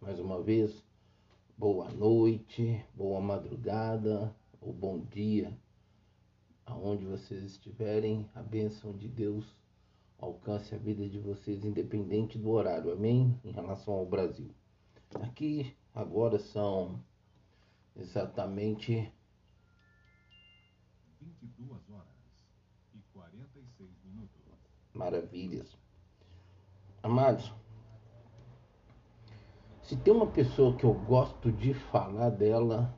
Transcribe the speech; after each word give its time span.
mais 0.00 0.18
uma 0.18 0.42
vez, 0.42 0.82
boa 1.58 1.90
noite, 1.90 2.82
boa 2.94 3.20
madrugada 3.20 4.34
ou 4.58 4.72
bom 4.72 4.98
dia, 4.98 5.54
aonde 6.64 7.04
vocês 7.04 7.44
estiverem, 7.44 8.26
a 8.34 8.42
bênção 8.42 8.96
de 8.96 9.06
Deus 9.06 9.44
alcance 10.18 10.74
a 10.74 10.78
vida 10.78 11.06
de 11.06 11.18
vocês, 11.18 11.64
independente 11.64 12.38
do 12.38 12.48
horário, 12.48 12.92
amém? 12.92 13.38
Em 13.44 13.50
relação 13.50 13.92
ao 13.92 14.06
Brasil. 14.06 14.50
Aqui 15.16 15.76
agora 15.94 16.38
são 16.38 17.04
exatamente 17.94 19.12
22 21.20 21.90
horas 21.90 22.08
e 22.94 22.98
46 23.12 23.90
minutos. 24.02 24.40
Maravilhas. 24.94 25.76
Amados, 27.02 27.52
se 29.90 29.96
tem 29.96 30.14
uma 30.14 30.28
pessoa 30.28 30.76
que 30.76 30.84
eu 30.84 30.94
gosto 30.94 31.50
de 31.50 31.74
falar 31.74 32.30
dela 32.30 32.96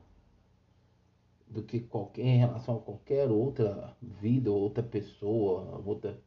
do 1.48 1.62
que 1.62 1.80
qualquer 1.80 2.26
em 2.26 2.36
relação 2.36 2.76
a 2.76 2.80
qualquer 2.80 3.30
outra 3.30 3.96
vida, 4.02 4.50
outra 4.50 4.82
pessoa, 4.82 5.82
outra 5.86 6.20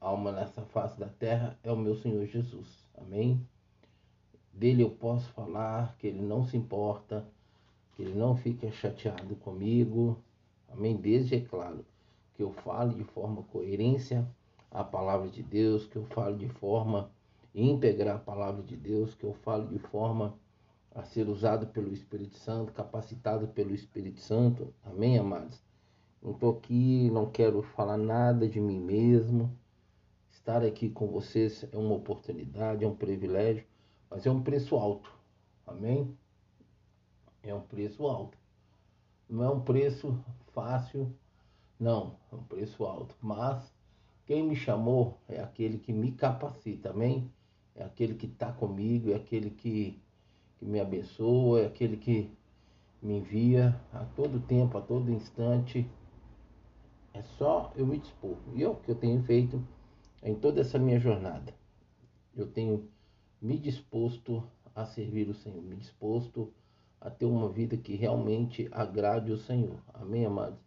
alma 0.00 0.30
nessa 0.30 0.62
face 0.66 0.96
da 1.00 1.08
terra, 1.08 1.58
é 1.64 1.72
o 1.72 1.76
meu 1.76 1.96
Senhor 1.96 2.24
Jesus. 2.24 2.86
Amém? 2.96 3.44
Dele 4.52 4.84
eu 4.84 4.90
posso 4.90 5.28
falar 5.32 5.96
que 5.98 6.06
ele 6.06 6.22
não 6.22 6.46
se 6.46 6.56
importa, 6.56 7.26
que 7.96 8.02
ele 8.02 8.14
não 8.14 8.36
fica 8.36 8.70
chateado 8.70 9.34
comigo. 9.34 10.22
Amém? 10.68 10.94
Desde, 10.94 11.34
é 11.34 11.40
claro, 11.40 11.84
que 12.36 12.44
eu 12.44 12.52
fale 12.52 12.94
de 12.94 13.02
forma 13.02 13.42
coerência 13.42 14.24
a 14.70 14.84
palavra 14.84 15.28
de 15.28 15.42
Deus, 15.42 15.84
que 15.88 15.96
eu 15.96 16.04
fale 16.04 16.36
de 16.36 16.48
forma 16.48 17.10
integrar 17.62 18.16
a 18.16 18.18
palavra 18.18 18.62
de 18.62 18.76
Deus, 18.76 19.14
que 19.14 19.24
eu 19.24 19.32
falo 19.32 19.68
de 19.68 19.78
forma 19.78 20.36
a 20.94 21.02
ser 21.04 21.28
usado 21.28 21.66
pelo 21.68 21.92
Espírito 21.92 22.36
Santo, 22.36 22.72
capacitado 22.72 23.48
pelo 23.48 23.74
Espírito 23.74 24.20
Santo. 24.20 24.72
Amém, 24.84 25.18
amados? 25.18 25.62
Não 26.22 26.32
estou 26.32 26.56
aqui, 26.56 27.10
não 27.10 27.30
quero 27.30 27.62
falar 27.62 27.96
nada 27.96 28.48
de 28.48 28.60
mim 28.60 28.80
mesmo. 28.80 29.56
Estar 30.30 30.62
aqui 30.64 30.88
com 30.88 31.06
vocês 31.06 31.64
é 31.72 31.76
uma 31.76 31.94
oportunidade, 31.94 32.84
é 32.84 32.88
um 32.88 32.94
privilégio, 32.94 33.64
mas 34.10 34.26
é 34.26 34.30
um 34.30 34.42
preço 34.42 34.76
alto. 34.76 35.12
Amém? 35.66 36.16
É 37.42 37.54
um 37.54 37.60
preço 37.60 38.06
alto. 38.06 38.36
Não 39.28 39.44
é 39.44 39.50
um 39.50 39.60
preço 39.60 40.18
fácil, 40.52 41.12
não, 41.78 42.16
é 42.32 42.36
um 42.36 42.42
preço 42.44 42.84
alto. 42.84 43.16
Mas 43.20 43.72
quem 44.26 44.42
me 44.42 44.54
chamou 44.54 45.18
é 45.28 45.40
aquele 45.40 45.78
que 45.78 45.92
me 45.92 46.12
capacita, 46.12 46.90
amém? 46.90 47.30
É 47.74 47.84
aquele 47.84 48.14
que 48.14 48.26
está 48.26 48.52
comigo, 48.52 49.10
é 49.10 49.14
aquele 49.16 49.50
que, 49.50 50.00
que 50.58 50.64
me 50.64 50.80
abençoa, 50.80 51.62
é 51.62 51.66
aquele 51.66 51.96
que 51.96 52.30
me 53.02 53.18
envia 53.18 53.78
a 53.92 54.04
todo 54.04 54.40
tempo, 54.40 54.78
a 54.78 54.80
todo 54.80 55.10
instante. 55.10 55.88
É 57.12 57.22
só 57.22 57.72
eu 57.76 57.86
me 57.86 57.98
dispor. 57.98 58.36
E 58.54 58.62
é 58.62 58.68
o 58.68 58.76
que 58.76 58.90
eu 58.90 58.94
tenho 58.94 59.22
feito 59.22 59.62
em 60.22 60.34
toda 60.34 60.60
essa 60.60 60.78
minha 60.78 60.98
jornada. 60.98 61.54
Eu 62.34 62.46
tenho 62.46 62.88
me 63.40 63.58
disposto 63.58 64.42
a 64.74 64.84
servir 64.84 65.28
o 65.28 65.34
Senhor, 65.34 65.62
me 65.62 65.76
disposto 65.76 66.52
a 67.00 67.10
ter 67.10 67.26
uma 67.26 67.48
vida 67.48 67.76
que 67.76 67.94
realmente 67.94 68.68
agrade 68.72 69.30
o 69.30 69.36
Senhor. 69.36 69.78
Amém, 69.92 70.24
amados? 70.24 70.58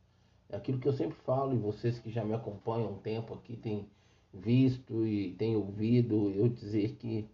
É 0.49 0.55
aquilo 0.55 0.79
que 0.79 0.87
eu 0.87 0.93
sempre 0.93 1.17
falo, 1.25 1.53
e 1.53 1.57
vocês 1.57 1.99
que 1.99 2.09
já 2.09 2.23
me 2.23 2.33
acompanham 2.33 2.87
há 2.87 2.91
um 2.91 2.99
tempo 2.99 3.33
aqui 3.33 3.57
têm 3.57 3.89
visto 4.33 5.05
e 5.05 5.33
tenho 5.33 5.59
ouvido 5.59 6.31
eu 6.31 6.47
dizer 6.49 6.95
que 6.95 7.27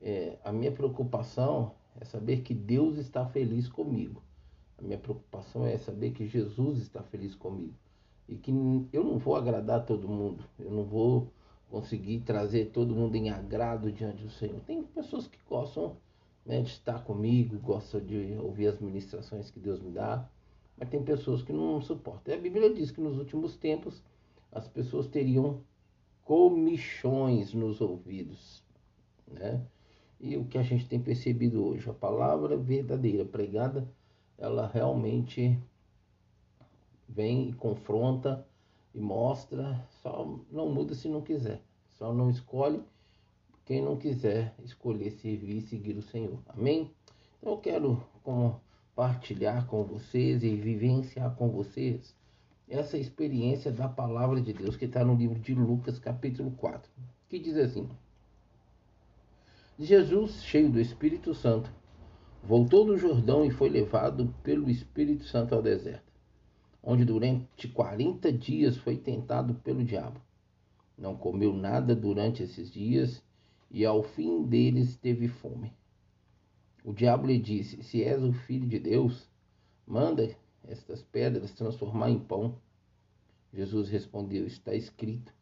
é, 0.00 0.36
a 0.44 0.52
minha 0.52 0.72
preocupação 0.72 1.72
é 2.00 2.04
saber 2.04 2.42
que 2.42 2.54
Deus 2.54 2.98
está 2.98 3.24
feliz 3.26 3.68
comigo. 3.68 4.22
A 4.78 4.82
minha 4.82 4.98
preocupação 4.98 5.64
é 5.66 5.76
saber 5.78 6.10
que 6.10 6.26
Jesus 6.26 6.78
está 6.78 7.02
feliz 7.02 7.34
comigo. 7.34 7.74
E 8.28 8.36
que 8.36 8.50
eu 8.92 9.04
não 9.04 9.18
vou 9.18 9.36
agradar 9.36 9.84
todo 9.84 10.08
mundo. 10.08 10.44
Eu 10.58 10.70
não 10.70 10.84
vou 10.84 11.28
conseguir 11.70 12.20
trazer 12.20 12.66
todo 12.66 12.94
mundo 12.94 13.14
em 13.16 13.30
agrado 13.30 13.92
diante 13.92 14.24
do 14.24 14.30
Senhor. 14.30 14.60
Tem 14.66 14.82
pessoas 14.82 15.26
que 15.26 15.38
gostam 15.48 15.96
né, 16.44 16.60
de 16.60 16.70
estar 16.70 17.04
comigo, 17.04 17.58
gostam 17.58 18.00
de 18.00 18.36
ouvir 18.40 18.68
as 18.68 18.80
ministrações 18.80 19.50
que 19.50 19.60
Deus 19.60 19.80
me 19.80 19.90
dá. 19.90 20.28
Mas 20.76 20.88
tem 20.88 21.02
pessoas 21.02 21.42
que 21.42 21.52
não 21.52 21.80
suportam. 21.80 22.34
E 22.34 22.36
a 22.36 22.40
Bíblia 22.40 22.72
diz 22.74 22.90
que 22.90 23.00
nos 23.00 23.18
últimos 23.18 23.56
tempos 23.56 24.02
as 24.50 24.66
pessoas 24.66 25.06
teriam 25.06 25.60
comichões 26.24 27.52
nos 27.52 27.80
ouvidos, 27.80 28.62
né? 29.26 29.64
E 30.20 30.36
o 30.36 30.44
que 30.44 30.56
a 30.56 30.62
gente 30.62 30.86
tem 30.86 31.00
percebido 31.00 31.66
hoje, 31.66 31.90
a 31.90 31.92
palavra 31.92 32.56
verdadeira 32.56 33.24
pregada, 33.24 33.88
ela 34.38 34.70
realmente 34.72 35.58
vem 37.08 37.48
e 37.48 37.52
confronta 37.52 38.46
e 38.94 39.00
mostra, 39.00 39.84
só 40.02 40.38
não 40.50 40.68
muda 40.68 40.94
se 40.94 41.08
não 41.08 41.22
quiser, 41.22 41.60
só 41.98 42.12
não 42.12 42.30
escolhe 42.30 42.80
quem 43.64 43.80
não 43.80 43.96
quiser 43.96 44.54
escolher 44.64 45.10
servir 45.10 45.56
e 45.56 45.60
seguir 45.62 45.96
o 45.96 46.02
Senhor. 46.02 46.38
Amém? 46.46 46.90
Então 47.38 47.52
eu 47.52 47.58
quero 47.58 48.04
compartilhar 48.22 49.66
com 49.66 49.84
vocês 49.84 50.42
e 50.42 50.54
vivenciar 50.54 51.34
com 51.36 51.48
vocês 51.48 52.14
essa 52.72 52.96
experiência 52.96 53.70
da 53.70 53.86
palavra 53.86 54.40
de 54.40 54.52
Deus 54.54 54.76
que 54.76 54.86
está 54.86 55.04
no 55.04 55.14
livro 55.14 55.38
de 55.38 55.54
Lucas, 55.54 55.98
capítulo 55.98 56.50
4, 56.52 56.90
que 57.28 57.38
diz 57.38 57.54
assim: 57.56 57.86
Jesus, 59.78 60.42
cheio 60.42 60.70
do 60.70 60.80
Espírito 60.80 61.34
Santo, 61.34 61.70
voltou 62.42 62.86
do 62.86 62.96
Jordão 62.96 63.44
e 63.44 63.50
foi 63.50 63.68
levado 63.68 64.34
pelo 64.42 64.70
Espírito 64.70 65.24
Santo 65.24 65.54
ao 65.54 65.60
deserto, 65.60 66.10
onde 66.82 67.04
durante 67.04 67.68
40 67.68 68.32
dias 68.32 68.78
foi 68.78 68.96
tentado 68.96 69.54
pelo 69.56 69.84
diabo. 69.84 70.18
Não 70.96 71.14
comeu 71.14 71.52
nada 71.52 71.94
durante 71.94 72.42
esses 72.42 72.70
dias 72.70 73.22
e 73.70 73.84
ao 73.84 74.02
fim 74.02 74.44
deles 74.44 74.96
teve 74.96 75.28
fome. 75.28 75.74
O 76.82 76.94
diabo 76.94 77.26
lhe 77.26 77.38
disse: 77.38 77.82
Se 77.82 78.02
és 78.02 78.22
o 78.22 78.32
filho 78.32 78.66
de 78.66 78.78
Deus, 78.78 79.28
manda 79.86 80.34
estas 80.68 81.02
pedras 81.02 81.52
transformar 81.52 82.10
em 82.10 82.18
pão. 82.18 82.56
Jesus 83.52 83.88
respondeu: 83.88 84.46
Está 84.46 84.74
escrito: 84.74 85.32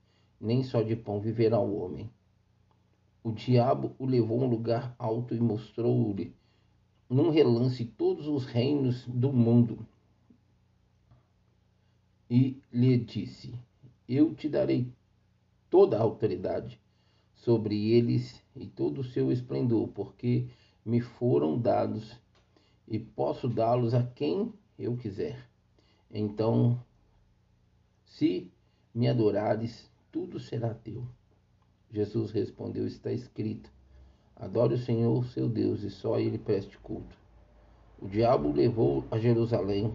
Nem 0.41 0.63
só 0.63 0.83
de 0.83 0.97
pão 0.97 1.21
viverá 1.21 1.59
o 1.59 1.77
homem. 1.79 2.11
O 3.23 3.33
diabo 3.33 3.95
o 3.99 4.07
levou 4.07 4.41
a 4.41 4.45
um 4.45 4.49
lugar 4.49 4.95
alto 4.99 5.35
e 5.35 5.41
mostrou-lhe, 5.41 6.35
num 7.09 7.31
relance, 7.31 7.85
todos 7.85 8.27
os 8.27 8.47
reinos 8.47 9.07
do 9.07 9.33
mundo. 9.33 9.87
E 12.31 12.63
lhe 12.73 12.97
disse: 12.97 13.55
Eu 14.09 14.35
te 14.35 14.49
darei 14.49 14.91
toda 15.69 15.99
a 15.99 16.03
autoridade 16.03 16.81
sobre 17.35 17.93
eles 17.93 18.43
e 18.57 18.67
todo 18.67 19.01
o 19.01 19.05
seu 19.05 19.31
esplendor, 19.31 19.89
porque 19.89 20.49
me 20.85 21.01
foram 21.01 21.59
dados 21.59 22.19
e 22.89 22.99
posso 22.99 23.49
dá-los 23.49 23.95
a 23.95 24.03
quem 24.03 24.53
eu 24.81 24.97
quiser. 24.97 25.47
Então, 26.11 26.83
se 28.07 28.51
me 28.95 29.09
adorares, 29.09 29.89
tudo 30.11 30.41
será 30.41 30.73
teu. 30.73 31.07
Jesus 31.91 32.31
respondeu: 32.31 32.87
Está 32.87 33.13
escrito: 33.13 33.71
Adore 34.35 34.75
o 34.75 34.79
Senhor, 34.79 35.25
seu 35.27 35.49
Deus, 35.49 35.83
e 35.83 35.91
só 35.91 36.19
ele 36.19 36.39
preste 36.39 36.79
culto. 36.79 37.15
O 37.99 38.09
diabo 38.09 38.51
levou 38.51 39.05
a 39.11 39.19
Jerusalém, 39.19 39.95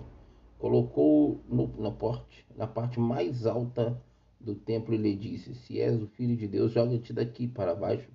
colocou 0.60 1.42
no, 1.50 1.68
na, 1.82 1.92
porte, 1.92 2.46
na 2.56 2.68
parte 2.68 3.00
mais 3.00 3.48
alta 3.48 4.00
do 4.40 4.54
templo 4.54 4.94
e 4.94 4.98
lhe 4.98 5.16
disse: 5.16 5.56
Se 5.56 5.82
és 5.82 6.00
o 6.00 6.08
filho 6.08 6.38
de 6.38 6.48
Deus, 6.48 6.72
joga-te 6.72 7.12
daqui 7.12 7.48
para 7.48 7.74
baixo, 7.74 8.12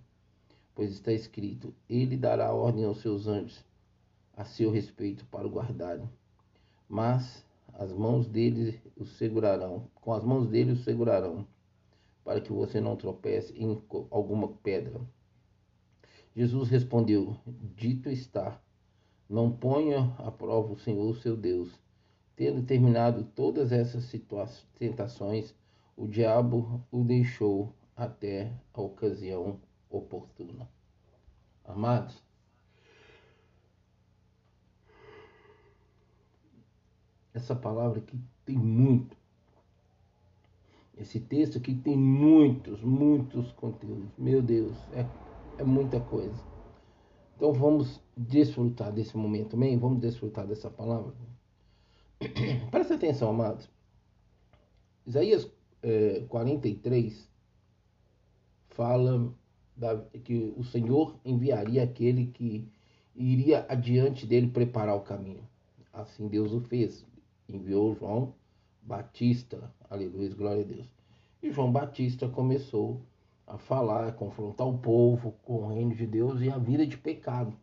pois 0.73 0.93
está 0.93 1.13
escrito: 1.13 1.75
Ele 1.89 2.17
dará 2.17 2.55
ordem 2.55 2.85
aos 2.85 3.01
seus 3.01 3.27
anjos 3.27 3.65
a 4.37 4.45
seu 4.45 4.71
respeito 4.71 5.27
para 5.27 5.47
o 5.47 5.51
guardarem 5.51 6.09
mas 6.91 7.47
as 7.73 7.93
mãos 7.93 8.27
dele 8.27 8.83
o 8.97 9.07
segurarão, 9.07 9.89
com 9.95 10.13
as 10.13 10.25
mãos 10.25 10.49
dele 10.49 10.73
o 10.73 10.77
segurarão, 10.77 11.47
para 12.25 12.41
que 12.41 12.53
você 12.53 12.81
não 12.81 12.97
tropece 12.97 13.57
em 13.57 13.81
alguma 14.11 14.49
pedra. 14.49 15.01
Jesus 16.35 16.69
respondeu: 16.69 17.37
Dito 17.77 18.11
está, 18.11 18.61
não 19.29 19.53
ponha 19.53 20.13
à 20.19 20.33
prova 20.33 20.73
o 20.73 20.79
Senhor 20.79 21.17
seu 21.17 21.37
Deus. 21.37 21.71
Tendo 22.35 22.67
terminado 22.67 23.23
todas 23.37 23.71
essas 23.71 24.11
tentações, 24.77 25.55
o 25.97 26.09
diabo 26.09 26.85
o 26.91 27.05
deixou 27.05 27.73
até 27.95 28.53
a 28.75 28.81
ocasião 28.81 29.61
oportuna. 29.89 30.69
Amados, 31.65 32.21
essa 37.35 37.55
palavra 37.55 37.99
aqui 38.01 38.19
tem 38.45 38.57
muito. 38.57 39.17
Esse 40.97 41.19
texto 41.19 41.59
aqui 41.59 41.75
tem 41.75 41.97
muitos, 41.97 42.83
muitos 42.83 43.53
conteúdos. 43.53 44.11
Meu 44.19 44.43
Deus, 44.43 44.77
é, 44.93 45.07
é 45.59 45.65
muita 45.65 46.01
coisa. 46.01 46.39
Então 47.37 47.53
vamos 47.55 48.03
desfrutar 48.17 48.93
desse 48.93 49.17
momento 49.17 49.51
também, 49.53 49.79
vamos 49.79 49.99
desfrutar 50.01 50.47
dessa 50.47 50.69
palavra. 50.69 51.15
Presta 52.71 52.95
atenção, 52.95 53.31
amados. 53.31 53.67
Isaías 55.07 55.51
é, 55.83 56.25
43 56.29 57.29
fala 58.69 59.33
da, 59.75 59.97
que 60.23 60.53
o 60.57 60.63
Senhor 60.65 61.19
enviaria 61.25 61.83
aquele 61.83 62.27
que 62.27 62.69
iria 63.17 63.65
adiante 63.69 64.27
dele 64.27 64.49
preparar 64.49 64.97
o 64.97 65.01
caminho. 65.01 65.49
Assim 65.93 66.29
Deus 66.29 66.53
o 66.53 66.61
fez. 66.61 67.05
Enviou 67.55 67.95
João 67.97 68.35
Batista, 68.83 69.73
aleluia, 69.89 70.35
glória 70.35 70.63
a 70.63 70.67
Deus. 70.67 70.87
E 71.43 71.51
João 71.51 71.71
Batista 71.71 72.29
começou 72.29 73.03
a 73.47 73.59
falar, 73.59 74.09
a 74.09 74.13
confrontar 74.13 74.67
o 74.67 74.79
povo 74.79 75.33
com 75.43 75.55
o 75.55 75.69
reino 75.69 75.95
de 75.95 76.07
Deus 76.07 76.41
e 76.41 76.51
a 76.51 76.59
vida 76.59 76.87
de 76.87 76.97
pecado. 76.97 77.57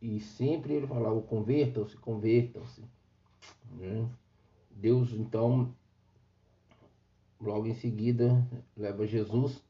E 0.00 0.18
sempre 0.20 0.74
ele 0.74 0.86
falava: 0.86 1.20
convertam-se, 1.20 1.96
convertam-se. 1.98 2.82
Né? 3.72 4.08
Deus, 4.70 5.12
então, 5.12 5.74
logo 7.40 7.66
em 7.66 7.74
seguida, 7.74 8.46
leva 8.76 9.06
Jesus 9.06 9.62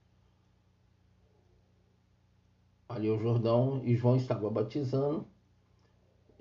ali 2.89 3.09
ao 3.09 3.19
Jordão 3.19 3.81
e 3.85 3.95
João 3.95 4.17
estava 4.17 4.51
batizando. 4.51 5.27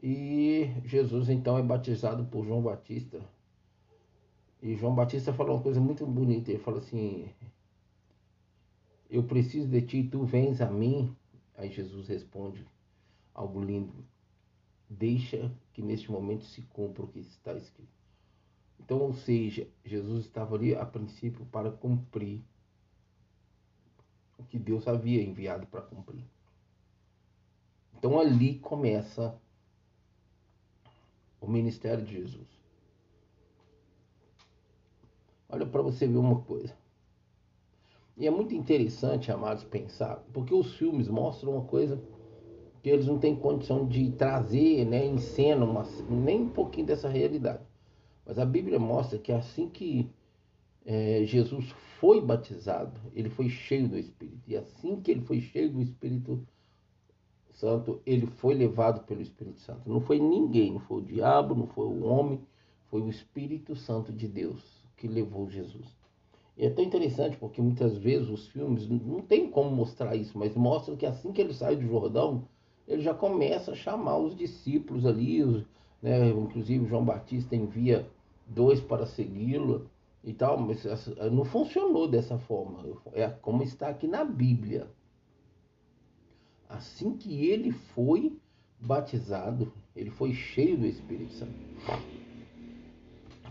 E 0.02 0.74
Jesus 0.86 1.30
então 1.30 1.58
é 1.58 1.62
batizado 1.62 2.24
por 2.26 2.46
João 2.46 2.62
Batista. 2.62 3.20
E 4.62 4.76
João 4.76 4.96
Batista 4.96 5.34
falou 5.34 5.56
uma 5.56 5.64
coisa 5.64 5.80
muito 5.80 6.06
bonita. 6.06 6.52
Ele 6.52 6.60
falou 6.60 6.80
assim: 6.80 7.30
Eu 9.10 9.24
preciso 9.24 9.68
de 9.68 9.82
ti, 9.82 10.04
tu 10.04 10.24
vens 10.24 10.62
a 10.62 10.70
mim. 10.70 11.16
Aí 11.58 11.70
Jesus 11.70 12.08
responde 12.08 12.66
algo 13.34 13.62
lindo. 13.62 14.06
Deixa 14.90 15.52
que 15.74 15.82
neste 15.82 16.10
momento 16.10 16.46
se 16.46 16.62
cumpra 16.62 17.04
o 17.04 17.08
que 17.08 17.20
está 17.20 17.54
escrito. 17.54 18.00
Então, 18.80 19.00
ou 19.00 19.14
seja, 19.14 19.68
Jesus 19.84 20.26
estava 20.26 20.56
ali 20.56 20.74
a 20.74 20.86
princípio 20.86 21.46
para 21.48 21.70
cumprir 21.70 22.42
o 24.38 24.44
que 24.46 24.58
Deus 24.58 24.88
havia 24.88 25.22
enviado 25.22 25.68
para 25.68 25.82
cumprir. 25.82 26.24
Então 27.98 28.18
ali 28.18 28.58
começa 28.60 29.38
o 31.42 31.48
ministério 31.48 32.04
de 32.04 32.14
Jesus. 32.14 32.48
Olha 35.48 35.66
para 35.66 35.82
você 35.82 36.08
ver 36.08 36.18
uma 36.18 36.42
coisa. 36.42 36.78
E 38.16 38.28
é 38.28 38.30
muito 38.30 38.54
interessante, 38.54 39.32
amados, 39.32 39.64
pensar, 39.64 40.18
porque 40.34 40.54
os 40.54 40.76
filmes 40.76 41.08
mostram 41.08 41.54
uma 41.54 41.66
coisa 41.66 42.02
que 42.84 42.90
eles 42.90 43.08
não 43.08 43.18
têm 43.18 43.36
condição 43.36 43.88
de 43.88 44.12
trazer 44.12 44.86
né, 44.86 45.06
em 45.06 45.18
cena 45.18 45.66
uma, 45.66 45.84
nem 46.10 46.42
um 46.42 46.50
pouquinho 46.50 46.88
dessa 46.88 47.10
realidade. 47.10 47.64
Mas 48.26 48.38
a 48.38 48.46
Bíblia 48.46 48.78
mostra 48.78 49.18
que 49.18 49.32
assim 49.32 49.70
que 49.70 50.10
é, 50.86 51.24
Jesus 51.26 51.70
foi 52.00 52.22
batizado, 52.22 53.00
ele 53.14 53.30
foi 53.30 53.50
cheio 53.50 53.88
do 53.88 53.98
Espírito. 53.98 54.44
E 54.48 54.56
assim 54.56 55.02
que 55.02 55.12
ele 55.12 55.22
foi 55.22 55.42
cheio 55.42 55.72
do 55.72 55.82
Espírito 55.82 56.46
Santo, 57.60 58.02
ele 58.06 58.26
foi 58.26 58.54
levado 58.54 59.06
pelo 59.06 59.22
Espírito 59.22 59.60
Santo. 59.60 59.90
Não 59.90 60.00
foi 60.00 60.18
ninguém, 60.20 60.72
não 60.72 60.80
foi 60.80 61.02
o 61.02 61.06
diabo, 61.06 61.54
não 61.54 61.68
foi 61.68 61.86
o 61.86 62.06
homem, 62.06 62.40
foi 62.88 63.02
o 63.02 63.10
Espírito 63.10 63.76
Santo 63.76 64.14
de 64.14 64.28
Deus 64.28 64.64
que 64.96 65.08
levou 65.08 65.50
Jesus. 65.50 65.88
E 66.58 66.66
é 66.66 66.70
tão 66.70 66.84
interessante 66.84 67.38
porque 67.38 67.62
muitas 67.62 67.98
vezes 67.98 68.30
os 68.30 68.48
filmes 68.48 68.88
não 68.88 69.22
tem 69.22 69.50
como 69.50 69.72
mostrar 69.72 70.16
isso, 70.16 70.38
mas 70.38 70.56
mostram 70.56 70.96
que 70.96 71.06
assim 71.06 71.32
que 71.32 71.42
ele 71.42 71.54
sai 71.54 71.76
do 71.76 71.88
Jordão, 71.88 72.48
ele 72.88 73.02
já 73.02 73.14
começa 73.14 73.72
a 73.72 73.76
chamar 73.76 74.18
os 74.18 74.36
discípulos 74.36 75.06
ali, 75.06 75.44
os, 75.44 75.66
né, 76.02 76.30
inclusive 76.30 76.86
João 76.86 77.06
Batista 77.06 77.56
envia 77.56 78.10
dois 78.48 78.82
para 78.82 79.06
segui-lo 79.06 79.90
e 80.24 80.34
tal, 80.34 80.58
mas 80.58 80.84
não 81.32 81.46
funcionou 81.46 82.08
dessa 82.08 82.38
forma. 82.38 82.84
É 83.14 83.30
como 83.30 83.64
está 83.64 83.90
aqui 83.90 84.08
na 84.08 84.24
Bíblia. 84.26 84.88
Assim 86.70 87.18
que 87.18 87.48
ele 87.48 87.72
foi 87.72 88.40
batizado, 88.80 89.74
ele 89.96 90.12
foi 90.12 90.34
cheio 90.34 90.78
do 90.78 90.86
Espírito 90.86 91.34
Santo. 91.34 91.54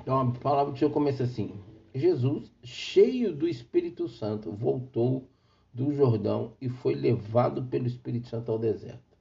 Então 0.01 0.21
a 0.21 0.33
palavra 0.33 0.73
do 0.73 0.79
Senhor 0.79 0.93
começa 0.93 1.25
assim: 1.25 1.53
Jesus, 1.93 2.51
cheio 2.63 3.35
do 3.35 3.49
Espírito 3.49 4.09
Santo, 4.09 4.53
voltou 4.53 5.29
do 5.75 5.93
Jordão 5.93 6.57
e 6.61 6.69
foi 6.69 6.95
levado 6.95 7.65
pelo 7.65 7.87
Espírito 7.89 8.29
Santo 8.29 8.53
ao 8.53 8.59
deserto. 8.59 9.19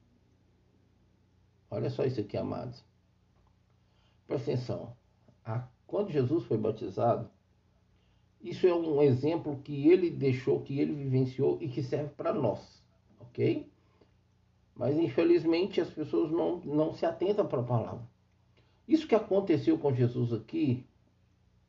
Olha 1.70 1.90
só 1.90 2.06
isso 2.06 2.22
aqui, 2.22 2.38
amados. 2.38 2.86
Presta 4.28 4.52
atenção. 4.52 4.96
Quando 5.86 6.12
Jesus 6.12 6.46
foi 6.46 6.58
batizado, 6.58 7.30
isso 8.42 8.68
é 8.68 8.74
um 8.74 9.02
exemplo 9.02 9.60
que 9.64 9.90
ele 9.90 10.10
deixou, 10.10 10.62
que 10.62 10.80
ele 10.80 10.94
vivenciou 10.94 11.58
e 11.60 11.68
que 11.68 11.82
serve 11.82 12.10
para 12.12 12.32
nós, 12.34 12.82
ok? 13.20 13.70
Mas 14.78 14.96
infelizmente 14.98 15.82
as 15.82 15.90
pessoas 15.90 16.32
não, 16.32 16.58
não 16.64 16.94
se 16.94 17.06
atentam 17.06 17.48
para 17.48 17.62
a 17.62 17.64
palavra. 17.64 18.02
Isso 18.88 19.08
que 19.08 19.16
aconteceu 19.16 19.78
com 19.78 19.94
Jesus 19.94 20.32
aqui 20.32 20.86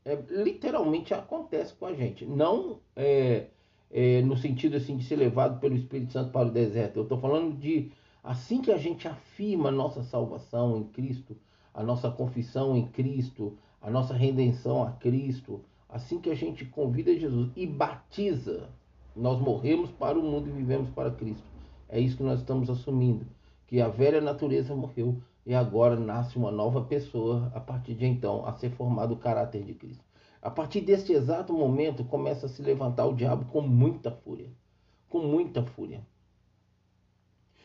é, 0.05 0.17
literalmente 0.31 1.15
acontece 1.15 1.75
com 1.75 1.87
a 1.87 1.95
gente. 1.95 2.25
Não 2.25 2.81
é, 2.95 3.47
é, 3.91 4.23
no 4.23 4.37
sentido 4.37 4.77
assim 4.77 4.97
de 4.97 5.05
ser 5.05 5.17
levado 5.17 5.59
pelo 5.59 5.75
Espírito 5.75 6.13
Santo 6.13 6.31
para 6.31 6.49
o 6.49 6.53
deserto. 6.53 6.99
Eu 6.99 7.03
estou 7.05 7.19
falando 7.19 7.57
de 7.59 7.91
assim 8.23 8.61
que 8.61 8.71
a 8.71 8.77
gente 8.77 9.09
afirma 9.09 9.71
a 9.71 9.73
nossa 9.73 10.03
salvação 10.03 10.77
em 10.77 10.85
Cristo, 10.85 11.37
a 11.73 11.83
nossa 11.83 12.11
confissão 12.11 12.77
em 12.77 12.87
Cristo, 12.89 13.57
a 13.81 13.91
nossa 13.91 14.13
redenção 14.13 14.83
a 14.83 14.93
Cristo, 14.93 15.65
assim 15.89 16.21
que 16.21 16.31
a 16.31 16.35
gente 16.35 16.65
convida 16.67 17.19
Jesus 17.19 17.51
e 17.57 17.67
batiza, 17.67 18.69
nós 19.17 19.41
morremos 19.41 19.91
para 19.91 20.19
o 20.19 20.23
mundo 20.23 20.49
e 20.49 20.53
vivemos 20.53 20.91
para 20.91 21.11
Cristo. 21.11 21.58
É 21.89 21.99
isso 21.99 22.17
que 22.17 22.23
nós 22.23 22.41
estamos 22.41 22.69
assumindo, 22.69 23.27
que 23.67 23.81
a 23.81 23.89
velha 23.89 24.21
natureza 24.21 24.75
morreu 24.75 25.17
e 25.47 25.55
agora 25.55 25.97
nasce 25.97 26.37
uma 26.37 26.51
nova 26.51 26.83
pessoa 26.83 27.51
a 27.55 27.61
partir 27.61 27.95
de 27.95 28.05
então 28.05 28.45
a 28.45 28.53
ser 28.53 28.71
formado 28.71 29.15
o 29.15 29.19
caráter 29.19 29.65
de 29.65 29.73
Cristo. 29.73 30.05
A 30.43 30.51
partir 30.51 30.83
deste 30.83 31.13
exato 31.13 31.53
momento 31.53 32.05
começa 32.05 32.47
a 32.47 32.49
se 32.49 32.61
levantar 32.63 33.07
o 33.07 33.15
diabo 33.15 33.47
com 33.47 33.63
muita 33.63 34.11
fúria, 34.11 34.51
com 35.09 35.21
muita 35.21 35.65
fúria. 35.65 36.07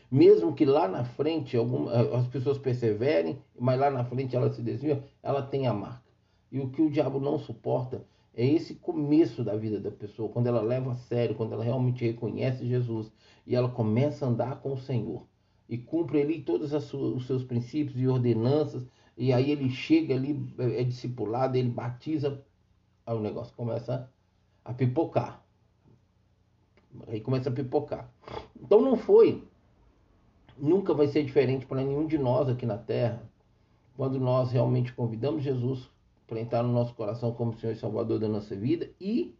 Mesmo 0.09 0.53
que 0.53 0.63
lá 0.63 0.87
na 0.87 1.03
frente 1.03 1.57
alguma, 1.57 1.91
as 1.91 2.27
pessoas 2.27 2.57
perseverem, 2.57 3.41
mas 3.59 3.79
lá 3.79 3.89
na 3.89 4.05
frente 4.05 4.35
ela 4.35 4.51
se 4.53 4.61
desvia, 4.61 5.03
ela 5.21 5.41
tem 5.41 5.67
a 5.67 5.73
marca. 5.73 6.03
E 6.51 6.59
o 6.59 6.69
que 6.69 6.81
o 6.81 6.89
diabo 6.89 7.19
não 7.19 7.37
suporta 7.37 8.05
é 8.35 8.45
esse 8.45 8.75
começo 8.75 9.43
da 9.43 9.55
vida 9.55 9.79
da 9.79 9.91
pessoa, 9.91 10.29
quando 10.29 10.47
ela 10.47 10.61
leva 10.61 10.93
a 10.93 10.95
sério, 10.95 11.35
quando 11.35 11.53
ela 11.53 11.63
realmente 11.63 12.03
reconhece 12.03 12.65
Jesus 12.65 13.11
e 13.45 13.55
ela 13.55 13.69
começa 13.69 14.25
a 14.25 14.29
andar 14.29 14.59
com 14.59 14.73
o 14.73 14.77
Senhor 14.77 15.27
e 15.69 15.77
cumpre 15.77 16.21
ali 16.21 16.41
todos 16.41 16.73
os 16.73 17.25
seus 17.27 17.43
princípios 17.43 17.99
e 17.99 18.07
ordenanças, 18.07 18.85
e 19.15 19.31
aí 19.31 19.51
ele 19.51 19.69
chega 19.69 20.15
ali, 20.15 20.51
é, 20.57 20.81
é 20.81 20.83
discipulado, 20.83 21.55
ele 21.55 21.69
batiza, 21.69 22.43
aí 23.05 23.15
o 23.15 23.19
negócio 23.19 23.53
começa 23.55 24.09
a 24.65 24.73
pipocar. 24.73 25.43
Aí 27.07 27.21
começa 27.21 27.49
a 27.49 27.53
pipocar. 27.53 28.11
Então 28.59 28.81
não 28.81 28.95
foi, 28.95 29.47
nunca 30.57 30.93
vai 30.93 31.07
ser 31.07 31.23
diferente 31.23 31.65
para 31.65 31.83
nenhum 31.83 32.07
de 32.07 32.17
nós 32.17 32.49
aqui 32.49 32.65
na 32.65 32.77
Terra, 32.77 33.21
quando 33.95 34.19
nós 34.19 34.51
realmente 34.51 34.91
convidamos 34.93 35.43
Jesus 35.43 35.92
para 36.33 36.41
entrar 36.41 36.63
no 36.63 36.73
nosso 36.73 36.95
coração 36.95 37.31
como 37.31 37.53
Senhor 37.53 37.73
e 37.73 37.75
Salvador 37.75 38.19
da 38.19 38.27
nossa 38.27 38.55
vida 38.55 38.89
e 38.99 39.35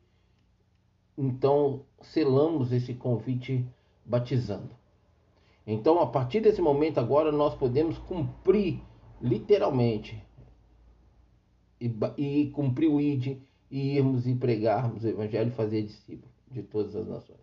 então 1.18 1.82
selamos 2.02 2.72
esse 2.72 2.94
convite 2.94 3.68
batizando. 4.06 4.70
Então, 5.66 6.00
a 6.00 6.08
partir 6.08 6.42
desse 6.42 6.62
momento 6.62 7.00
agora 7.00 7.32
nós 7.32 7.56
podemos 7.56 7.98
cumprir 7.98 8.80
literalmente 9.20 10.24
e, 11.82 11.92
e 12.16 12.52
cumprir 12.52 12.90
o 12.90 13.02
ID 13.02 13.40
e 13.72 13.96
irmos 13.98 14.28
e 14.28 14.36
pregarmos 14.36 15.04
o 15.04 15.08
evangelho 15.08 15.48
e 15.48 15.56
fazer 15.56 15.82
discípulos 15.82 16.32
de 16.52 16.62
todas 16.62 16.96
as 16.96 17.08
nações. 17.08 17.42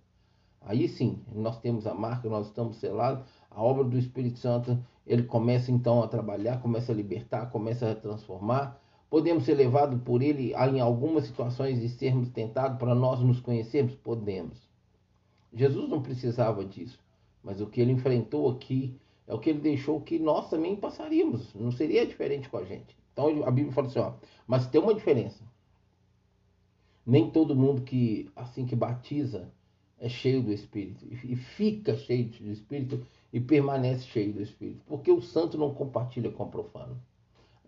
Aí 0.61 0.89
sim, 0.89 1.19
nós 1.35 1.59
temos 1.59 1.89
a 1.89 1.95
marca, 1.95 2.29
nós 2.29 2.47
estamos 2.47 2.77
selados, 2.77 3.25
a 3.51 3.61
obra 3.61 3.83
do 3.83 3.99
Espírito 3.99 4.39
Santo, 4.39 4.79
ele 5.05 5.25
começa 5.25 5.73
então 5.73 6.01
a 6.03 6.07
trabalhar, 6.07 6.61
começa 6.61 6.93
a 6.93 6.95
libertar, 6.95 7.47
começa 7.47 7.91
a 7.91 7.97
transformar 7.97 8.81
Podemos 9.11 9.45
ser 9.45 9.55
levados 9.55 10.01
por 10.03 10.23
ele 10.23 10.55
em 10.55 10.81
algumas 10.81 11.25
situações 11.25 11.81
de 11.81 11.89
sermos 11.89 12.29
tentados 12.29 12.79
para 12.79 12.95
nós 12.95 13.19
nos 13.21 13.41
conhecermos? 13.41 13.97
Podemos. 13.97 14.57
Jesus 15.53 15.89
não 15.89 16.01
precisava 16.01 16.65
disso, 16.65 16.99
mas 17.43 17.61
o 17.61 17.67
que 17.67 17.81
ele 17.81 17.91
enfrentou 17.91 18.49
aqui 18.49 18.97
é 19.27 19.35
o 19.35 19.39
que 19.41 19.51
ele 19.51 19.59
deixou 19.59 20.01
que 20.01 20.17
nós 20.19 20.49
também 20.49 20.77
passaríamos. 20.77 21.53
Não 21.55 21.73
seria 21.73 22.07
diferente 22.07 22.49
com 22.49 22.57
a 22.57 22.65
gente. 22.65 22.97
Então 23.13 23.45
a 23.45 23.51
Bíblia 23.51 23.73
fala 23.73 23.89
assim, 23.89 23.99
ó, 23.99 24.13
mas 24.47 24.69
tem 24.69 24.81
uma 24.81 24.95
diferença. 24.95 25.43
Nem 27.05 27.29
todo 27.29 27.57
mundo 27.57 27.83
que 27.83 28.31
assim 28.37 28.65
que 28.65 28.77
batiza 28.77 29.51
é 29.99 30.09
cheio 30.09 30.41
do 30.41 30.53
Espírito 30.53 31.05
e 31.11 31.35
fica 31.35 31.97
cheio 31.97 32.27
do 32.27 32.51
Espírito 32.51 33.05
e 33.33 33.41
permanece 33.41 34.07
cheio 34.07 34.33
do 34.33 34.41
Espírito, 34.41 34.83
porque 34.87 35.11
o 35.11 35.21
santo 35.21 35.59
não 35.59 35.75
compartilha 35.75 36.31
com 36.31 36.45
o 36.45 36.49
profano. 36.49 36.97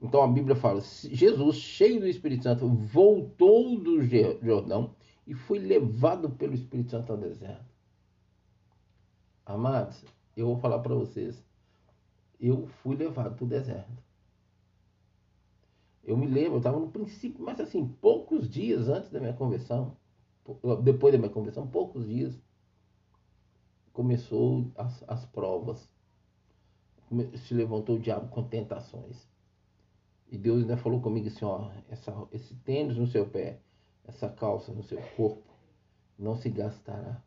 Então 0.02 0.20
a 0.20 0.26
Bíblia 0.26 0.56
fala: 0.56 0.80
Jesus, 0.80 1.56
cheio 1.56 2.00
do 2.00 2.08
Espírito 2.08 2.42
Santo, 2.42 2.68
voltou 2.68 3.78
do 3.78 4.02
Jordão 4.02 4.96
e 5.24 5.32
foi 5.32 5.60
levado 5.60 6.28
pelo 6.30 6.54
Espírito 6.54 6.90
Santo 6.90 7.12
ao 7.12 7.18
deserto. 7.18 7.72
Amados, 9.46 10.04
eu 10.36 10.46
vou 10.46 10.58
falar 10.58 10.80
para 10.80 10.94
vocês. 10.94 11.40
Eu 12.40 12.66
fui 12.82 12.96
levado 12.96 13.36
para 13.36 13.44
o 13.44 13.48
deserto. 13.48 14.02
Eu 16.02 16.16
me 16.16 16.26
lembro, 16.26 16.54
eu 16.54 16.58
estava 16.58 16.80
no 16.80 16.90
princípio, 16.90 17.44
mas 17.44 17.60
assim, 17.60 17.86
poucos 17.86 18.50
dias 18.50 18.88
antes 18.88 19.08
da 19.10 19.20
minha 19.20 19.32
conversão, 19.32 19.96
depois 20.82 21.12
da 21.12 21.18
minha 21.18 21.30
conversão, 21.30 21.64
poucos 21.64 22.08
dias, 22.08 22.36
começou 23.92 24.66
as, 24.74 25.04
as 25.08 25.24
provas. 25.26 25.88
Se 27.36 27.54
levantou 27.54 27.96
o 27.96 28.00
diabo 28.00 28.28
com 28.28 28.42
tentações. 28.42 29.31
E 30.32 30.38
Deus 30.38 30.62
ainda 30.62 30.78
falou 30.78 30.98
comigo 30.98 31.28
assim, 31.28 31.44
ó, 31.44 31.70
essa, 31.90 32.26
esse 32.32 32.54
tênis 32.54 32.96
no 32.96 33.06
seu 33.06 33.28
pé, 33.28 33.60
essa 34.02 34.30
calça 34.30 34.72
no 34.72 34.82
seu 34.82 34.98
corpo, 35.14 35.44
não 36.18 36.34
se 36.34 36.48
gastará. 36.48 37.22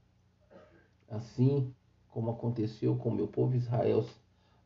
Assim 1.07 1.71
como 2.09 2.31
aconteceu 2.31 2.97
com 2.97 3.09
o 3.09 3.13
meu 3.13 3.27
povo 3.27 3.55
Israel, 3.55 4.03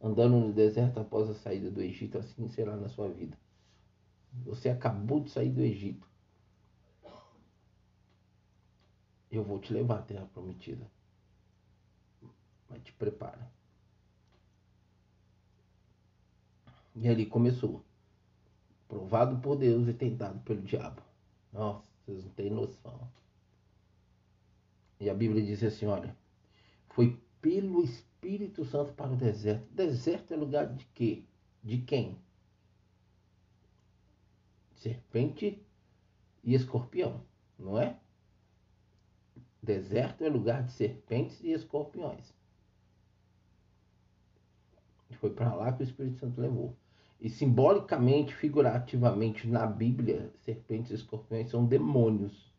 andando 0.02 0.40
no 0.40 0.54
deserto 0.54 1.02
após 1.02 1.30
a 1.30 1.34
saída 1.34 1.70
do 1.70 1.82
Egito, 1.82 2.18
assim 2.18 2.48
será 2.48 2.78
na 2.78 2.88
sua 2.88 3.10
vida. 3.10 3.38
Você 4.46 4.70
acabou 4.70 5.20
de 5.20 5.32
sair 5.32 5.52
do 5.52 5.62
Egito. 5.62 6.08
Eu 9.30 9.44
vou 9.44 9.60
te 9.60 9.74
levar 9.74 10.00
à 10.00 10.02
terra 10.02 10.26
prometida. 10.34 10.90
Mas 12.70 12.82
te 12.84 12.94
prepara. 12.94 13.52
E 16.96 17.10
ali 17.10 17.26
começou. 17.26 17.84
Provado 18.90 19.40
por 19.40 19.56
Deus 19.56 19.88
e 19.88 19.94
tentado 19.94 20.38
pelo 20.42 20.62
diabo. 20.62 21.02
Nossa, 21.54 21.82
vocês 22.06 22.26
não 22.26 22.32
têm 22.32 22.50
noção. 22.50 23.10
E 25.00 25.10
a 25.10 25.14
Bíblia 25.14 25.46
diz 25.46 25.64
assim: 25.64 25.86
olha, 25.86 26.14
foi 26.90 27.18
pelo 27.40 27.82
Espírito 27.86 28.66
Santo 28.66 28.92
para 28.92 29.14
o 29.14 29.16
deserto. 29.16 29.66
Deserto 29.74 30.34
é 30.34 30.36
lugar 30.36 30.68
de 30.76 30.84
quê? 30.88 31.24
De 31.64 31.78
quem? 31.78 32.18
serpente 34.80 35.62
e 36.44 36.56
escorpião, 36.56 37.22
não 37.58 37.78
é? 37.78 38.00
Deserto 39.62 40.24
é 40.24 40.30
lugar 40.30 40.64
de 40.64 40.72
serpentes 40.72 41.42
e 41.44 41.52
escorpiões. 41.52 42.34
Foi 45.20 45.30
para 45.32 45.54
lá 45.54 45.74
que 45.74 45.84
o 45.84 45.86
Espírito 45.86 46.18
Santo 46.18 46.40
levou. 46.40 46.78
E 47.20 47.30
simbolicamente, 47.30 48.34
figurativamente, 48.34 49.48
na 49.48 49.66
Bíblia, 49.66 50.32
serpentes 50.42 50.92
e 50.92 50.96
escorpiões 50.96 51.50
são 51.50 51.66
demônios. 51.66 52.54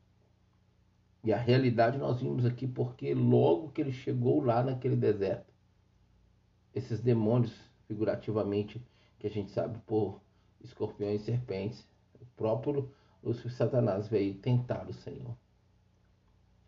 E 1.24 1.32
a 1.32 1.38
realidade 1.38 1.98
nós 1.98 2.20
vimos 2.20 2.44
aqui 2.44 2.66
porque 2.66 3.14
logo 3.14 3.70
que 3.70 3.80
ele 3.80 3.92
chegou 3.92 4.42
lá 4.42 4.62
naquele 4.62 4.96
deserto, 4.96 5.52
esses 6.74 7.00
demônios, 7.00 7.52
figurativamente, 7.86 8.82
que 9.18 9.26
a 9.26 9.30
gente 9.30 9.50
sabe 9.50 9.78
por 9.86 10.20
escorpiões 10.62 11.22
e 11.22 11.24
serpentes, 11.24 11.86
próprio 12.40 12.90
Lúcifer 13.22 13.52
Satanás 13.52 14.08
veio 14.08 14.34
tentar 14.38 14.88
o 14.88 14.94
Senhor. 14.94 15.36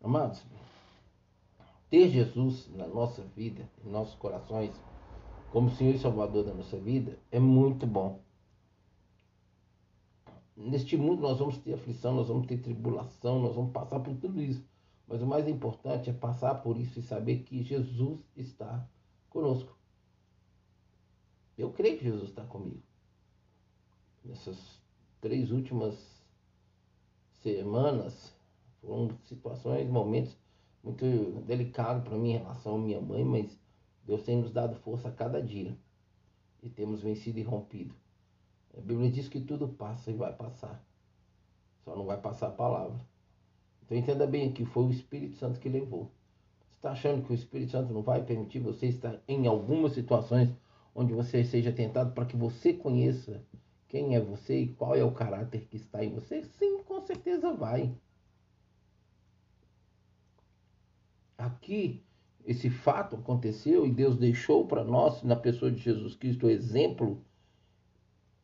Amados, 0.03 0.45
ter 1.89 2.09
Jesus 2.09 2.69
na 2.75 2.85
nossa 2.85 3.23
vida, 3.35 3.67
em 3.83 3.89
nossos 3.89 4.13
corações, 4.13 4.79
como 5.53 5.69
Senhor 5.69 5.93
e 5.93 5.99
Salvador 5.99 6.43
da 6.43 6.51
nossa 6.51 6.79
vida, 6.79 7.19
é 7.29 7.39
muito 7.39 7.85
bom. 7.85 8.23
Neste 10.57 10.97
mundo 10.97 11.21
nós 11.21 11.37
vamos 11.37 11.59
ter 11.59 11.75
aflição, 11.75 12.15
nós 12.15 12.27
vamos 12.27 12.47
ter 12.47 12.57
tribulação, 12.57 13.39
nós 13.39 13.55
vamos 13.55 13.71
passar 13.71 13.99
por 13.99 14.15
tudo 14.15 14.41
isso. 14.41 14.65
Mas 15.07 15.21
o 15.21 15.27
mais 15.27 15.47
importante 15.47 16.09
é 16.09 16.13
passar 16.13 16.55
por 16.55 16.75
isso 16.75 16.97
e 16.97 17.03
saber 17.03 17.43
que 17.43 17.61
Jesus 17.61 18.19
está 18.35 18.83
conosco. 19.29 19.77
Eu 21.55 21.71
creio 21.71 21.99
que 21.99 22.05
Jesus 22.05 22.29
está 22.29 22.43
comigo. 22.45 22.81
Nessas 24.25 24.81
três 25.21 25.51
últimas 25.51 25.95
semanas 27.43 28.35
foram 28.81 29.15
situações, 29.25 29.87
momentos 29.87 30.35
muito 30.83 31.05
delicados 31.45 32.03
para 32.03 32.17
mim 32.17 32.31
em 32.31 32.37
relação 32.37 32.73
à 32.73 32.79
minha 32.79 32.99
mãe, 32.99 33.23
mas 33.23 33.62
Deus 34.05 34.23
tem 34.23 34.37
nos 34.37 34.51
dado 34.51 34.75
força 34.75 35.07
a 35.07 35.11
cada 35.11 35.41
dia 35.41 35.77
e 36.61 36.69
temos 36.69 37.01
vencido 37.01 37.39
e 37.39 37.43
rompido. 37.43 37.95
A 38.77 38.81
Bíblia 38.81 39.11
diz 39.11 39.29
que 39.29 39.39
tudo 39.39 39.67
passa 39.67 40.11
e 40.11 40.15
vai 40.15 40.33
passar, 40.33 40.83
só 41.83 41.95
não 41.95 42.05
vai 42.05 42.19
passar 42.19 42.47
a 42.47 42.51
palavra. 42.51 42.99
Então 43.85 43.97
entenda 43.97 44.25
bem 44.25 44.51
que 44.51 44.65
foi 44.65 44.85
o 44.85 44.91
Espírito 44.91 45.35
Santo 45.35 45.59
que 45.59 45.69
levou. 45.69 46.11
Você 46.69 46.75
está 46.77 46.91
achando 46.91 47.25
que 47.25 47.31
o 47.31 47.35
Espírito 47.35 47.71
Santo 47.71 47.93
não 47.93 48.01
vai 48.01 48.23
permitir 48.23 48.59
você 48.59 48.87
estar 48.87 49.21
em 49.27 49.45
algumas 49.47 49.93
situações 49.93 50.49
onde 50.95 51.13
você 51.13 51.43
seja 51.43 51.71
tentado 51.71 52.13
para 52.13 52.25
que 52.25 52.35
você 52.35 52.73
conheça 52.73 53.43
quem 53.87 54.15
é 54.15 54.19
você 54.19 54.61
e 54.61 54.67
qual 54.73 54.95
é 54.95 55.03
o 55.03 55.11
caráter 55.11 55.67
que 55.69 55.77
está 55.77 56.03
em 56.03 56.09
você, 56.09 56.43
sim, 56.43 56.81
com 56.83 56.99
certeza 57.01 57.53
vai. 57.53 57.95
Aqui, 61.37 62.03
esse 62.45 62.69
fato 62.69 63.15
aconteceu 63.15 63.85
e 63.85 63.91
Deus 63.91 64.17
deixou 64.17 64.65
para 64.65 64.83
nós, 64.83 65.23
na 65.23 65.35
pessoa 65.35 65.71
de 65.71 65.79
Jesus 65.79 66.15
Cristo, 66.15 66.47
o 66.47 66.49
exemplo 66.49 67.21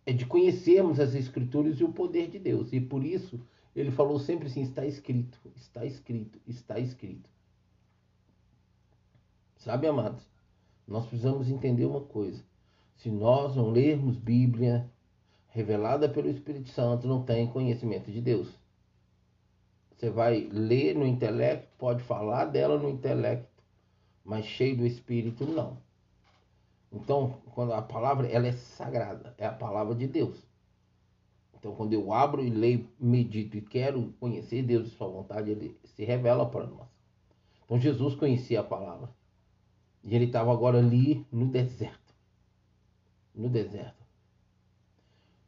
é 0.05 0.13
de 0.13 0.25
conhecermos 0.25 0.99
as 0.99 1.13
Escrituras 1.13 1.79
e 1.79 1.83
o 1.83 1.91
poder 1.91 2.29
de 2.29 2.39
Deus. 2.39 2.71
E 2.73 2.79
por 2.79 3.03
isso, 3.03 3.39
ele 3.75 3.91
falou 3.91 4.17
sempre 4.19 4.47
assim: 4.47 4.61
está 4.61 4.85
escrito, 4.85 5.37
está 5.55 5.85
escrito, 5.85 6.39
está 6.47 6.79
escrito. 6.79 7.29
Sabe, 9.57 9.87
amados, 9.87 10.23
nós 10.87 11.05
precisamos 11.05 11.49
entender 11.49 11.85
uma 11.85 12.01
coisa. 12.01 12.41
Se 12.95 13.09
nós 13.09 13.55
não 13.55 13.69
lermos 13.69 14.17
Bíblia, 14.17 14.89
revelada 15.49 16.07
pelo 16.07 16.29
Espírito 16.29 16.69
Santo, 16.69 17.07
não 17.07 17.23
tem 17.23 17.47
conhecimento 17.47 18.11
de 18.11 18.21
Deus. 18.21 18.49
Você 19.91 20.09
vai 20.09 20.47
ler 20.51 20.95
no 20.95 21.05
intelecto, 21.05 21.67
pode 21.77 22.01
falar 22.03 22.45
dela 22.45 22.77
no 22.77 22.89
intelecto, 22.89 23.58
mas 24.29 24.45
cheio 24.45 24.77
do 24.77 24.85
Espírito, 24.85 25.43
não. 25.43 25.81
Então, 26.91 27.41
quando 27.55 27.73
a 27.73 27.81
palavra 27.81 28.27
ela 28.27 28.45
é 28.45 28.51
sagrada, 28.51 29.33
é 29.39 29.47
a 29.47 29.51
palavra 29.51 29.95
de 29.95 30.05
Deus. 30.05 30.37
Então, 31.57 31.73
quando 31.73 31.93
eu 31.93 32.13
abro 32.13 32.39
e 32.43 32.49
leio, 32.51 32.87
medito 32.99 33.57
e 33.57 33.61
quero 33.61 34.13
conhecer 34.19 34.61
Deus 34.61 34.87
e 34.87 34.91
sua 34.91 35.07
vontade, 35.07 35.49
ele 35.49 35.75
se 35.83 36.05
revela 36.05 36.47
para 36.47 36.67
nós. 36.67 36.87
Então, 37.65 37.79
Jesus 37.79 38.13
conhecia 38.13 38.59
a 38.59 38.63
palavra. 38.63 39.09
E 40.03 40.15
ele 40.15 40.25
estava 40.25 40.53
agora 40.53 40.77
ali 40.77 41.25
no 41.31 41.47
deserto. 41.47 42.13
No 43.33 43.49
deserto. 43.49 44.05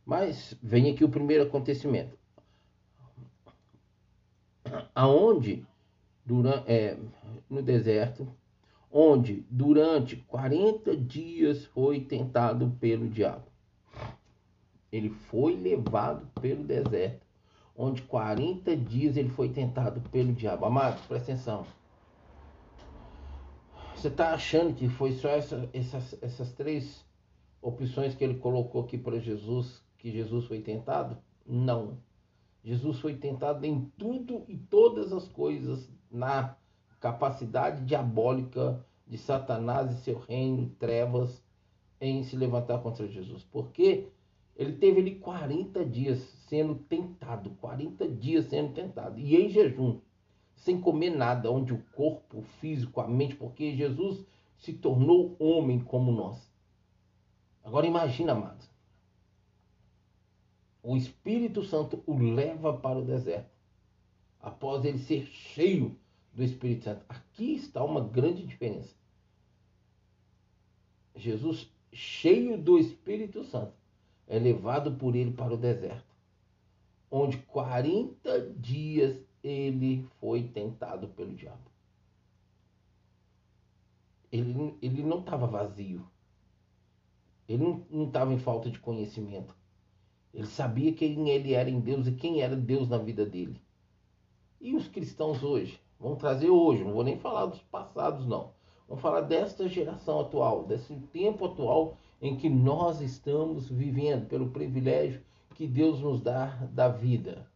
Mas 0.03 0.57
vem 0.61 0.91
aqui 0.91 1.03
o 1.03 1.09
primeiro 1.09 1.43
acontecimento. 1.43 2.17
Aonde, 4.95 5.63
durante, 6.25 6.71
é, 6.71 6.97
no 7.47 7.61
deserto, 7.61 8.27
onde 8.91 9.45
durante 9.49 10.15
40 10.15 10.95
dias 10.97 11.65
foi 11.65 12.01
tentado 12.01 12.75
pelo 12.79 13.07
diabo. 13.07 13.45
Ele 14.91 15.09
foi 15.09 15.55
levado 15.55 16.27
pelo 16.41 16.63
deserto, 16.63 17.25
onde 17.75 18.01
40 18.01 18.75
dias 18.75 19.15
ele 19.15 19.29
foi 19.29 19.49
tentado 19.49 20.01
pelo 20.09 20.33
diabo. 20.33 20.65
Amados, 20.65 21.01
presta 21.05 21.31
atenção. 21.31 21.65
Você 23.95 24.09
está 24.09 24.33
achando 24.33 24.73
que 24.73 24.89
foi 24.89 25.13
só 25.13 25.29
essa, 25.29 25.69
essas, 25.71 26.21
essas 26.21 26.51
três 26.51 27.05
opções 27.61 28.15
que 28.15 28.23
ele 28.23 28.39
colocou 28.39 28.81
aqui 28.81 28.97
para 28.97 29.19
Jesus 29.19 29.81
que 29.97 30.11
Jesus 30.11 30.45
foi 30.45 30.59
tentado? 30.59 31.17
Não. 31.45 31.99
Jesus 32.63 32.99
foi 32.99 33.15
tentado 33.15 33.65
em 33.65 33.85
tudo 33.97 34.43
e 34.47 34.57
todas 34.57 35.13
as 35.13 35.27
coisas 35.27 35.89
na 36.11 36.55
capacidade 37.01 37.83
diabólica 37.83 38.85
de 39.07 39.17
Satanás 39.17 39.91
e 39.91 40.03
seu 40.03 40.19
reino, 40.19 40.69
trevas, 40.79 41.43
em 41.99 42.23
se 42.23 42.37
levantar 42.37 42.77
contra 42.79 43.07
Jesus. 43.07 43.43
Porque 43.43 44.07
ele 44.55 44.73
teve 44.73 45.01
ali 45.01 45.15
40 45.15 45.83
dias 45.83 46.19
sendo 46.47 46.75
tentado, 46.75 47.49
40 47.59 48.07
dias 48.07 48.45
sendo 48.45 48.73
tentado, 48.73 49.19
e 49.19 49.35
em 49.35 49.49
jejum, 49.49 49.99
sem 50.55 50.79
comer 50.79 51.09
nada, 51.09 51.51
onde 51.51 51.73
o 51.73 51.83
corpo, 51.95 52.39
o 52.39 52.43
físico, 52.43 53.01
a 53.01 53.07
mente, 53.07 53.35
porque 53.35 53.75
Jesus 53.75 54.23
se 54.57 54.71
tornou 54.71 55.35
homem 55.39 55.79
como 55.79 56.11
nós. 56.11 56.51
Agora 57.63 57.87
imagina, 57.87 58.33
amados, 58.33 58.69
o 60.83 60.95
Espírito 60.95 61.63
Santo 61.63 62.03
o 62.05 62.15
leva 62.17 62.77
para 62.77 62.99
o 62.99 63.05
deserto. 63.05 63.49
Após 64.39 64.85
ele 64.85 64.99
ser 64.99 65.25
cheio 65.25 65.99
do 66.33 66.43
Espírito 66.43 66.85
Santo. 66.85 67.05
Aqui 67.09 67.55
está 67.55 67.83
uma 67.83 68.01
grande 68.01 68.45
diferença. 68.45 68.95
Jesus, 71.15 71.69
cheio 71.91 72.57
do 72.57 72.77
Espírito 72.77 73.43
Santo, 73.43 73.73
é 74.27 74.39
levado 74.39 74.93
por 74.93 75.15
ele 75.15 75.31
para 75.31 75.53
o 75.53 75.57
deserto, 75.57 76.15
onde 77.09 77.37
40 77.37 78.53
dias 78.57 79.21
ele 79.43 80.07
foi 80.19 80.43
tentado 80.43 81.09
pelo 81.09 81.33
diabo. 81.33 81.69
Ele, 84.31 84.77
ele 84.81 85.03
não 85.03 85.19
estava 85.19 85.45
vazio. 85.45 86.07
Ele 87.49 87.85
não 87.89 88.05
estava 88.05 88.33
em 88.33 88.39
falta 88.39 88.69
de 88.69 88.79
conhecimento. 88.79 89.53
Ele 90.33 90.47
sabia 90.47 90.93
quem 90.93 91.29
ele 91.29 91.53
era 91.53 91.69
em 91.69 91.81
Deus 91.81 92.07
e 92.07 92.13
quem 92.13 92.41
era 92.41 92.55
Deus 92.55 92.87
na 92.87 92.97
vida 92.97 93.25
dele. 93.25 93.61
E 94.61 94.73
os 94.73 94.87
cristãos 94.87 95.43
hoje? 95.43 95.80
Vamos 96.01 96.17
trazer 96.17 96.49
hoje, 96.49 96.83
não 96.83 96.93
vou 96.93 97.03
nem 97.03 97.17
falar 97.19 97.45
dos 97.45 97.61
passados, 97.61 98.25
não. 98.25 98.53
Vamos 98.87 99.03
falar 99.03 99.21
desta 99.21 99.69
geração 99.69 100.19
atual, 100.19 100.63
desse 100.63 100.95
tempo 101.13 101.45
atual 101.45 101.95
em 102.19 102.35
que 102.35 102.49
nós 102.49 103.01
estamos 103.01 103.69
vivendo, 103.69 104.27
pelo 104.27 104.49
privilégio 104.49 105.21
que 105.53 105.67
Deus 105.67 105.99
nos 106.01 106.19
dá 106.19 106.47
da 106.71 106.87
vida. 106.87 107.47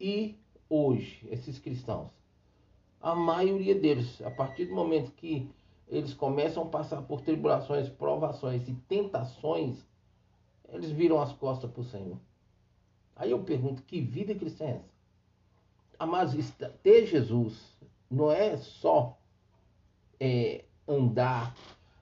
E 0.00 0.36
hoje, 0.68 1.24
esses 1.30 1.58
cristãos, 1.60 2.10
a 3.00 3.14
maioria 3.14 3.74
deles, 3.74 4.20
a 4.22 4.30
partir 4.32 4.66
do 4.66 4.74
momento 4.74 5.12
que 5.12 5.48
eles 5.86 6.12
começam 6.12 6.64
a 6.64 6.66
passar 6.66 7.02
por 7.02 7.20
tribulações, 7.20 7.88
provações 7.88 8.68
e 8.68 8.74
tentações, 8.88 9.86
eles 10.70 10.90
viram 10.90 11.20
as 11.20 11.32
costas 11.32 11.70
para 11.70 11.82
o 11.82 11.84
Senhor. 11.84 12.18
Aí 13.14 13.30
eu 13.30 13.44
pergunto, 13.44 13.82
que 13.84 14.00
vida 14.00 14.34
cristã 14.34 14.64
é 14.64 14.70
essa? 14.70 14.93
Amados, 15.98 16.50
ter 16.82 17.06
Jesus 17.06 17.76
não 18.10 18.30
é 18.30 18.56
só 18.56 19.18
é, 20.20 20.64
andar 20.86 21.54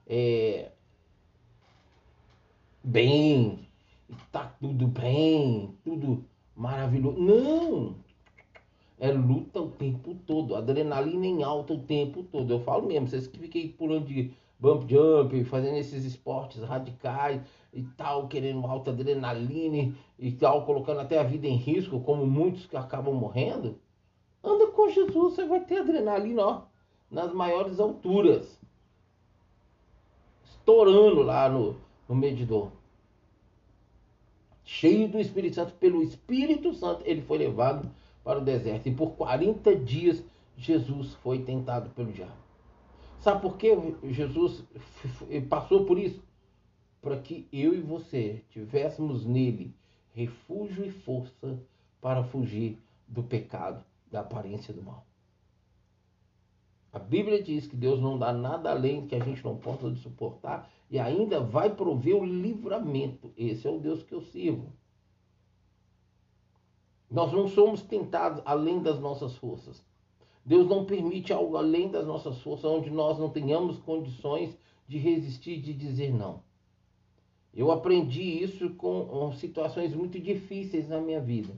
é, 0.07 0.71
bem, 2.83 3.69
tá 4.31 4.55
tudo 4.61 4.87
bem, 4.87 5.77
tudo 5.85 6.25
maravilhoso. 6.55 7.19
Não! 7.19 7.97
É 8.99 9.11
luta 9.11 9.61
o 9.61 9.71
tempo 9.71 10.15
todo, 10.27 10.55
adrenalina 10.55 11.27
em 11.27 11.43
alta 11.43 11.73
o 11.75 11.83
tempo 11.83 12.23
todo. 12.23 12.53
Eu 12.53 12.61
falo 12.61 12.87
mesmo, 12.87 13.09
vocês 13.09 13.27
que 13.27 13.39
fiquem 13.39 13.69
pulando 13.69 14.07
de 14.07 14.33
bump 14.61 14.89
jump, 14.89 15.43
fazendo 15.45 15.77
esses 15.77 16.05
esportes 16.05 16.63
radicais 16.63 17.43
e 17.73 17.83
tal, 17.83 18.29
querendo 18.29 18.65
alta 18.65 18.93
adrenalina 18.93 19.93
e 20.17 20.31
tal, 20.31 20.65
colocando 20.65 21.01
até 21.01 21.19
a 21.19 21.25
vida 21.25 21.49
em 21.49 21.57
risco, 21.57 21.99
como 22.01 22.25
muitos 22.25 22.67
que 22.67 22.77
acabam 22.77 23.13
morrendo. 23.13 23.81
Com 24.75 24.89
Jesus, 24.89 25.35
você 25.35 25.45
vai 25.45 25.61
ter 25.61 25.79
adrenalina, 25.79 26.43
ó, 26.43 26.63
nas 27.11 27.33
maiores 27.33 27.79
alturas. 27.79 28.59
Estourando 30.45 31.23
lá 31.23 31.49
no, 31.49 31.77
no 32.09 32.15
medidor. 32.15 32.71
Cheio 34.65 35.09
do 35.09 35.19
Espírito 35.19 35.57
Santo, 35.57 35.75
pelo 35.75 36.03
Espírito 36.03 36.73
Santo, 36.73 37.03
ele 37.05 37.23
foi 37.23 37.39
levado 37.39 37.91
para 38.25 38.39
o 38.39 38.45
deserto. 38.45 38.89
E 38.89 38.95
por 38.95 39.13
40 39.13 39.75
dias 39.77 40.23
Jesus 40.57 41.15
foi 41.15 41.41
tentado 41.41 41.91
pelo 41.91 42.13
diabo. 42.13 42.43
Sabe 43.19 43.41
por 43.41 43.57
que 43.57 43.77
Jesus 44.05 44.65
passou 45.49 45.85
por 45.85 45.99
isso? 45.99 46.23
Para 47.01 47.19
que 47.19 47.47
eu 47.53 47.75
e 47.75 47.81
você 47.81 48.43
tivéssemos 48.51 49.25
nele 49.25 49.75
refúgio 50.15 50.85
e 50.85 50.91
força 50.91 51.59
para 52.01 52.25
fugir 52.25 52.79
do 53.09 53.23
pecado, 53.23 53.85
da 54.13 54.21
aparência 54.21 54.73
do 54.73 54.83
mal. 54.83 55.07
A 56.93 56.99
Bíblia 56.99 57.43
diz 57.43 57.67
que 57.67 57.75
Deus 57.75 58.01
não 58.01 58.19
dá 58.19 58.33
nada 58.33 58.71
além 58.71 59.07
que 59.07 59.15
a 59.15 59.25
gente 59.25 59.43
não 59.43 59.57
possa 59.57 59.93
suportar 59.97 60.71
e 60.91 60.99
ainda 60.99 61.41
vai 61.41 61.75
prover 61.75 62.15
o 62.15 62.25
livramento. 62.25 63.33
Esse 63.35 63.67
é 63.67 63.71
o 63.71 63.81
Deus 63.81 64.03
que 64.03 64.13
eu 64.13 64.21
sirvo. 64.21 64.71
Nós 67.11 67.33
não 67.33 67.49
somos 67.49 67.83
tentados 67.83 68.43
além 68.45 68.83
das 68.83 69.01
nossas 69.01 69.35
forças. 69.37 69.83
Deus 70.45 70.69
não 70.69 70.85
permite 70.85 71.33
algo 71.33 71.57
além 71.57 71.91
das 71.91 72.07
nossas 72.07 72.39
forças, 72.43 72.71
onde 72.71 72.91
nós 72.91 73.19
não 73.19 73.31
tenhamos 73.31 73.79
condições 73.79 74.57
de 74.87 74.99
resistir, 74.99 75.61
de 75.63 75.73
dizer 75.73 76.13
não. 76.13 76.43
Eu 77.55 77.71
aprendi 77.71 78.23
isso 78.23 78.71
com 78.75 79.31
situações 79.33 79.95
muito 79.95 80.19
difíceis 80.19 80.89
na 80.89 81.01
minha 81.01 81.21
vida. 81.21 81.55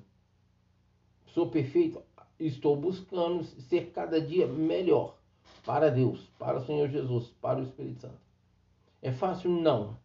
Sou 1.27 1.49
perfeito? 1.49 2.01
Estou 2.39 2.77
buscando 2.77 3.45
ser 3.45 3.91
cada 3.93 4.21
dia 4.21 4.47
melhor 4.47 5.17
para 5.65 5.91
Deus, 5.91 6.31
para 6.39 6.59
o 6.59 6.65
Senhor 6.65 6.89
Jesus, 6.89 7.33
para 7.41 7.61
o 7.61 7.63
Espírito 7.63 8.03
Santo. 8.03 8.19
É 9.01 9.13
fácil? 9.13 9.51
Não. 9.51 9.97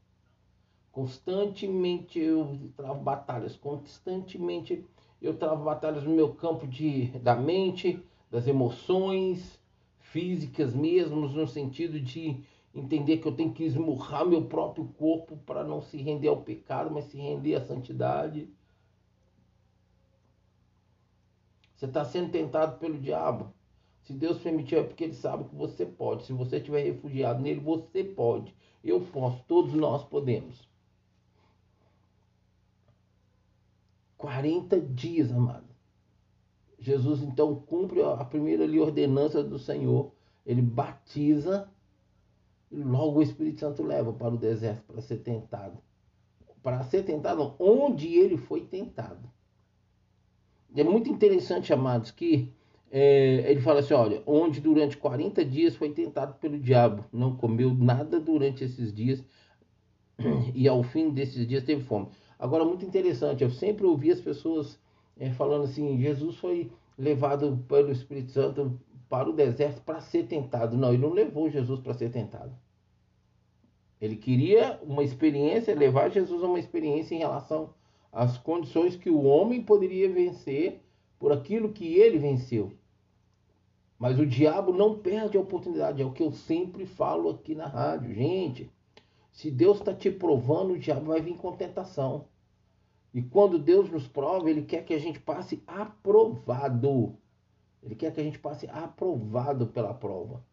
Constantemente 0.92 2.20
eu 2.20 2.72
travo 2.76 3.02
batalhas, 3.02 3.56
constantemente 3.56 4.86
eu 5.22 5.38
travo 5.38 5.64
batalhas 5.64 6.04
no 6.04 6.16
meu 6.16 6.34
campo 6.34 6.68
de, 6.68 7.08
da 7.20 7.36
mente, 7.36 8.04
das 8.30 8.48
emoções 8.48 9.60
físicas 10.00 10.74
mesmo, 10.74 11.16
no 11.16 11.48
sentido 11.48 12.00
de 12.00 12.44
entender 12.74 13.18
que 13.18 13.28
eu 13.28 13.36
tenho 13.36 13.54
que 13.54 13.64
esmurrar 13.64 14.26
meu 14.26 14.46
próprio 14.46 14.86
corpo 14.98 15.38
para 15.46 15.64
não 15.64 15.82
se 15.82 15.98
render 15.98 16.28
ao 16.28 16.42
pecado, 16.42 16.92
mas 16.92 17.06
se 17.06 17.18
render 17.18 17.56
à 17.56 17.62
santidade. 17.62 18.50
Você 21.80 21.86
está 21.86 22.04
sendo 22.04 22.30
tentado 22.30 22.78
pelo 22.78 23.00
diabo. 23.00 23.54
Se 24.04 24.12
Deus 24.12 24.38
permitiu, 24.40 24.80
é 24.80 24.84
porque 24.84 25.06
Ele 25.06 25.14
sabe 25.14 25.46
que 25.46 25.56
você 25.56 25.86
pode. 25.86 26.26
Se 26.26 26.34
você 26.34 26.58
estiver 26.58 26.84
refugiado 26.84 27.42
nele, 27.42 27.62
você 27.62 28.04
pode. 28.04 28.54
Eu 28.84 29.00
posso, 29.00 29.42
todos 29.48 29.74
nós 29.74 30.04
podemos. 30.04 30.68
40 34.18 34.82
dias, 34.82 35.32
amado. 35.32 35.70
Jesus 36.78 37.22
então 37.22 37.56
cumpre 37.56 38.02
a 38.04 38.26
primeira 38.26 38.66
ali, 38.66 38.78
ordenança 38.78 39.42
do 39.42 39.58
Senhor. 39.58 40.12
Ele 40.46 40.62
batiza 40.62 41.72
e 42.70 42.76
logo 42.76 43.20
o 43.20 43.24
Espírito 43.24 43.62
Santo 43.62 43.84
leva 43.84 44.12
para 44.12 44.34
o 44.34 44.38
deserto 44.38 44.84
para 44.84 45.02
ser 45.02 45.20
tentado. 45.20 45.82
Para 46.62 46.84
ser 46.84 47.04
tentado 47.06 47.56
onde 47.58 48.14
ele 48.16 48.36
foi 48.36 48.66
tentado. 48.66 49.39
É 50.76 50.84
muito 50.84 51.10
interessante, 51.10 51.74
amados, 51.74 52.12
que 52.12 52.54
é, 52.92 53.52
ele 53.52 53.62
fala 53.62 53.80
assim: 53.80 53.94
olha, 53.94 54.22
onde 54.26 54.60
durante 54.62 54.98
40 54.98 55.44
dias 55.46 55.76
foi 55.76 55.92
tentado 55.92 56.36
pelo 56.36 56.60
diabo, 56.60 57.06
não 57.12 57.36
comeu 57.36 57.74
nada 57.74 58.20
durante 58.20 58.64
esses 58.64 58.94
dias, 58.94 59.24
e 60.54 60.68
ao 60.68 60.84
fim 60.84 61.10
desses 61.10 61.48
dias 61.48 61.64
teve 61.64 61.84
fome. 61.84 62.08
Agora, 62.38 62.64
muito 62.64 62.86
interessante, 62.86 63.44
eu 63.44 63.50
sempre 63.50 63.86
ouvi 63.86 64.12
as 64.12 64.22
pessoas 64.22 64.80
é, 65.18 65.32
falando 65.32 65.66
assim: 65.66 66.00
Jesus 66.00 66.38
foi 66.38 66.72
levado 66.98 67.64
pelo 67.68 67.92
Espírito 67.92 68.32
Santo 68.32 68.80
para 69.10 69.30
o 69.30 69.34
deserto 69.34 69.82
para 69.82 70.00
ser 70.00 70.28
tentado. 70.28 70.78
Não, 70.78 70.94
ele 70.94 71.02
não 71.02 71.14
levou 71.14 71.50
Jesus 71.50 71.80
para 71.80 71.94
ser 71.94 72.12
tentado. 72.12 72.54
Ele 74.00 74.16
queria 74.16 74.80
uma 74.84 75.04
experiência, 75.04 75.76
levar 75.76 76.10
Jesus 76.10 76.42
a 76.44 76.48
uma 76.48 76.60
experiência 76.60 77.16
em 77.16 77.20
relação 77.20 77.74
às 78.12 78.38
condições 78.38 78.96
que 78.96 79.10
o 79.10 79.24
homem 79.24 79.62
poderia 79.62 80.12
vencer 80.12 80.82
por 81.18 81.32
aquilo 81.32 81.74
que 81.74 81.96
ele 81.96 82.18
venceu. 82.18 82.72
Mas 83.98 84.18
o 84.18 84.26
diabo 84.26 84.72
não 84.72 84.98
perde 84.98 85.38
a 85.38 85.42
oportunidade, 85.42 86.02
é 86.02 86.06
o 86.06 86.14
que 86.14 86.24
eu 86.24 86.32
sempre 86.32 86.86
falo 86.86 87.30
aqui 87.30 87.54
na 87.54 87.68
rádio. 87.68 88.14
Gente, 88.14 88.72
se 89.32 89.52
Deus 89.52 89.80
está 89.80 89.94
te 89.94 90.10
provando, 90.10 90.74
o 90.74 90.80
diabo 90.80 91.08
vai 91.08 91.22
vir 91.22 91.36
com 91.36 91.52
tentação. 91.56 92.26
E 93.14 93.22
quando 93.22 93.60
Deus 93.60 93.90
nos 93.90 94.08
prova, 94.08 94.50
Ele 94.50 94.62
quer 94.62 94.86
que 94.86 94.94
a 94.94 95.00
gente 95.00 95.20
passe 95.20 95.62
aprovado. 95.68 97.18
Ele 97.82 97.96
quer 97.96 98.14
que 98.14 98.22
a 98.22 98.24
gente 98.24 98.40
passe 98.40 98.68
aprovado 98.70 99.68
pela 99.68 99.94
prova. 99.94 100.44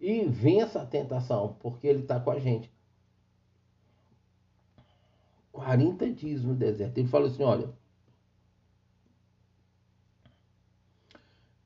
E 0.00 0.24
vença 0.24 0.82
a 0.82 0.86
tentação, 0.86 1.56
porque 1.60 1.86
Ele 1.86 2.00
está 2.00 2.18
com 2.18 2.30
a 2.30 2.38
gente. 2.38 2.72
40 5.52 6.10
dias 6.10 6.42
no 6.42 6.54
deserto. 6.54 6.98
Ele 6.98 7.08
fala 7.08 7.26
assim: 7.26 7.42
olha. 7.42 7.70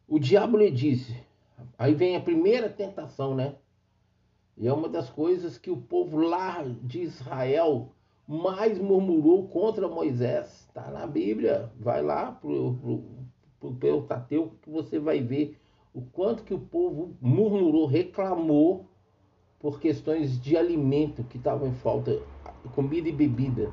O 0.09 0.19
diabo 0.19 0.57
lhe 0.59 0.71
disse. 0.71 1.17
Aí 1.79 1.95
vem 1.95 2.17
a 2.17 2.21
primeira 2.21 2.69
tentação, 2.69 3.35
né? 3.35 3.57
E 4.57 4.67
é 4.67 4.73
uma 4.73 4.89
das 4.89 5.11
coisas 5.11 5.59
que 5.59 5.71
o 5.71 5.77
povo 5.77 6.17
lá 6.17 6.63
de 6.83 7.03
Israel 7.03 7.93
mais 8.27 8.79
murmurou 8.79 9.49
contra 9.49 9.89
Moisés. 9.89 10.47
Está 10.69 10.91
na 10.91 11.07
Bíblia. 11.07 11.73
Vai 11.79 12.03
lá 12.03 12.33
para 12.33 12.51
o 12.51 13.75
Pentateuco 13.79 14.57
que 14.63 14.71
você 14.71 14.99
vai 14.99 15.21
ver 15.21 15.59
o 15.97 16.03
quanto 16.03 16.45
que 16.45 16.53
o 16.53 16.61
povo 16.61 17.17
murmurou, 17.21 17.87
reclamou 17.87 18.87
por 19.59 19.81
questões 19.81 20.39
de 20.39 20.55
alimento 20.55 21.25
que 21.25 21.39
estavam 21.39 21.69
em 21.69 21.75
falta, 21.75 22.21
comida 22.69 23.09
e 23.09 23.13
bebida. 23.13 23.73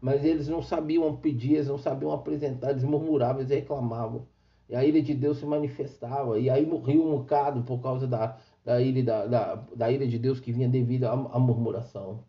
Mas 0.00 0.24
eles 0.24 0.48
não 0.48 0.62
sabiam 0.62 1.16
pedir, 1.16 1.54
eles 1.54 1.68
não 1.68 1.78
sabiam 1.78 2.12
apresentar, 2.12 2.70
eles 2.70 2.84
murmuravam, 2.84 3.40
eles 3.40 3.50
reclamavam. 3.50 4.26
E 4.68 4.74
a 4.74 4.84
ira 4.84 5.00
de 5.00 5.14
Deus 5.14 5.38
se 5.38 5.46
manifestava. 5.46 6.38
E 6.38 6.50
aí 6.50 6.66
morreu 6.66 7.06
um 7.06 7.18
bocado 7.18 7.62
por 7.62 7.80
causa 7.80 8.06
da, 8.06 8.36
da, 8.64 8.80
ira, 8.80 9.02
da, 9.02 9.26
da, 9.26 9.54
da 9.74 9.90
de 9.90 10.18
Deus 10.18 10.40
que 10.40 10.52
vinha 10.52 10.68
devido 10.68 11.04
à, 11.04 11.12
à 11.12 11.38
murmuração. 11.38 12.24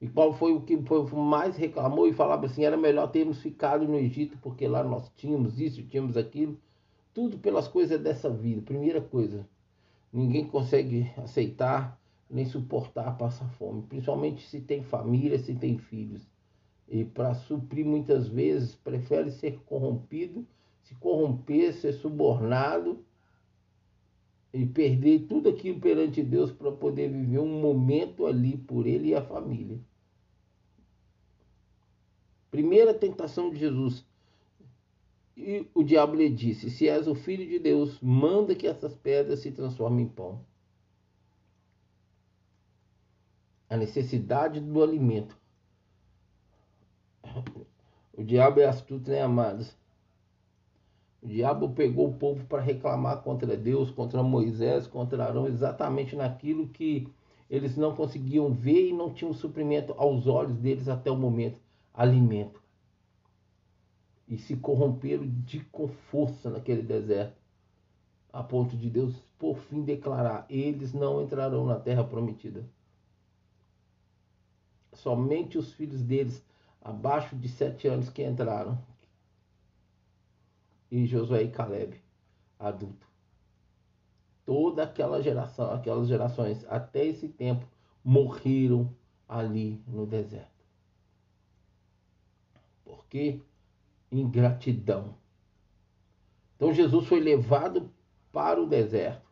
E 0.00 0.08
qual 0.08 0.32
foi 0.32 0.52
o 0.52 0.62
que 0.62 0.76
foi, 0.82 1.04
mais 1.12 1.56
reclamou 1.56 2.08
e 2.08 2.12
falava 2.12 2.46
assim: 2.46 2.64
era 2.64 2.76
melhor 2.76 3.06
termos 3.08 3.40
ficado 3.40 3.86
no 3.86 3.96
Egito, 3.96 4.36
porque 4.42 4.66
lá 4.66 4.82
nós 4.82 5.08
tínhamos 5.16 5.60
isso, 5.60 5.82
tínhamos 5.84 6.16
aquilo. 6.16 6.58
Tudo 7.14 7.38
pelas 7.38 7.68
coisas 7.68 8.00
dessa 8.00 8.28
vida. 8.30 8.62
Primeira 8.62 9.00
coisa, 9.00 9.46
ninguém 10.12 10.44
consegue 10.46 11.08
aceitar 11.18 12.00
nem 12.32 12.46
suportar 12.46 13.18
passar 13.18 13.46
fome, 13.50 13.82
principalmente 13.82 14.48
se 14.48 14.58
tem 14.58 14.82
família, 14.82 15.38
se 15.38 15.54
tem 15.54 15.76
filhos. 15.76 16.26
E 16.88 17.04
para 17.04 17.34
suprir 17.34 17.84
muitas 17.84 18.26
vezes 18.26 18.74
prefere 18.74 19.30
ser 19.30 19.58
corrompido, 19.66 20.46
se 20.82 20.94
corromper, 20.94 21.74
ser 21.74 21.92
subornado 21.92 23.04
e 24.52 24.64
perder 24.64 25.26
tudo 25.28 25.50
aquilo 25.50 25.78
perante 25.78 26.22
Deus 26.22 26.50
para 26.50 26.72
poder 26.72 27.10
viver 27.10 27.38
um 27.38 27.60
momento 27.60 28.26
ali 28.26 28.56
por 28.56 28.86
ele 28.86 29.08
e 29.08 29.14
a 29.14 29.22
família. 29.22 29.78
Primeira 32.50 32.94
tentação 32.94 33.50
de 33.50 33.58
Jesus. 33.58 34.06
E 35.36 35.66
o 35.74 35.82
diabo 35.82 36.14
lhe 36.14 36.28
disse: 36.28 36.70
Se 36.70 36.88
és 36.88 37.06
o 37.06 37.14
filho 37.14 37.46
de 37.46 37.58
Deus, 37.58 37.98
manda 38.00 38.54
que 38.54 38.66
essas 38.66 38.94
pedras 38.94 39.40
se 39.40 39.50
transformem 39.50 40.04
em 40.04 40.08
pão. 40.08 40.44
A 43.72 43.76
necessidade 43.78 44.60
do 44.60 44.82
alimento. 44.82 45.34
O 48.12 48.22
diabo 48.22 48.60
é 48.60 48.66
astuto, 48.66 49.10
né, 49.10 49.22
amados? 49.22 49.74
O 51.22 51.26
diabo 51.26 51.70
pegou 51.70 52.10
o 52.10 52.12
povo 52.12 52.44
para 52.44 52.60
reclamar 52.60 53.22
contra 53.22 53.56
Deus, 53.56 53.90
contra 53.90 54.22
Moisés, 54.22 54.86
contra 54.86 55.24
Arão, 55.24 55.46
exatamente 55.46 56.14
naquilo 56.14 56.68
que 56.68 57.08
eles 57.48 57.74
não 57.74 57.96
conseguiam 57.96 58.52
ver 58.52 58.90
e 58.90 58.92
não 58.92 59.10
tinham 59.10 59.32
suprimento 59.32 59.94
aos 59.96 60.26
olhos 60.26 60.58
deles 60.58 60.86
até 60.86 61.10
o 61.10 61.16
momento 61.16 61.58
alimento. 61.94 62.62
E 64.28 64.36
se 64.36 64.54
corromperam 64.54 65.26
de 65.26 65.60
com 65.72 65.88
força 65.88 66.50
naquele 66.50 66.82
deserto, 66.82 67.40
a 68.30 68.42
ponto 68.42 68.76
de 68.76 68.90
Deus 68.90 69.14
por 69.38 69.56
fim 69.56 69.80
declarar: 69.80 70.44
eles 70.50 70.92
não 70.92 71.22
entrarão 71.22 71.64
na 71.64 71.80
terra 71.80 72.04
prometida. 72.04 72.62
Somente 75.02 75.58
os 75.58 75.72
filhos 75.72 76.00
deles, 76.00 76.44
abaixo 76.80 77.34
de 77.34 77.48
sete 77.48 77.88
anos, 77.88 78.08
que 78.08 78.22
entraram. 78.22 78.78
E 80.88 81.04
Josué 81.06 81.42
e 81.42 81.50
Caleb, 81.50 82.00
adulto. 82.56 83.04
Toda 84.46 84.84
aquela 84.84 85.20
geração, 85.20 85.72
aquelas 85.72 86.06
gerações, 86.06 86.64
até 86.68 87.04
esse 87.04 87.26
tempo, 87.28 87.66
morreram 88.04 88.94
ali 89.28 89.82
no 89.88 90.06
deserto. 90.06 90.64
Porque 92.84 93.40
ingratidão. 94.08 95.16
Então 96.54 96.72
Jesus 96.72 97.08
foi 97.08 97.18
levado 97.18 97.90
para 98.30 98.62
o 98.62 98.68
deserto, 98.68 99.28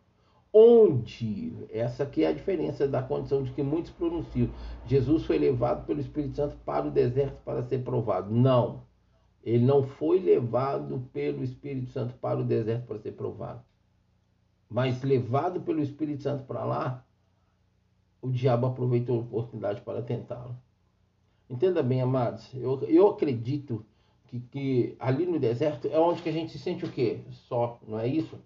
onde 0.53 1.53
essa 1.71 2.03
aqui 2.03 2.25
é 2.25 2.29
a 2.29 2.33
diferença 2.33 2.87
da 2.89 3.03
condição 3.03 3.43
de 3.43 3.53
que 3.53 3.63
muitos 3.63 3.91
pronunciam. 3.93 4.51
Jesus 4.87 5.25
foi 5.25 5.39
levado 5.39 5.87
pelo 5.87 6.01
Espírito 6.01 6.37
Santo 6.37 6.57
para 6.65 6.87
o 6.87 6.91
deserto 6.91 7.41
para 7.45 7.63
ser 7.63 7.85
provado. 7.85 8.35
Não. 8.35 8.83
Ele 9.43 9.65
não 9.65 9.83
foi 9.83 10.21
levado 10.21 11.09
pelo 11.13 11.43
Espírito 11.43 11.91
Santo 11.91 12.15
para 12.15 12.41
o 12.41 12.45
deserto 12.45 12.87
para 12.87 12.99
ser 12.99 13.13
provado. 13.13 13.63
Mas 14.69 15.03
levado 15.03 15.61
pelo 15.61 15.81
Espírito 15.81 16.23
Santo 16.23 16.45
para 16.45 16.65
lá, 16.65 17.05
o 18.21 18.29
diabo 18.29 18.67
aproveitou 18.67 19.19
a 19.19 19.23
oportunidade 19.23 19.81
para 19.81 20.03
tentá-lo. 20.03 20.57
Entenda 21.49 21.83
bem, 21.83 22.01
amados, 22.01 22.49
eu, 22.55 22.81
eu 22.85 23.09
acredito 23.09 23.85
que, 24.27 24.41
que 24.41 24.97
ali 25.01 25.27
no 25.27 25.41
deserto 25.41 25.89
é 25.89 25.99
onde 25.99 26.23
que 26.23 26.29
a 26.29 26.33
gente 26.33 26.53
se 26.53 26.59
sente 26.59 26.85
o 26.85 26.93
quê? 26.93 27.21
Só, 27.31 27.81
não 27.87 27.99
é 27.99 28.07
isso? 28.07 28.39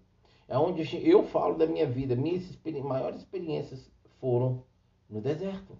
É 0.47 0.57
onde 0.57 0.83
eu 1.07 1.23
falo 1.23 1.57
da 1.57 1.65
minha 1.65 1.87
vida, 1.87 2.15
minhas 2.15 2.43
experi 2.43 2.81
maiores 2.81 3.19
experiências 3.19 3.89
foram 4.19 4.63
no 5.09 5.21
deserto. 5.21 5.77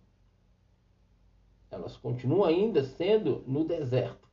Elas 1.70 1.98
continuam 1.98 2.46
ainda 2.46 2.84
sendo 2.84 3.44
no 3.46 3.64
deserto. 3.64 4.28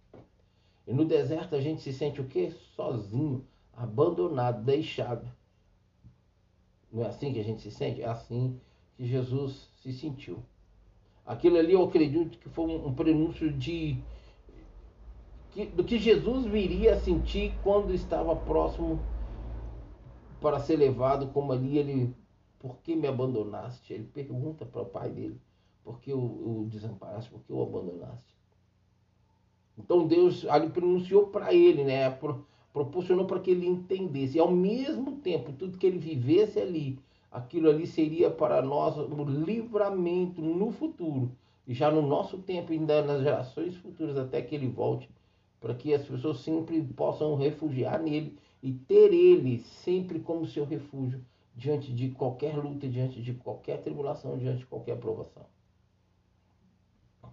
E 0.87 0.93
no 0.93 1.05
deserto 1.05 1.55
a 1.55 1.61
gente 1.61 1.83
se 1.83 1.93
sente 1.93 2.21
o 2.21 2.27
quê? 2.27 2.51
Sozinho, 2.75 3.47
abandonado, 3.73 4.65
deixado. 4.65 5.31
Não 6.91 7.03
é 7.05 7.09
assim 7.09 7.33
que 7.33 7.41
a 7.41 7.45
gente 7.45 7.63
se 7.63 7.71
sente? 7.71 8.03
É 8.03 8.09
assim 8.09 8.61
que 8.97 9.07
Jesus 9.07 9.69
se 9.83 9.93
sentiu. 9.93 10.43
Aquilo 11.25 11.57
ali 11.57 11.73
eu 11.73 11.83
acredito 11.83 12.39
que 12.39 12.49
foi 12.49 12.67
um, 12.67 12.93
prenúncio 12.93 13.53
de 13.53 13.97
que, 15.51 15.67
do 15.67 15.85
que 15.85 15.99
Jesus 15.99 16.47
viria 16.47 16.95
a 16.95 17.01
sentir 17.01 17.55
quando 17.63 17.95
estava 17.95 18.35
próximo 18.35 19.01
para 20.43 20.59
ser 20.59 20.77
levado, 20.77 21.29
como 21.29 21.53
ali 21.53 21.79
ele, 21.79 22.15
por 22.59 22.79
que 22.79 22.97
me 22.97 23.07
abandonaste? 23.07 23.95
Ele 23.95 24.05
pergunta 24.13 24.67
para 24.67 24.83
o 24.83 24.87
pai 24.87 25.09
dele, 25.09 25.41
por 25.85 26.01
que 26.01 26.13
o, 26.13 26.67
desamparaste, 26.69 27.31
por 27.31 27.41
que 27.45 27.53
o 27.53 27.63
abandonaste? 27.63 28.37
Então 29.79 30.07
Deus 30.07 30.45
ali 30.47 30.69
pronunciou 30.69 31.29
para 31.29 31.55
ele, 31.55 31.85
né? 31.85 32.11
Pro, 32.11 32.45
proporcionou 32.73 33.25
para 33.25 33.41
que 33.41 33.53
ele 33.53 33.67
entendesse. 33.67 34.37
E 34.37 34.41
ao 34.41 34.51
mesmo 34.51 35.17
tempo, 35.19 35.53
tudo 35.53 35.79
que 35.79 35.87
ele 35.87 35.99
vivesse 35.99 36.59
ali, 36.59 36.99
aquilo 37.31 37.71
ali 37.71 37.87
seria 37.87 38.31
para 38.31 38.61
nós 38.61 38.99
o 38.99 39.25
livramento 39.25 40.43
no 40.43 40.71
futuro. 40.73 41.31
E 41.67 41.73
já 41.73 41.91
no 41.91 42.03
nosso 42.03 42.39
tempo, 42.39 42.73
ainda 42.73 43.03
nas 43.03 43.23
gerações 43.23 43.77
futuras, 43.77 44.19
até 44.19 44.43
que 44.43 44.55
ele 44.55 44.67
volte, 44.67 45.09
para 45.61 45.75
que 45.75 45.95
as 45.95 46.05
pessoas 46.05 46.41
sempre 46.41 46.83
possam 46.83 47.37
refugiar 47.37 48.03
nele 48.03 48.37
e 48.63 48.73
ter 48.73 49.13
ele 49.13 49.59
sempre 49.59 50.21
como 50.21 50.47
seu 50.47 50.65
refúgio 50.65 51.25
diante 51.55 51.93
de 51.93 52.11
qualquer 52.11 52.57
luta, 52.57 52.89
diante 52.89 53.21
de 53.21 53.35
qualquer 53.35 53.83
tribulação, 53.83 54.39
diante 54.39 54.61
de 54.61 54.67
qualquer 54.67 54.99
provação. 54.99 55.45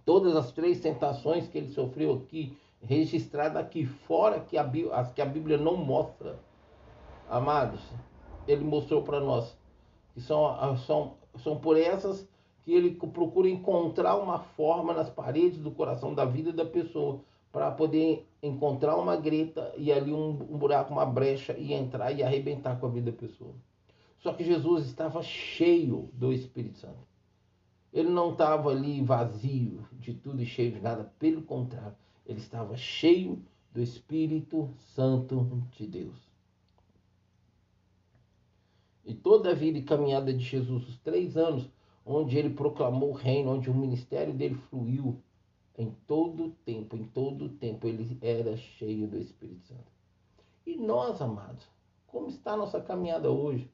Todas 0.04 0.34
as 0.34 0.52
três 0.52 0.80
tentações 0.80 1.46
que 1.48 1.58
ele 1.58 1.68
sofreu 1.68 2.14
aqui, 2.14 2.56
registradas 2.82 3.62
aqui 3.62 3.86
fora, 3.86 4.40
que 4.40 4.58
a, 4.58 4.64
que 5.14 5.22
a 5.22 5.26
Bíblia 5.26 5.56
não 5.56 5.76
mostra, 5.76 6.38
amados, 7.28 7.80
ele 8.46 8.64
mostrou 8.64 9.02
para 9.02 9.20
nós 9.20 9.56
que 10.12 10.20
são, 10.20 10.76
são, 10.78 11.14
são 11.38 11.58
por 11.58 11.76
essas 11.76 12.28
que 12.62 12.74
ele 12.74 12.90
procura 12.90 13.48
encontrar 13.48 14.16
uma 14.16 14.40
forma 14.40 14.92
nas 14.92 15.08
paredes 15.08 15.58
do 15.58 15.70
coração 15.70 16.14
da 16.14 16.24
vida 16.24 16.52
da 16.52 16.64
pessoa 16.64 17.20
para 17.52 17.70
poder 17.70 18.26
encontrar 18.42 18.96
uma 18.96 19.16
greta 19.16 19.72
e 19.76 19.92
ali 19.92 20.12
um, 20.12 20.30
um, 20.30 20.58
buraco, 20.58 20.92
uma 20.92 21.04
brecha 21.04 21.56
e 21.58 21.72
entrar 21.72 22.12
e 22.12 22.22
arrebentar 22.22 22.78
com 22.78 22.86
a 22.86 22.90
vida 22.90 23.10
da 23.10 23.16
pessoa. 23.16 23.54
Só 24.18 24.32
que 24.32 24.44
Jesus 24.44 24.86
estava 24.86 25.22
cheio 25.22 26.10
do 26.12 26.32
Espírito 26.32 26.78
Santo. 26.78 27.08
Ele 27.92 28.08
não 28.08 28.32
estava 28.32 28.70
ali 28.70 29.02
vazio 29.02 29.84
de 29.92 30.14
tudo 30.14 30.40
e 30.42 30.46
cheio 30.46 30.72
de 30.72 30.80
nada, 30.80 31.12
pelo 31.18 31.42
contrário, 31.42 31.96
ele 32.24 32.38
estava 32.38 32.76
cheio 32.76 33.42
do 33.72 33.82
Espírito 33.82 34.70
Santo 34.94 35.62
de 35.72 35.86
Deus. 35.86 36.30
E 39.04 39.14
toda 39.14 39.50
a 39.50 39.54
vida 39.54 39.78
e 39.78 39.82
caminhada 39.82 40.32
de 40.32 40.44
Jesus, 40.44 40.88
os 40.88 40.98
três 40.98 41.36
anos 41.36 41.68
onde 42.04 42.38
ele 42.38 42.50
proclamou 42.50 43.10
o 43.10 43.14
reino, 43.14 43.52
onde 43.52 43.70
o 43.70 43.74
ministério 43.74 44.32
dele 44.32 44.54
fluiu, 44.54 45.20
em 45.80 45.96
todo 46.06 46.50
tempo, 46.64 46.94
em 46.94 47.04
todo 47.04 47.48
tempo, 47.48 47.88
ele 47.88 48.18
era 48.20 48.54
cheio 48.54 49.08
do 49.08 49.16
Espírito 49.16 49.66
Santo. 49.66 49.90
E 50.66 50.76
nós, 50.76 51.22
amados, 51.22 51.66
como 52.06 52.28
está 52.28 52.52
a 52.52 52.56
nossa 52.56 52.82
caminhada 52.82 53.30
hoje? 53.30 53.72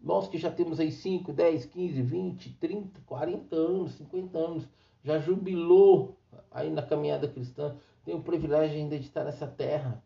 Nós 0.00 0.26
que 0.26 0.38
já 0.38 0.50
temos 0.50 0.80
aí 0.80 0.90
5, 0.90 1.34
10, 1.34 1.66
15, 1.66 2.00
20, 2.02 2.52
30, 2.54 3.00
40 3.04 3.56
anos, 3.56 3.92
50 3.92 4.38
anos, 4.38 4.68
já 5.04 5.18
jubilou 5.18 6.16
aí 6.50 6.70
na 6.70 6.82
caminhada 6.82 7.28
cristã, 7.28 7.76
tem 8.02 8.14
o 8.14 8.22
privilégio 8.22 8.78
ainda 8.78 8.98
de 8.98 9.04
estar 9.04 9.24
nessa 9.24 9.46
terra. 9.46 10.02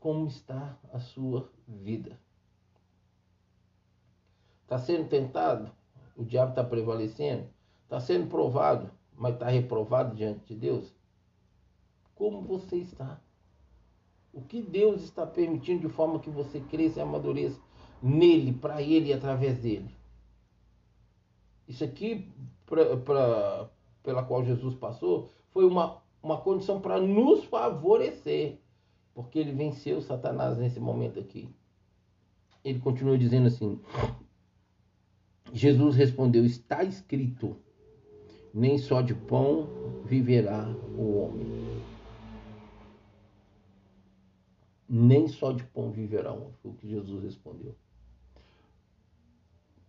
Como 0.00 0.26
está 0.26 0.76
a 0.92 0.98
sua 0.98 1.48
vida? 1.68 2.18
Está 4.62 4.76
sendo 4.76 5.08
tentado? 5.08 5.70
O 6.16 6.24
diabo 6.24 6.50
está 6.50 6.64
prevalecendo? 6.64 7.48
Está 7.84 8.00
sendo 8.00 8.26
provado, 8.26 8.90
mas 9.16 9.34
está 9.34 9.48
reprovado 9.48 10.14
diante 10.14 10.54
de 10.54 10.54
Deus? 10.54 10.94
Como 12.14 12.42
você 12.42 12.76
está? 12.76 13.20
O 14.32 14.40
que 14.40 14.60
Deus 14.60 15.02
está 15.02 15.26
permitindo 15.26 15.86
de 15.86 15.94
forma 15.94 16.18
que 16.18 16.30
você 16.30 16.60
cresça 16.60 16.98
e 16.98 17.02
amadureça 17.02 17.60
nele, 18.02 18.52
para 18.52 18.82
ele 18.82 19.10
e 19.10 19.12
através 19.12 19.58
dele? 19.58 19.94
Isso 21.66 21.84
aqui, 21.84 22.30
pra, 22.66 22.96
pra, 22.96 23.70
pela 24.02 24.22
qual 24.22 24.44
Jesus 24.44 24.74
passou, 24.74 25.30
foi 25.50 25.64
uma, 25.64 26.02
uma 26.22 26.38
condição 26.40 26.80
para 26.80 27.00
nos 27.00 27.44
favorecer. 27.44 28.58
porque 29.14 29.38
ele 29.38 29.52
venceu 29.52 30.02
Satanás 30.02 30.58
nesse 30.58 30.80
momento 30.80 31.20
aqui. 31.20 31.48
Ele 32.64 32.80
continua 32.80 33.16
dizendo 33.16 33.46
assim: 33.46 33.80
Jesus 35.52 35.94
respondeu: 35.94 36.44
Está 36.44 36.82
escrito, 36.82 37.56
nem 38.54 38.78
só 38.78 39.02
de 39.02 39.12
pão 39.12 39.68
viverá 40.04 40.64
o 40.96 41.18
homem. 41.18 41.82
Nem 44.88 45.26
só 45.26 45.50
de 45.50 45.64
pão 45.64 45.90
viverá 45.90 46.32
o 46.32 46.36
homem, 46.36 46.54
foi 46.62 46.70
o 46.70 46.74
que 46.74 46.88
Jesus 46.88 47.24
respondeu. 47.24 47.74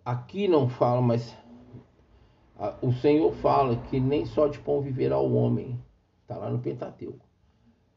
Aqui 0.04 0.48
não 0.48 0.68
fala, 0.68 1.00
mas 1.00 1.38
o 2.82 2.92
Senhor 2.92 3.32
fala 3.36 3.78
que 3.84 4.00
nem 4.00 4.26
só 4.26 4.48
de 4.48 4.58
pão 4.58 4.82
viverá 4.82 5.20
o 5.20 5.36
homem, 5.36 5.80
está 6.24 6.36
lá 6.36 6.50
no 6.50 6.60
Pentateuco, 6.60 7.24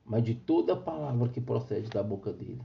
mas 0.05 0.23
de 0.23 0.35
toda 0.35 0.77
palavra 0.77 1.31
que 1.31 1.41
procede 1.41 1.89
da 1.89 2.03
boca 2.03 2.31
dele. 2.31 2.61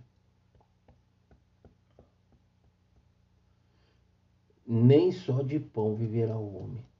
Nem 4.66 5.12
só 5.12 5.42
de 5.42 5.60
pão 5.60 5.96
viverá 5.96 6.38
o 6.38 6.64
homem. 6.64 6.93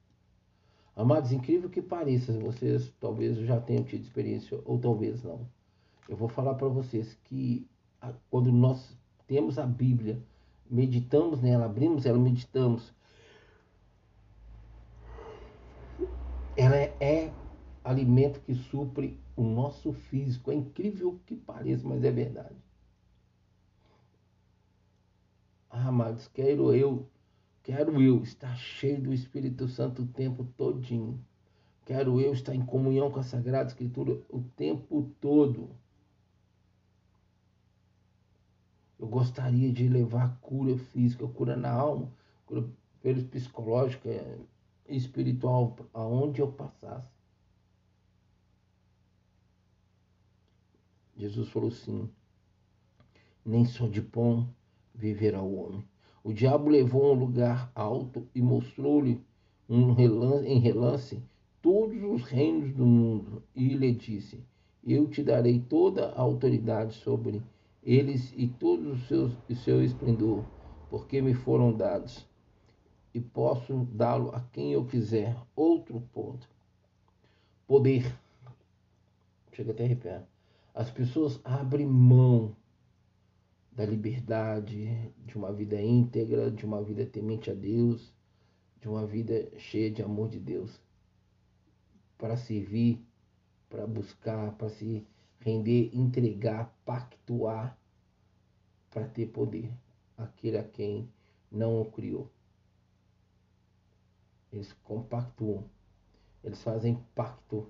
Amados, 0.96 1.32
incrível 1.32 1.70
que 1.70 1.82
pareça, 1.82 2.32
vocês 2.34 2.94
talvez 3.00 3.38
já 3.38 3.60
tenham 3.60 3.84
tido 3.84 4.04
experiência 4.04 4.60
ou 4.64 4.78
talvez 4.78 5.24
não. 5.24 5.48
Eu 6.08 6.16
vou 6.16 6.28
falar 6.28 6.54
para 6.54 6.68
vocês 6.68 7.18
que 7.24 7.68
quando 8.30 8.52
nós 8.52 8.96
temos 9.26 9.58
a 9.58 9.66
Bíblia, 9.66 10.22
meditamos 10.70 11.42
nela, 11.42 11.66
abrimos 11.66 12.06
ela, 12.06 12.20
meditamos, 12.20 12.94
ela 16.56 16.76
é, 16.76 16.96
é 17.00 17.34
alimento 17.84 18.40
que 18.42 18.54
supre 18.54 19.20
o 19.36 19.44
nosso 19.44 19.94
físico. 19.94 20.52
É 20.52 20.56
incrível 20.56 21.20
que 21.26 21.36
pareça, 21.36 21.88
mas 21.88 22.04
é 22.04 22.12
verdade. 22.12 22.56
Ah, 25.72 25.88
amados, 25.88 26.28
quero 26.28 26.72
eu 26.74 27.08
Quero 27.64 28.02
eu 28.02 28.22
estar 28.22 28.56
cheio 28.58 29.02
do 29.02 29.14
Espírito 29.14 29.70
Santo 29.70 30.02
o 30.02 30.08
tempo 30.08 30.44
todinho. 30.58 31.18
Quero 31.86 32.20
eu 32.20 32.34
estar 32.34 32.54
em 32.54 32.66
comunhão 32.66 33.10
com 33.10 33.22
a 33.22 33.24
Sagrada 33.24 33.70
Escritura 33.70 34.22
o 34.30 34.42
tempo 34.56 35.10
todo. 35.22 35.70
Eu 39.00 39.08
gostaria 39.08 39.72
de 39.72 39.88
levar 39.88 40.38
cura 40.42 40.78
física, 40.78 41.26
cura 41.28 41.56
na 41.56 41.72
alma, 41.72 42.12
cura 42.46 42.70
psicológica 43.32 44.10
e 44.88 44.96
espiritual 44.96 45.76
aonde 45.94 46.42
eu 46.42 46.52
passasse. 46.52 47.10
Jesus 51.16 51.48
falou 51.48 51.70
assim: 51.70 52.10
nem 53.46 53.66
só 53.66 53.88
de 53.88 54.02
pão 54.02 54.54
viverá 54.94 55.42
o 55.42 55.56
homem, 55.56 55.88
o 56.24 56.32
diabo 56.32 56.70
levou 56.70 57.10
a 57.10 57.12
um 57.12 57.20
lugar 57.20 57.72
alto 57.76 58.26
e 58.34 58.42
mostrou-lhe 58.42 59.22
um 59.68 59.92
relance, 59.92 60.48
em 60.48 60.58
relance 60.58 61.22
todos 61.62 62.02
os 62.02 62.24
reinos 62.24 62.74
do 62.74 62.86
mundo 62.86 63.44
e 63.54 63.70
lhe 63.74 63.92
disse: 63.92 64.42
Eu 64.86 65.08
te 65.08 65.22
darei 65.22 65.60
toda 65.60 66.12
a 66.12 66.22
autoridade 66.22 66.94
sobre 66.94 67.42
eles 67.84 68.34
e 68.38 68.48
todo 68.48 68.92
o 68.92 68.98
seu, 69.00 69.32
o 69.50 69.56
seu 69.56 69.84
esplendor, 69.84 70.46
porque 70.90 71.22
me 71.22 71.34
foram 71.34 71.74
dados, 71.74 72.26
e 73.14 73.20
posso 73.20 73.86
dá-lo 73.92 74.30
a 74.32 74.40
quem 74.40 74.72
eu 74.72 74.86
quiser. 74.86 75.36
Outro 75.54 76.02
ponto: 76.14 76.48
poder. 77.68 78.18
Chega 79.52 79.72
até 79.72 79.84
a 79.84 79.86
arrepiar. 79.86 80.24
As 80.74 80.90
pessoas 80.90 81.40
abrem 81.44 81.86
mão 81.86 82.56
da 83.76 83.86
liberdade, 83.86 85.12
de 85.26 85.36
uma 85.36 85.52
vida 85.52 85.82
íntegra, 85.82 86.52
de 86.52 86.66
uma 86.66 86.84
vida 86.84 87.06
temente 87.06 87.50
a 87.50 87.56
Deus, 87.56 88.14
de 88.80 88.88
uma 88.88 89.06
vida 89.06 89.50
cheia 89.58 89.90
de 89.90 90.04
amor 90.04 90.30
de 90.30 90.40
Deus, 90.40 90.80
para 92.18 92.38
servir, 92.38 93.04
para 93.70 93.88
buscar, 93.88 94.54
para 94.54 94.70
se 94.70 95.08
render, 95.40 95.90
entregar, 95.92 96.72
pactuar, 96.86 97.76
para 98.92 99.08
ter 99.08 99.28
poder, 99.28 99.74
aquele 100.16 100.58
a 100.60 100.64
quem 100.64 101.10
não 101.52 101.82
o 101.82 101.92
criou. 101.92 102.30
Eles 104.52 104.72
compactuam, 104.84 105.68
eles 106.44 106.62
fazem 106.62 107.04
pacto, 107.16 107.68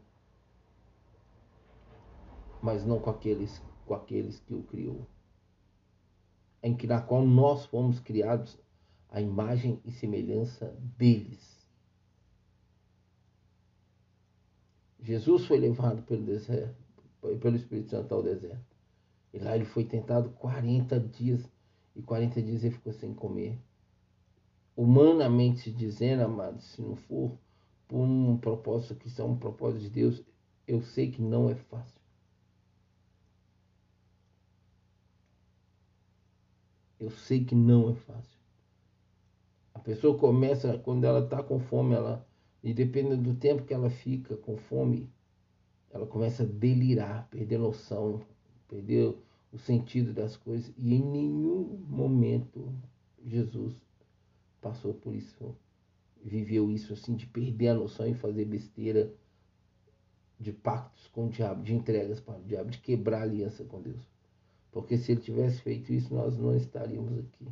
mas 2.62 2.86
não 2.86 3.00
com 3.00 3.10
aqueles, 3.10 3.62
com 3.86 3.94
aqueles 3.94 4.42
que 4.42 4.54
o 4.54 4.64
criou 4.64 5.08
em 6.64 6.74
que 6.74 6.88
na 6.88 7.02
qual 7.02 7.26
nós 7.26 7.66
fomos 7.66 8.00
criados 8.00 8.58
à 9.10 9.22
imagem 9.22 9.82
e 9.84 9.92
semelhança 9.92 10.74
deles. 10.98 11.54
Jesus 15.02 15.46
foi 15.46 15.60
levado 15.60 16.02
pelo 16.04 16.24
deserto, 16.24 16.82
pelo 17.42 17.58
Espírito 17.58 17.90
Santo 17.90 18.16
ao 18.16 18.24
deserto. 18.24 18.74
E 19.34 19.40
lá 19.40 19.56
ele 19.56 19.66
foi 19.66 19.84
tentado 19.84 20.30
40 20.30 20.98
dias 21.02 21.44
e 21.94 22.02
40 22.02 22.42
dias 22.42 22.64
ele 22.64 22.74
ficou 22.74 22.94
sem 22.94 23.14
comer. 23.14 23.60
Humanamente 24.76 25.70
dizendo, 25.70 26.24
amados, 26.24 26.64
se 26.64 26.82
não 26.82 26.96
for 26.96 27.38
por 27.88 28.00
um 28.00 28.38
propósito 28.38 28.96
que 28.96 29.10
são 29.10 29.32
um 29.32 29.38
propósito 29.38 29.82
de 29.82 29.90
Deus, 29.90 30.24
eu 30.66 30.82
sei 30.82 31.12
que 31.12 31.22
não 31.22 31.50
é 31.50 31.56
fácil. 31.56 32.03
Eu 37.04 37.12
sei 37.12 37.44
que 37.44 37.54
não 37.54 37.90
é 37.90 37.96
fácil. 37.96 38.40
A 39.74 39.80
pessoa 39.80 40.18
começa, 40.18 40.78
quando 40.78 41.04
ela 41.04 41.20
está 41.20 41.44
com 41.44 41.60
fome, 41.60 41.94
ela, 41.94 42.26
e 42.64 42.74
dependendo 42.74 43.22
do 43.22 43.36
tempo 43.36 43.66
que 43.66 43.74
ela 43.74 43.90
fica 43.90 44.38
com 44.38 44.56
fome, 44.56 45.10
ela 45.92 46.08
começa 46.08 46.44
a 46.44 46.46
delirar, 46.46 47.28
perder 47.30 47.58
noção, 47.58 48.22
perder 48.70 49.18
o 49.52 49.58
sentido 49.58 50.14
das 50.14 50.38
coisas. 50.38 50.74
E 50.78 50.94
em 50.94 51.04
nenhum 51.04 51.86
momento 51.90 52.74
Jesus 53.22 53.76
passou 54.62 54.94
por 54.94 55.14
isso, 55.14 55.54
viveu 56.24 56.72
isso 56.72 56.94
assim, 56.94 57.18
de 57.18 57.28
perder 57.28 57.68
a 57.68 57.76
noção 57.76 58.08
e 58.08 58.14
fazer 58.14 58.46
besteira, 58.46 59.14
de 60.40 60.54
pactos 60.54 61.06
com 61.10 61.26
o 61.26 61.30
diabo, 61.30 61.64
de 61.64 61.74
entregas 61.74 62.22
para 62.22 62.40
o 62.40 62.44
diabo, 62.44 62.72
de 62.72 62.78
quebrar 62.78 63.24
aliança 63.24 63.66
com 63.66 63.82
Deus. 63.82 64.13
Porque 64.74 64.98
se 64.98 65.12
ele 65.12 65.22
tivesse 65.22 65.62
feito 65.62 65.94
isso, 65.94 66.14
nós 66.14 66.36
não 66.36 66.56
estaríamos 66.58 67.20
aqui. 67.20 67.48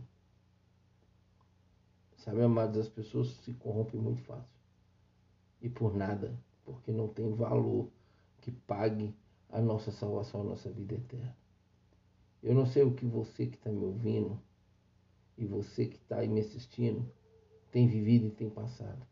Sabe, 2.18 2.42
amados, 2.42 2.80
as 2.80 2.90
pessoas 2.90 3.30
se 3.30 3.54
corrompem 3.54 4.02
muito 4.02 4.22
fácil. 4.24 4.60
E 5.62 5.70
por 5.70 5.96
nada, 5.96 6.36
porque 6.66 6.92
não 6.92 7.08
tem 7.08 7.32
valor 7.34 7.88
que 8.42 8.52
pague 8.52 9.14
a 9.50 9.62
nossa 9.62 9.92
salvação, 9.92 10.42
a 10.42 10.46
nossa 10.46 10.72
vida 10.72 10.96
eterna. 10.96 11.38
Eu 12.42 12.56
não 12.56 12.66
sei 12.66 12.82
o 12.82 12.96
que 12.96 13.06
você 13.06 13.46
que 13.46 13.56
está 13.56 13.72
me 13.72 13.86
ouvindo 13.86 14.42
e 15.38 15.46
você 15.46 15.86
que 15.86 15.98
está 15.98 16.18
aí 16.18 16.28
me 16.28 16.42
assistindo 16.42 17.08
tem 17.70 17.88
vivido 17.88 18.28
e 18.28 18.32
tem 18.32 18.50
passado. 18.50 19.06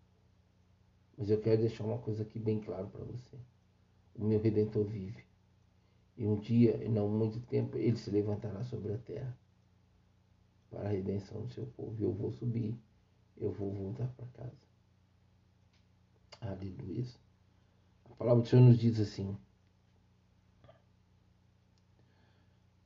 Mas 1.15 1.30
eu 1.30 1.39
quero 1.39 1.62
deixar 1.62 1.84
uma 1.84 2.00
coisa 2.00 2.24
aqui 2.24 2.39
bem 2.39 2.60
claro 2.60 2.88
para 2.88 3.06
você. 3.06 3.38
O 4.15 4.26
meu 4.26 4.41
Redentor 4.41 4.84
vive. 4.86 5.29
E 6.19 6.27
um 6.27 6.36
dia, 6.36 6.77
não 6.89 7.08
muito 7.08 7.39
tempo, 7.39 7.77
ele 7.77 7.95
se 7.95 8.12
levantará 8.12 8.62
sobre 8.65 8.91
a 8.91 8.97
terra 8.97 9.39
para 10.69 10.82
a 10.82 10.91
redenção 10.91 11.45
do 11.45 11.53
seu 11.53 11.65
povo. 11.65 11.95
Eu 11.97 12.12
vou 12.12 12.29
subir, 12.29 12.77
eu 13.38 13.53
vou 13.53 13.71
voltar 13.71 14.10
para 14.17 14.25
casa. 14.34 14.58
Aleluia. 16.41 17.05
A 18.12 18.15
palavra 18.15 18.43
do 18.43 18.49
Senhor 18.49 18.63
nos 18.63 18.77
diz 18.77 18.99
assim: 18.99 19.38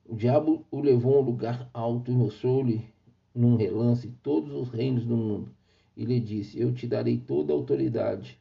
O 0.06 0.14
diabo 0.14 0.64
o 0.70 0.80
levou 0.80 1.16
a 1.16 1.20
um 1.20 1.24
lugar 1.24 1.68
alto 1.74 2.12
e 2.12 2.14
mostrou-lhe 2.14 2.88
num 3.34 3.56
relance 3.56 4.08
todos 4.22 4.52
os 4.52 4.68
reinos 4.68 5.04
do 5.04 5.16
mundo. 5.16 5.52
E 5.96 6.04
lhe 6.04 6.20
disse: 6.20 6.60
Eu 6.60 6.72
te 6.72 6.86
darei 6.86 7.18
toda 7.18 7.52
a 7.52 7.56
autoridade 7.56 8.40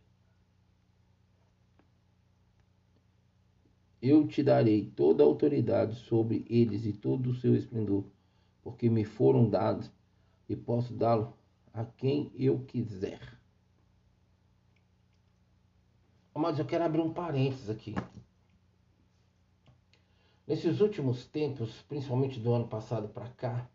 Eu 4.05 4.27
te 4.27 4.43
darei 4.43 4.91
toda 4.97 5.23
a 5.23 5.25
autoridade 5.25 5.95
sobre 5.95 6.45
eles 6.49 6.85
e 6.85 6.91
todo 6.91 7.29
o 7.29 7.35
seu 7.35 7.55
esplendor, 7.55 8.03
porque 8.61 8.89
me 8.89 9.05
foram 9.05 9.49
dados 9.49 9.89
e 10.49 10.57
posso 10.57 10.93
dá-lo 10.93 11.33
a 11.73 11.85
quem 11.85 12.29
eu 12.35 12.59
quiser. 12.65 13.39
Mas 16.35 16.59
eu 16.59 16.65
quero 16.65 16.83
abrir 16.83 16.99
um 16.99 17.13
parênteses 17.13 17.69
aqui. 17.69 17.95
Nesses 20.45 20.81
últimos 20.81 21.25
tempos, 21.25 21.81
principalmente 21.83 22.41
do 22.41 22.51
ano 22.51 22.67
passado 22.67 23.07
para 23.07 23.29
cá, 23.29 23.69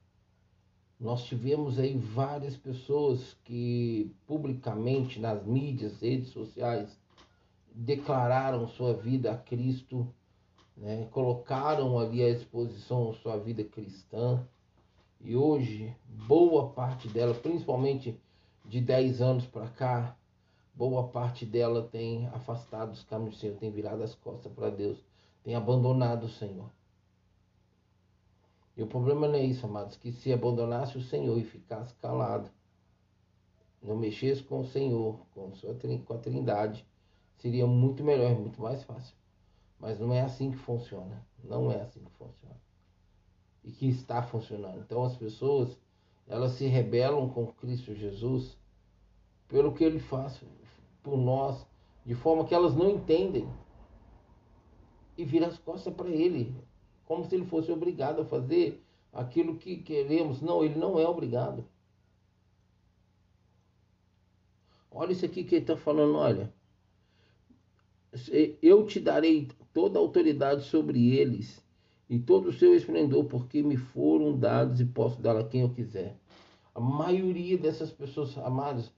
nós 1.01 1.25
tivemos 1.25 1.79
aí 1.79 1.97
várias 1.97 2.55
pessoas 2.55 3.35
que 3.45 4.15
publicamente 4.27 5.19
nas 5.19 5.43
mídias, 5.47 6.03
redes 6.03 6.29
sociais, 6.29 7.01
declararam 7.75 8.69
sua 8.69 8.93
vida 8.93 9.33
a 9.33 9.39
Cristo 9.39 10.15
né? 10.79 11.09
colocaram 11.11 11.99
ali 11.99 12.23
à 12.23 12.29
exposição 12.29 13.13
sua 13.15 13.37
vida 13.37 13.65
cristã 13.65 14.47
e 15.21 15.37
hoje 15.37 15.95
boa 16.07 16.71
parte 16.71 17.09
dela, 17.09 17.35
principalmente 17.35 18.19
de 18.65 18.81
10 18.81 19.21
anos 19.21 19.47
para 19.47 19.69
cá, 19.69 20.17
boa 20.75 21.09
parte 21.09 21.45
dela 21.45 21.83
tem 21.83 22.27
afastado 22.29 22.93
os 22.93 23.03
caminhos 23.03 23.35
do 23.35 23.41
Senhor, 23.41 23.57
tem 23.57 23.71
virado 23.71 24.03
as 24.03 24.15
costas 24.15 24.53
para 24.53 24.71
Deus, 24.71 24.99
tem 25.43 25.55
abandonado 25.55 26.25
o 26.25 26.29
Senhor. 26.29 26.71
E 28.77 28.83
o 28.83 28.87
problema 28.87 29.27
não 29.27 29.35
é 29.35 29.43
isso, 29.43 29.67
amados, 29.67 29.97
que 29.97 30.13
se 30.13 30.33
abandonasse 30.33 30.97
o 30.97 31.03
Senhor 31.03 31.37
e 31.37 31.43
ficasse 31.43 31.93
calado, 31.95 32.49
não 33.83 33.97
mexesse 33.97 34.43
com 34.43 34.61
o 34.61 34.67
Senhor, 34.67 35.19
com, 35.35 35.53
sua, 35.55 35.75
com 36.07 36.15
a 36.15 36.19
Trindade, 36.19 36.87
seria 37.39 37.67
muito 37.67 38.05
melhor, 38.05 38.39
muito 38.39 38.61
mais 38.61 38.85
fácil. 38.85 39.17
Mas 39.79 39.99
não 39.99 40.13
é 40.13 40.21
assim 40.23 40.51
que 40.51 40.57
funciona. 40.57 41.25
Não 41.43 41.71
é 41.71 41.81
assim 41.81 42.03
que 42.03 42.11
funciona. 42.13 42.61
E 43.63 43.71
que 43.71 43.89
está 43.89 44.23
funcionando. 44.23 44.81
Então 44.81 45.05
as 45.05 45.17
pessoas, 45.17 45.79
elas 46.27 46.53
se 46.53 46.67
rebelam 46.67 47.29
com 47.29 47.47
Cristo 47.47 47.95
Jesus 47.95 48.59
pelo 49.47 49.73
que 49.73 49.85
ele 49.85 49.99
faz 49.99 50.43
por 51.03 51.17
nós, 51.17 51.67
de 52.05 52.15
forma 52.15 52.45
que 52.45 52.55
elas 52.55 52.75
não 52.75 52.91
entendem. 52.91 53.49
E 55.17 55.25
viram 55.25 55.49
as 55.49 55.59
costas 55.59 55.93
para 55.95 56.09
ele, 56.09 56.55
como 57.05 57.25
se 57.25 57.35
ele 57.35 57.47
fosse 57.47 57.73
obrigado 57.73 58.21
a 58.21 58.25
fazer 58.25 58.85
aquilo 59.13 59.57
que 59.57 59.79
queremos. 59.79 60.41
Não, 60.41 60.63
ele 60.63 60.79
não 60.79 60.99
é 60.99 61.07
obrigado. 61.07 61.65
Olha 64.91 65.13
isso 65.13 65.25
aqui 65.25 65.45
que 65.45 65.57
ele 65.57 65.65
está 65.65 65.77
falando, 65.77 66.17
olha. 66.17 66.53
Eu 68.63 68.87
te 68.87 69.01
darei 69.01 69.49
toda 69.79 69.97
a 69.97 70.03
autoridade 70.03 70.65
sobre 70.65 71.17
eles 71.17 71.65
e 72.11 72.19
todo 72.19 72.49
o 72.49 72.53
seu 72.53 72.75
esplendor, 72.75 73.27
porque 73.27 73.63
me 73.63 73.77
foram 73.77 74.37
dados 74.37 74.81
e 74.81 74.85
posso 74.85 75.23
dar 75.23 75.37
a 75.37 75.45
quem 75.45 75.61
eu 75.61 75.69
quiser. 75.69 76.17
A 76.75 76.81
maioria 76.81 77.57
dessas 77.57 77.93
pessoas 77.93 78.37
amadas 78.39 78.93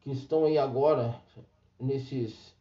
que 0.00 0.10
estão 0.10 0.46
aí 0.46 0.58
agora 0.58 1.14
nesses 1.78 2.52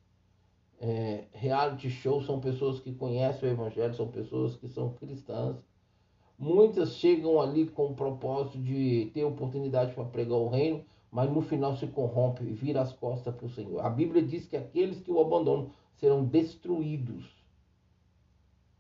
é, 0.80 1.24
reality 1.34 1.90
shows 1.90 2.28
são 2.28 2.40
pessoas 2.40 2.80
que 2.80 2.94
conhecem 2.94 3.50
o 3.50 3.52
Evangelho, 3.52 3.96
são 3.96 4.08
pessoas 4.10 4.56
que 4.56 4.68
são 4.68 4.94
cristãs. 4.94 5.56
Muitas 6.38 6.98
chegam 6.98 7.42
ali 7.42 7.66
com 7.66 7.88
o 7.88 7.96
propósito 7.96 8.60
de 8.60 9.10
ter 9.12 9.24
oportunidade 9.24 9.96
para 9.96 10.06
pregar 10.06 10.38
o 10.38 10.50
reino, 10.50 10.86
mas 11.12 11.32
no 11.32 11.42
final 11.42 11.76
se 11.76 11.88
corrompe 11.88 12.44
e 12.44 12.54
vira 12.54 12.80
as 12.80 12.94
costas 12.94 13.34
para 13.34 13.48
o 13.48 13.50
Senhor. 13.50 13.84
A 13.84 13.90
Bíblia 13.90 14.22
diz 14.22 14.46
que 14.46 14.56
aqueles 14.56 15.00
que 15.00 15.12
o 15.12 15.20
abandonam 15.20 15.72
serão 15.96 16.24
destruídos. 16.24 17.39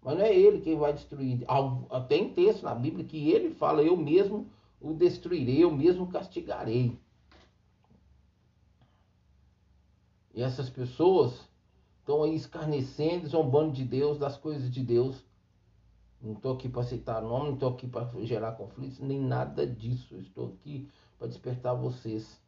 Mas 0.02 0.18
não 0.18 0.24
é 0.24 0.34
ele 0.34 0.62
quem 0.62 0.78
vai 0.78 0.94
destruir. 0.94 1.46
Tem 2.08 2.34
texto 2.34 2.64
na 2.64 2.74
Bíblia 2.74 3.06
que 3.06 3.30
ele 3.30 3.54
fala: 3.54 3.82
Eu 3.82 3.98
mesmo 3.98 4.48
o 4.80 4.94
destruirei, 4.94 5.64
eu 5.64 5.72
mesmo 5.72 6.08
castigarei. 6.08 6.98
E 10.34 10.42
essas 10.42 10.70
pessoas 10.70 11.50
estão 12.00 12.24
aí 12.24 12.36
escarnecendo, 12.36 13.28
zombando 13.28 13.74
de 13.74 13.84
Deus, 13.84 14.18
das 14.18 14.38
coisas 14.38 14.72
de 14.72 14.82
Deus. 14.82 15.24
Não 16.22 16.34
estou 16.34 16.54
aqui 16.54 16.70
para 16.70 16.84
citar 16.84 17.22
nome, 17.22 17.48
não 17.48 17.54
estou 17.54 17.70
aqui 17.70 17.88
para 17.88 18.10
gerar 18.24 18.54
conflitos, 18.54 19.00
nem 19.00 19.20
nada 19.20 19.66
disso. 19.66 20.16
estou 20.18 20.48
aqui 20.48 20.88
para 21.18 21.28
despertar 21.28 21.74
vocês. 21.76 22.40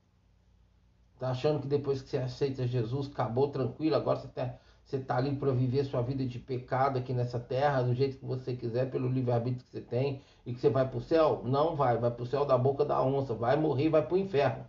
Tá 1.20 1.32
achando 1.32 1.62
que 1.62 1.68
depois 1.68 2.02
que 2.02 2.10
você 2.10 2.18
aceita 2.18 2.68
Jesus, 2.68 3.08
acabou 3.08 3.50
tranquilo, 3.50 3.96
agora 3.96 4.20
você 4.20 4.28
está 4.28 4.58
você 4.86 5.00
tá 5.00 5.18
ali 5.18 5.36
para 5.36 5.52
viver 5.52 5.86
sua 5.86 6.02
vida 6.02 6.26
de 6.26 6.40
pecado 6.40 6.98
aqui 7.00 7.14
nessa 7.14 7.40
terra, 7.40 7.82
do 7.82 7.94
jeito 7.94 8.18
que 8.18 8.26
você 8.26 8.56
quiser, 8.56 8.92
pelo 8.92 9.08
livre-arbítrio 9.08 9.64
que 9.64 9.72
você 9.72 9.82
tem, 9.82 10.22
e 10.46 10.54
que 10.54 10.60
você 10.60 10.70
vai 10.70 10.88
para 10.88 10.98
o 10.98 11.02
céu? 11.02 11.42
Não 11.46 11.76
vai, 11.76 11.98
vai 11.98 12.12
para 12.12 12.24
o 12.24 12.26
céu 12.26 12.46
da 12.46 12.58
boca 12.58 12.84
da 12.84 13.02
onça, 13.02 13.34
vai 13.34 13.56
morrer 13.56 13.86
e 13.86 13.90
vai 13.90 14.06
para 14.06 14.16
o 14.16 14.18
inferno 14.18 14.66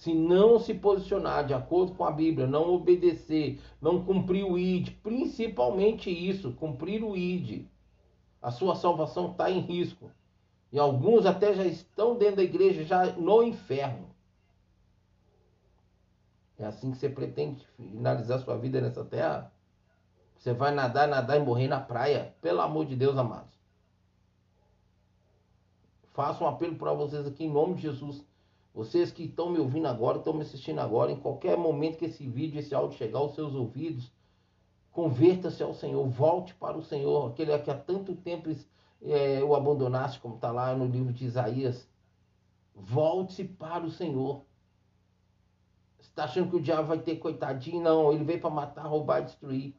se 0.00 0.14
não 0.14 0.58
se 0.58 0.72
posicionar 0.72 1.46
de 1.46 1.52
acordo 1.52 1.92
com 1.92 2.06
a 2.06 2.10
Bíblia, 2.10 2.46
não 2.46 2.72
obedecer, 2.72 3.60
não 3.82 4.02
cumprir 4.02 4.44
o 4.44 4.58
ID, 4.58 4.92
principalmente 5.02 6.10
isso, 6.10 6.52
cumprir 6.52 7.04
o 7.04 7.14
ID, 7.14 7.66
a 8.40 8.50
sua 8.50 8.74
salvação 8.74 9.30
está 9.30 9.50
em 9.50 9.60
risco. 9.60 10.10
E 10.72 10.78
alguns 10.78 11.26
até 11.26 11.52
já 11.52 11.66
estão 11.66 12.16
dentro 12.16 12.36
da 12.36 12.42
igreja, 12.42 12.82
já 12.82 13.12
no 13.12 13.42
inferno. 13.42 14.08
É 16.60 16.66
assim 16.66 16.90
que 16.90 16.98
você 16.98 17.08
pretende 17.08 17.66
finalizar 17.76 18.38
sua 18.40 18.56
vida 18.58 18.82
nessa 18.82 19.02
terra? 19.02 19.50
Você 20.36 20.52
vai 20.52 20.74
nadar, 20.74 21.08
nadar 21.08 21.40
e 21.40 21.42
morrer 21.42 21.68
na 21.68 21.80
praia? 21.80 22.34
Pelo 22.42 22.60
amor 22.60 22.84
de 22.84 22.94
Deus, 22.94 23.16
amados. 23.16 23.58
Faço 26.12 26.44
um 26.44 26.46
apelo 26.46 26.76
para 26.76 26.92
vocês 26.92 27.26
aqui 27.26 27.44
em 27.44 27.50
nome 27.50 27.74
de 27.76 27.82
Jesus. 27.82 28.22
Vocês 28.74 29.10
que 29.10 29.24
estão 29.24 29.50
me 29.50 29.58
ouvindo 29.58 29.88
agora, 29.88 30.18
estão 30.18 30.34
me 30.34 30.42
assistindo 30.42 30.80
agora, 30.80 31.10
em 31.10 31.16
qualquer 31.18 31.56
momento 31.56 31.96
que 31.96 32.04
esse 32.04 32.26
vídeo, 32.28 32.60
esse 32.60 32.74
áudio 32.74 32.98
chegar 32.98 33.20
aos 33.20 33.34
seus 33.34 33.54
ouvidos, 33.54 34.12
converta-se 34.92 35.62
ao 35.62 35.72
Senhor, 35.72 36.06
volte 36.08 36.54
para 36.54 36.76
o 36.76 36.82
Senhor, 36.82 37.30
aquele 37.30 37.58
que 37.58 37.70
há 37.70 37.74
tanto 37.74 38.14
tempo 38.14 38.54
é, 39.02 39.42
o 39.42 39.54
abandonaste, 39.54 40.20
como 40.20 40.34
está 40.34 40.52
lá 40.52 40.74
no 40.74 40.84
livro 40.84 41.12
de 41.12 41.24
Isaías. 41.24 41.88
Volte-se 42.74 43.44
para 43.44 43.84
o 43.84 43.90
Senhor. 43.90 44.44
Está 46.20 46.32
achando 46.32 46.50
que 46.50 46.56
o 46.56 46.60
diabo 46.60 46.88
vai 46.88 46.98
ter 46.98 47.16
coitadinho? 47.16 47.82
Não, 47.82 48.12
ele 48.12 48.24
veio 48.24 48.38
para 48.38 48.50
matar, 48.50 48.82
roubar 48.82 49.22
destruir. 49.22 49.74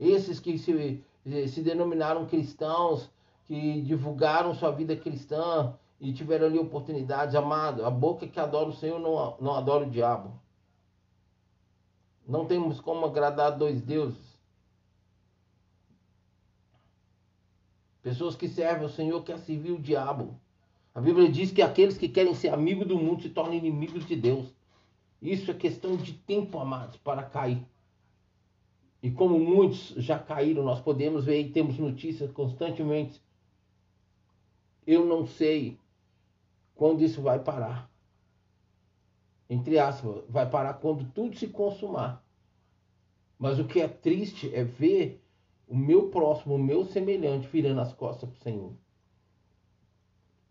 Esses 0.00 0.40
que 0.40 0.58
se, 0.58 1.04
se 1.46 1.62
denominaram 1.62 2.26
cristãos, 2.26 3.08
que 3.44 3.80
divulgaram 3.82 4.52
sua 4.56 4.72
vida 4.72 4.96
cristã, 4.96 5.72
e 6.00 6.12
tiveram 6.12 6.46
ali 6.46 6.58
oportunidades, 6.58 7.36
amado, 7.36 7.86
a 7.86 7.90
boca 7.90 8.26
que 8.26 8.40
adora 8.40 8.70
o 8.70 8.72
Senhor 8.72 8.98
não, 8.98 9.36
não 9.40 9.54
adora 9.54 9.86
o 9.86 9.90
diabo. 9.90 10.32
Não 12.26 12.44
temos 12.44 12.80
como 12.80 13.06
agradar 13.06 13.56
dois 13.56 13.80
deuses. 13.80 14.36
Pessoas 18.02 18.34
que 18.34 18.48
servem 18.48 18.84
o 18.84 18.90
Senhor 18.90 19.22
querem 19.22 19.42
servir 19.42 19.70
o 19.70 19.80
diabo. 19.80 20.40
A 20.92 21.00
Bíblia 21.00 21.30
diz 21.30 21.52
que 21.52 21.62
aqueles 21.62 21.96
que 21.96 22.08
querem 22.08 22.34
ser 22.34 22.48
amigos 22.48 22.88
do 22.88 22.98
mundo 22.98 23.22
se 23.22 23.28
tornam 23.28 23.54
inimigos 23.54 24.04
de 24.04 24.16
Deus. 24.16 24.57
Isso 25.20 25.50
é 25.50 25.54
questão 25.54 25.96
de 25.96 26.12
tempo, 26.12 26.58
amados, 26.58 26.96
para 26.96 27.22
cair. 27.22 27.66
E 29.02 29.10
como 29.10 29.38
muitos 29.38 29.90
já 29.96 30.18
caíram, 30.18 30.62
nós 30.64 30.80
podemos 30.80 31.24
ver 31.24 31.40
e 31.40 31.50
temos 31.50 31.78
notícias 31.78 32.30
constantemente. 32.32 33.20
Eu 34.86 35.04
não 35.04 35.26
sei 35.26 35.78
quando 36.74 37.02
isso 37.02 37.20
vai 37.20 37.38
parar. 37.38 37.90
Entre 39.50 39.78
aspas, 39.78 40.24
vai 40.28 40.48
parar 40.48 40.74
quando 40.74 41.04
tudo 41.12 41.36
se 41.36 41.48
consumar. 41.48 42.24
Mas 43.38 43.58
o 43.58 43.64
que 43.64 43.80
é 43.80 43.88
triste 43.88 44.52
é 44.54 44.64
ver 44.64 45.22
o 45.66 45.76
meu 45.76 46.08
próximo, 46.08 46.54
o 46.54 46.58
meu 46.58 46.84
semelhante, 46.84 47.46
virando 47.48 47.80
as 47.80 47.92
costas 47.92 48.28
para 48.28 48.38
o 48.38 48.42
Senhor. 48.42 48.72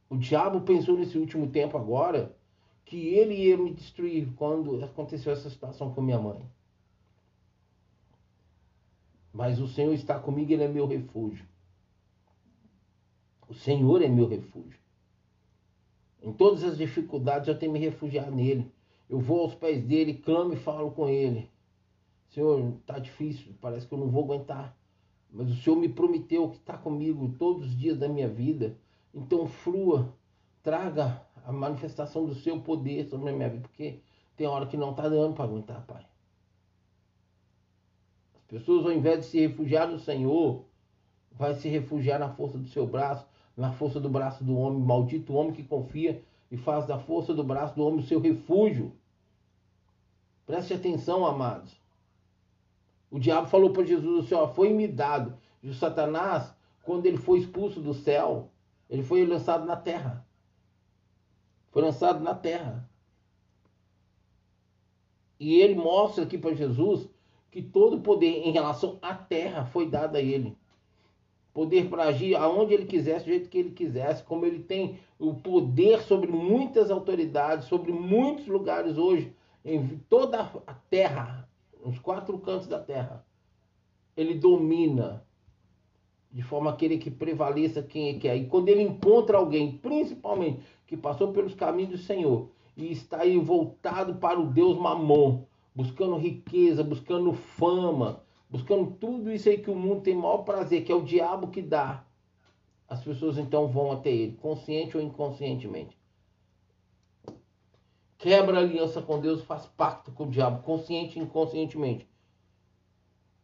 O 0.09 0.17
diabo 0.17 0.61
pensou 0.61 0.97
nesse 0.97 1.17
último 1.17 1.47
tempo 1.47 1.77
agora 1.77 2.35
que 2.87 3.09
ele 3.09 3.35
ia 3.35 3.57
me 3.57 3.73
destruir 3.73 4.33
quando 4.35 4.83
aconteceu 4.83 5.33
essa 5.33 5.49
situação 5.49 5.93
com 5.93 6.01
minha 6.01 6.19
mãe. 6.19 6.41
Mas 9.33 9.59
o 9.59 9.67
Senhor 9.67 9.93
está 9.93 10.17
comigo, 10.17 10.51
Ele 10.51 10.63
é 10.63 10.67
meu 10.69 10.87
refúgio. 10.87 11.45
O 13.47 13.53
Senhor 13.53 14.01
é 14.01 14.07
meu 14.07 14.27
refúgio. 14.27 14.79
Em 16.23 16.31
todas 16.31 16.63
as 16.63 16.77
dificuldades 16.77 17.47
eu 17.47 17.59
tenho 17.59 17.73
me 17.73 17.79
refugiar 17.79 18.31
nele. 18.31 18.71
Eu 19.09 19.19
vou 19.19 19.41
aos 19.41 19.53
pés 19.53 19.83
dele, 19.83 20.15
clamo 20.15 20.53
e 20.53 20.57
falo 20.57 20.91
com 20.91 21.07
ele. 21.09 21.49
Senhor, 22.29 22.73
está 22.79 22.99
difícil, 22.99 23.53
parece 23.61 23.85
que 23.85 23.93
eu 23.93 23.99
não 23.99 24.09
vou 24.09 24.23
aguentar. 24.23 24.75
Mas 25.29 25.49
o 25.51 25.55
Senhor 25.55 25.75
me 25.75 25.89
prometeu 25.89 26.49
que 26.49 26.57
está 26.57 26.77
comigo 26.77 27.35
todos 27.37 27.67
os 27.67 27.77
dias 27.77 27.97
da 27.97 28.07
minha 28.07 28.29
vida. 28.29 28.77
Então 29.13 29.45
flua, 29.45 30.13
traga 30.63 31.26
a 31.47 31.51
manifestação 31.53 32.25
do 32.25 32.35
seu 32.35 32.59
poder 32.59 33.05
sobre 33.05 33.29
a 33.29 33.33
minha 33.33 33.47
vida, 33.47 33.65
porque 33.69 34.01
tem 34.35 34.45
hora 34.45 34.65
que 34.65 34.75
não 34.75 34.91
está 34.91 35.07
dando 35.07 35.33
para 35.33 35.45
aguentar, 35.45 35.81
Pai. 35.87 36.05
As 38.35 38.43
pessoas, 38.43 38.85
ao 38.85 38.91
invés 38.91 39.21
de 39.21 39.25
se 39.27 39.39
refugiar 39.39 39.87
no 39.87 39.97
Senhor, 39.97 40.65
vai 41.31 41.55
se 41.55 41.69
refugiar 41.69 42.19
na 42.19 42.27
força 42.33 42.57
do 42.57 42.67
seu 42.67 42.85
braço, 42.85 43.25
na 43.55 43.71
força 43.71 43.97
do 43.97 44.09
braço 44.09 44.43
do 44.43 44.57
homem, 44.57 44.81
maldito 44.81 45.33
homem 45.33 45.53
que 45.53 45.63
confia 45.63 46.21
e 46.51 46.57
faz 46.57 46.85
da 46.85 46.99
força 46.99 47.33
do 47.33 47.45
braço 47.45 47.73
do 47.77 47.87
homem 47.87 48.01
o 48.01 48.05
seu 48.05 48.19
refúgio. 48.19 48.91
Preste 50.45 50.73
atenção, 50.73 51.25
amados. 51.25 51.79
O 53.09 53.17
diabo 53.17 53.47
falou 53.47 53.71
para 53.71 53.85
Jesus: 53.85 54.25
o 54.25 54.27
Senhor 54.27 54.53
foi 54.53 54.73
me 54.73 54.85
dado. 54.85 55.37
E 55.63 55.69
o 55.69 55.73
Satanás, 55.73 56.53
quando 56.83 57.05
ele 57.05 57.17
foi 57.17 57.39
expulso 57.39 57.79
do 57.79 57.93
céu, 57.93 58.49
ele 58.89 59.01
foi 59.01 59.25
lançado 59.25 59.65
na 59.65 59.77
terra. 59.77 60.26
Foi 61.71 61.81
lançado 61.81 62.23
na 62.23 62.33
terra. 62.33 62.89
E 65.39 65.55
ele 65.61 65.75
mostra 65.75 66.23
aqui 66.23 66.37
para 66.37 66.53
Jesus 66.53 67.03
que 67.03 67.17
que 67.57 67.61
todo 67.63 68.01
poder 68.01 68.47
em 68.47 68.51
relação 68.51 68.99
à 69.01 69.15
terra 69.15 69.65
foi 69.65 69.89
dado 69.89 70.15
a 70.15 70.21
ele. 70.21 70.55
Poder 71.51 71.89
para 71.89 72.03
agir 72.03 72.35
aonde 72.35 72.71
ele 72.71 72.85
quisesse, 72.85 73.25
do 73.25 73.31
jeito 73.31 73.49
que 73.49 73.57
ele 73.57 73.71
quisesse, 73.71 74.21
como 74.23 74.45
ele 74.45 74.59
tem 74.59 74.99
o 75.17 75.33
poder 75.33 76.01
sobre 76.03 76.31
muitas 76.31 76.91
autoridades, 76.91 77.65
sobre 77.65 77.91
muitos 77.91 78.45
lugares 78.45 78.95
hoje, 78.99 79.33
em 79.65 79.97
toda 80.07 80.39
a 80.67 80.73
terra, 80.87 81.49
nos 81.83 81.97
quatro 81.97 82.37
cantos 82.37 82.67
da 82.67 82.79
terra. 82.79 83.25
Ele 84.15 84.35
domina 84.35 85.25
de 86.31 86.43
forma 86.43 86.69
a 86.69 86.75
querer 86.75 86.99
que 86.99 87.09
prevaleça 87.09 87.81
quem 87.81 88.09
ele 88.09 88.19
quer. 88.19 88.37
E 88.37 88.45
quando 88.45 88.69
ele 88.69 88.83
encontra 88.83 89.39
alguém, 89.39 89.79
principalmente 89.79 90.59
que 90.87 90.97
passou 90.97 91.33
pelos 91.33 91.53
caminhos 91.53 91.91
do 91.91 91.97
Senhor 91.97 92.49
e 92.75 92.91
está 92.91 93.21
aí 93.21 93.37
voltado 93.37 94.15
para 94.15 94.39
o 94.39 94.47
Deus 94.47 94.77
Mamon, 94.77 95.43
buscando 95.75 96.17
riqueza, 96.17 96.83
buscando 96.83 97.33
fama, 97.33 98.23
buscando 98.49 98.91
tudo 98.91 99.31
isso 99.31 99.49
aí 99.49 99.57
que 99.57 99.69
o 99.69 99.75
mundo 99.75 100.01
tem 100.01 100.15
maior 100.15 100.39
prazer, 100.39 100.83
que 100.83 100.91
é 100.91 100.95
o 100.95 101.03
diabo 101.03 101.49
que 101.49 101.61
dá. 101.61 102.05
As 102.87 103.03
pessoas 103.03 103.37
então 103.37 103.67
vão 103.67 103.91
até 103.91 104.09
ele, 104.09 104.37
consciente 104.37 104.95
ou 104.95 105.03
inconscientemente. 105.03 105.97
Quebra 108.17 108.59
aliança 108.59 109.01
com 109.01 109.19
Deus, 109.19 109.43
faz 109.43 109.65
pacto 109.65 110.11
com 110.11 110.23
o 110.23 110.31
diabo, 110.31 110.63
consciente 110.63 111.19
e 111.19 111.21
inconscientemente, 111.21 112.07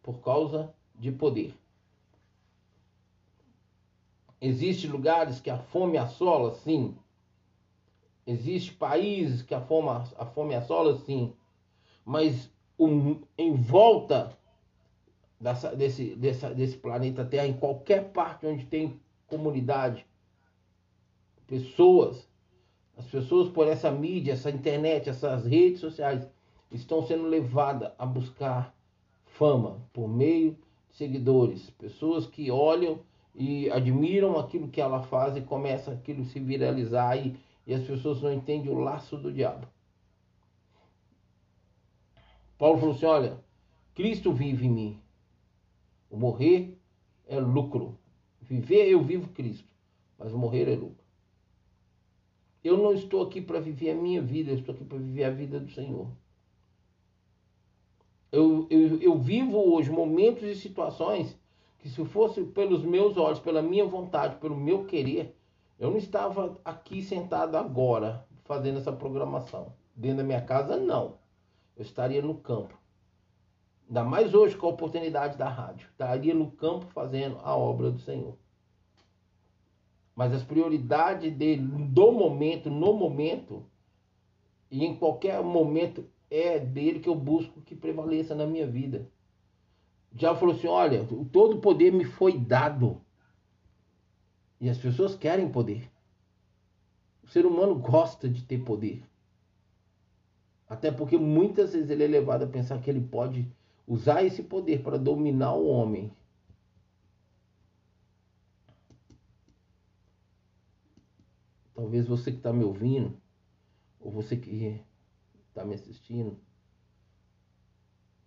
por 0.02 0.20
causa 0.22 0.74
de 0.96 1.12
poder. 1.12 1.54
Existem 4.40 4.90
lugares 4.90 5.40
que 5.40 5.50
a 5.50 5.58
fome 5.58 5.98
assola, 5.98 6.54
sim. 6.56 6.98
Existem 8.26 8.76
países 8.76 9.42
que 9.42 9.54
a 9.54 9.62
fome, 9.62 9.90
a 10.18 10.26
fome 10.26 10.56
assola, 10.56 10.98
sim. 11.00 11.34
Mas 12.06 12.50
em 13.38 13.54
volta 13.56 14.38
dessa, 15.40 15.76
desse, 15.76 16.16
dessa, 16.16 16.54
desse 16.54 16.78
planeta 16.78 17.26
Terra, 17.26 17.48
em 17.48 17.54
qualquer 17.54 18.12
parte 18.12 18.46
onde 18.46 18.66
tem 18.66 19.00
comunidade, 19.28 20.06
pessoas, 21.48 22.28
as 22.98 23.06
pessoas 23.06 23.50
por 23.50 23.68
essa 23.68 23.92
mídia, 23.92 24.34
essa 24.34 24.50
internet, 24.50 25.10
essas 25.10 25.46
redes 25.46 25.82
sociais, 25.82 26.28
estão 26.72 27.06
sendo 27.06 27.28
levadas 27.28 27.92
a 27.98 28.06
buscar 28.06 28.74
fama 29.26 29.82
por 29.92 30.08
meio 30.08 30.52
de 30.52 30.96
seguidores, 30.96 31.70
pessoas 31.72 32.26
que 32.26 32.50
olham 32.50 33.00
e 33.36 33.70
admiram 33.70 34.38
aquilo 34.40 34.68
que 34.68 34.80
ela 34.80 35.02
faz 35.04 35.36
e 35.36 35.42
começa 35.42 35.92
aquilo 35.92 36.24
se 36.26 36.40
viralizar 36.40 37.18
e, 37.18 37.36
e 37.66 37.74
as 37.74 37.84
pessoas 37.84 38.22
não 38.22 38.34
entendem 38.34 38.72
o 38.72 38.80
laço 38.80 39.18
do 39.18 39.32
diabo. 39.32 39.68
Paulo 42.58 42.80
falou 42.80 42.96
assim: 42.96 43.06
olha, 43.06 43.44
Cristo 43.94 44.32
vive 44.32 44.66
em 44.66 44.70
mim. 44.70 45.02
O 46.10 46.18
morrer 46.18 46.78
é 47.28 47.40
lucro. 47.40 47.98
Viver, 48.42 48.88
eu 48.88 49.02
vivo 49.02 49.30
Cristo, 49.30 49.74
mas 50.18 50.34
morrer 50.34 50.68
é 50.72 50.76
lucro. 50.76 51.04
Eu 52.64 52.78
não 52.78 52.94
estou 52.94 53.24
aqui 53.24 53.42
para 53.42 53.60
viver 53.60 53.92
a 53.92 53.96
minha 53.96 54.22
vida, 54.22 54.52
eu 54.52 54.58
estou 54.58 54.76
aqui 54.76 54.86
para 54.86 54.98
viver 54.98 55.24
a 55.24 55.30
vida 55.30 55.60
do 55.60 55.72
Senhor. 55.72 56.08
Eu, 58.32 58.68
eu, 58.70 59.02
eu 59.02 59.18
vivo 59.18 59.58
hoje 59.58 59.92
momentos 59.92 60.44
e 60.44 60.56
situações 60.56 61.38
que, 61.80 61.90
se 61.90 62.04
fosse 62.06 62.44
pelos 62.44 62.84
meus 62.84 63.18
olhos, 63.18 63.40
pela 63.40 63.62
minha 63.62 63.86
vontade, 63.86 64.40
pelo 64.40 64.56
meu 64.56 64.86
querer, 64.86 65.36
eu 65.80 65.90
não 65.90 65.98
estava 65.98 66.60
aqui 66.64 67.02
sentado 67.02 67.56
agora 67.56 68.26
fazendo 68.46 68.80
essa 68.80 68.92
programação. 68.92 69.74
Dentro 69.96 70.18
da 70.18 70.24
minha 70.24 70.42
casa, 70.42 70.78
não 70.78 71.24
eu 71.76 71.84
estaria 71.84 72.22
no 72.22 72.36
campo. 72.36 72.78
Ainda 73.88 74.04
mais 74.04 74.34
hoje 74.34 74.56
com 74.56 74.68
a 74.68 74.70
oportunidade 74.70 75.38
da 75.38 75.50
rádio. 75.50 75.88
Estaria 75.92 76.34
no 76.34 76.52
campo 76.52 76.86
fazendo 76.88 77.38
a 77.44 77.56
obra 77.56 77.92
do 77.92 78.00
Senhor. 78.00 78.38
Mas 80.16 80.34
as 80.34 80.44
prioridades 80.44 81.34
dele 81.34 81.62
do 81.62 82.12
momento, 82.12 82.70
no 82.70 82.94
momento, 82.94 83.66
e 84.70 84.86
em 84.86 84.96
qualquer 84.96 85.42
momento, 85.44 86.06
é 86.30 86.60
dele 86.60 87.00
que 87.00 87.10
eu 87.10 87.16
busco 87.16 87.62
que 87.62 87.76
prevaleça 87.76 88.36
na 88.36 88.46
minha 88.46 88.68
vida. 88.68 89.10
Já 90.16 90.36
falou 90.36 90.56
assim: 90.56 90.68
olha, 90.68 91.06
todo 91.32 91.58
o 91.58 91.62
poder 91.62 91.92
me 91.92 92.06
foi 92.06 92.38
dado. 92.38 93.02
E 94.64 94.70
as 94.70 94.78
pessoas 94.78 95.14
querem 95.14 95.52
poder. 95.52 95.92
O 97.22 97.28
ser 97.28 97.46
humano 97.46 97.76
gosta 97.76 98.30
de 98.30 98.46
ter 98.46 98.64
poder. 98.64 99.04
Até 100.70 100.90
porque 100.90 101.18
muitas 101.18 101.74
vezes 101.74 101.90
ele 101.90 102.06
é 102.06 102.08
levado 102.08 102.44
a 102.44 102.48
pensar 102.48 102.82
que 102.82 102.90
ele 102.90 103.02
pode 103.02 103.46
usar 103.86 104.24
esse 104.24 104.42
poder 104.42 104.82
para 104.82 104.98
dominar 104.98 105.54
o 105.54 105.68
homem. 105.68 106.16
Talvez 111.76 112.08
você 112.08 112.32
que 112.32 112.38
está 112.38 112.54
me 112.54 112.64
ouvindo, 112.64 113.22
ou 114.00 114.14
você 114.14 114.38
que 114.38 114.82
está 115.50 115.66
me 115.66 115.76
assistindo, 115.76 116.40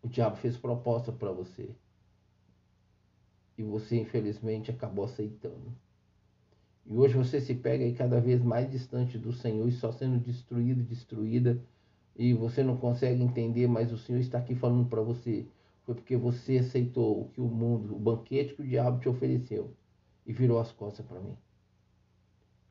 o 0.02 0.06
diabo 0.06 0.36
fez 0.36 0.58
proposta 0.58 1.10
para 1.10 1.32
você. 1.32 1.74
E 3.56 3.62
você, 3.62 3.98
infelizmente, 3.98 4.70
acabou 4.70 5.06
aceitando. 5.06 5.85
E 6.88 6.94
hoje 6.94 7.14
você 7.14 7.40
se 7.40 7.54
pega 7.54 7.84
aí 7.84 7.92
cada 7.92 8.20
vez 8.20 8.42
mais 8.42 8.70
distante 8.70 9.18
do 9.18 9.32
Senhor 9.32 9.68
e 9.68 9.72
só 9.72 9.90
sendo 9.90 10.18
destruído, 10.18 10.82
destruída 10.82 11.60
e 12.18 12.32
você 12.32 12.62
não 12.62 12.76
consegue 12.76 13.22
entender, 13.22 13.66
mas 13.66 13.92
o 13.92 13.98
Senhor 13.98 14.20
está 14.20 14.38
aqui 14.38 14.54
falando 14.54 14.88
para 14.88 15.02
você. 15.02 15.46
Foi 15.84 15.94
porque 15.94 16.16
você 16.16 16.58
aceitou 16.58 17.20
o 17.20 17.28
que 17.28 17.40
o 17.40 17.46
mundo, 17.46 17.94
o 17.94 17.98
banquete 17.98 18.54
que 18.54 18.62
o 18.62 18.66
diabo 18.66 19.00
te 19.00 19.08
ofereceu 19.08 19.74
e 20.24 20.32
virou 20.32 20.58
as 20.58 20.72
costas 20.72 21.04
para 21.04 21.20
mim. 21.20 21.36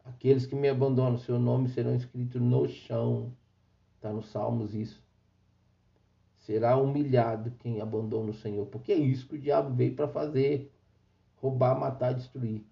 Aqueles 0.04 0.46
que 0.46 0.56
me 0.56 0.68
abandonam, 0.68 1.18
seu 1.18 1.40
nome 1.40 1.70
serão 1.70 1.96
escritos 1.96 2.42
no 2.42 2.68
chão. 2.68 3.32
Está 3.96 4.12
nos 4.12 4.28
Salmos 4.28 4.74
isso. 4.74 5.04
Será 6.38 6.78
humilhado 6.78 7.52
quem 7.60 7.82
abandona 7.82 8.30
o 8.30 8.34
Senhor, 8.34 8.66
porque 8.68 8.92
é 8.92 8.98
isso 8.98 9.28
que 9.28 9.36
o 9.36 9.40
diabo 9.40 9.74
veio 9.74 9.96
para 9.96 10.08
fazer: 10.08 10.72
roubar, 11.38 11.80
matar, 11.80 12.14
destruir. 12.14 12.64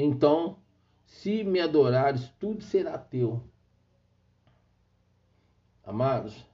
Então, 0.00 0.56
se 1.04 1.42
me 1.42 1.58
adorares, 1.58 2.28
tudo 2.38 2.62
será 2.62 2.96
teu. 2.96 3.42
Amados, 5.82 6.46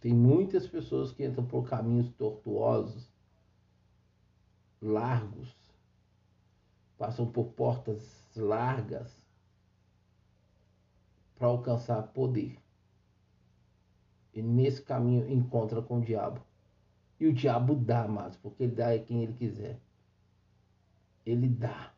tem 0.00 0.12
muitas 0.12 0.66
pessoas 0.66 1.12
que 1.12 1.24
entram 1.24 1.46
por 1.46 1.68
caminhos 1.68 2.10
tortuosos, 2.10 3.08
largos, 4.82 5.54
passam 6.98 7.30
por 7.30 7.52
portas 7.52 8.02
largas 8.34 9.16
para 11.36 11.46
alcançar 11.46 12.02
poder. 12.08 12.58
E 14.34 14.42
nesse 14.42 14.82
caminho 14.82 15.30
encontra 15.30 15.80
com 15.80 15.98
o 15.98 16.04
diabo. 16.04 16.44
E 17.20 17.28
o 17.28 17.32
diabo 17.32 17.76
dá, 17.76 18.02
amados, 18.02 18.36
porque 18.38 18.64
ele 18.64 18.74
dá 18.74 18.90
a 18.90 18.98
quem 18.98 19.22
ele 19.22 19.34
quiser 19.34 19.78
ele 21.30 21.48
dá. 21.48 21.92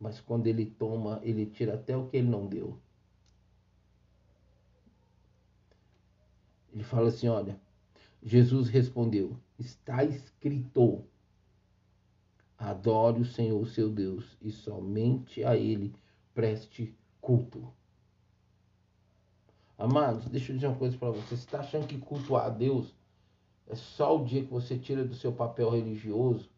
Mas 0.00 0.20
quando 0.20 0.46
ele 0.46 0.66
toma, 0.66 1.20
ele 1.22 1.46
tira 1.46 1.74
até 1.74 1.96
o 1.96 2.08
que 2.08 2.16
ele 2.16 2.28
não 2.28 2.46
deu. 2.46 2.78
Ele 6.72 6.82
fala 6.82 7.08
assim: 7.08 7.28
olha, 7.28 7.60
Jesus 8.22 8.68
respondeu: 8.68 9.36
está 9.58 10.02
escrito. 10.04 11.04
Adore 12.56 13.20
o 13.20 13.24
Senhor 13.24 13.66
seu 13.66 13.90
Deus 13.90 14.36
e 14.40 14.50
somente 14.52 15.42
a 15.42 15.56
Ele 15.56 15.92
preste 16.32 16.96
culto. 17.20 17.72
Amados, 19.76 20.28
deixa 20.28 20.52
eu 20.52 20.56
dizer 20.56 20.68
uma 20.68 20.78
coisa 20.78 20.96
para 20.96 21.10
você. 21.10 21.26
Você 21.26 21.34
está 21.34 21.58
achando 21.58 21.88
que 21.88 21.98
cultuar 21.98 22.46
a 22.46 22.50
Deus 22.50 22.94
é 23.66 23.74
só 23.74 24.16
o 24.16 24.24
dia 24.24 24.44
que 24.44 24.52
você 24.52 24.78
tira 24.78 25.04
do 25.04 25.14
seu 25.14 25.32
papel 25.32 25.70
religioso 25.70 26.51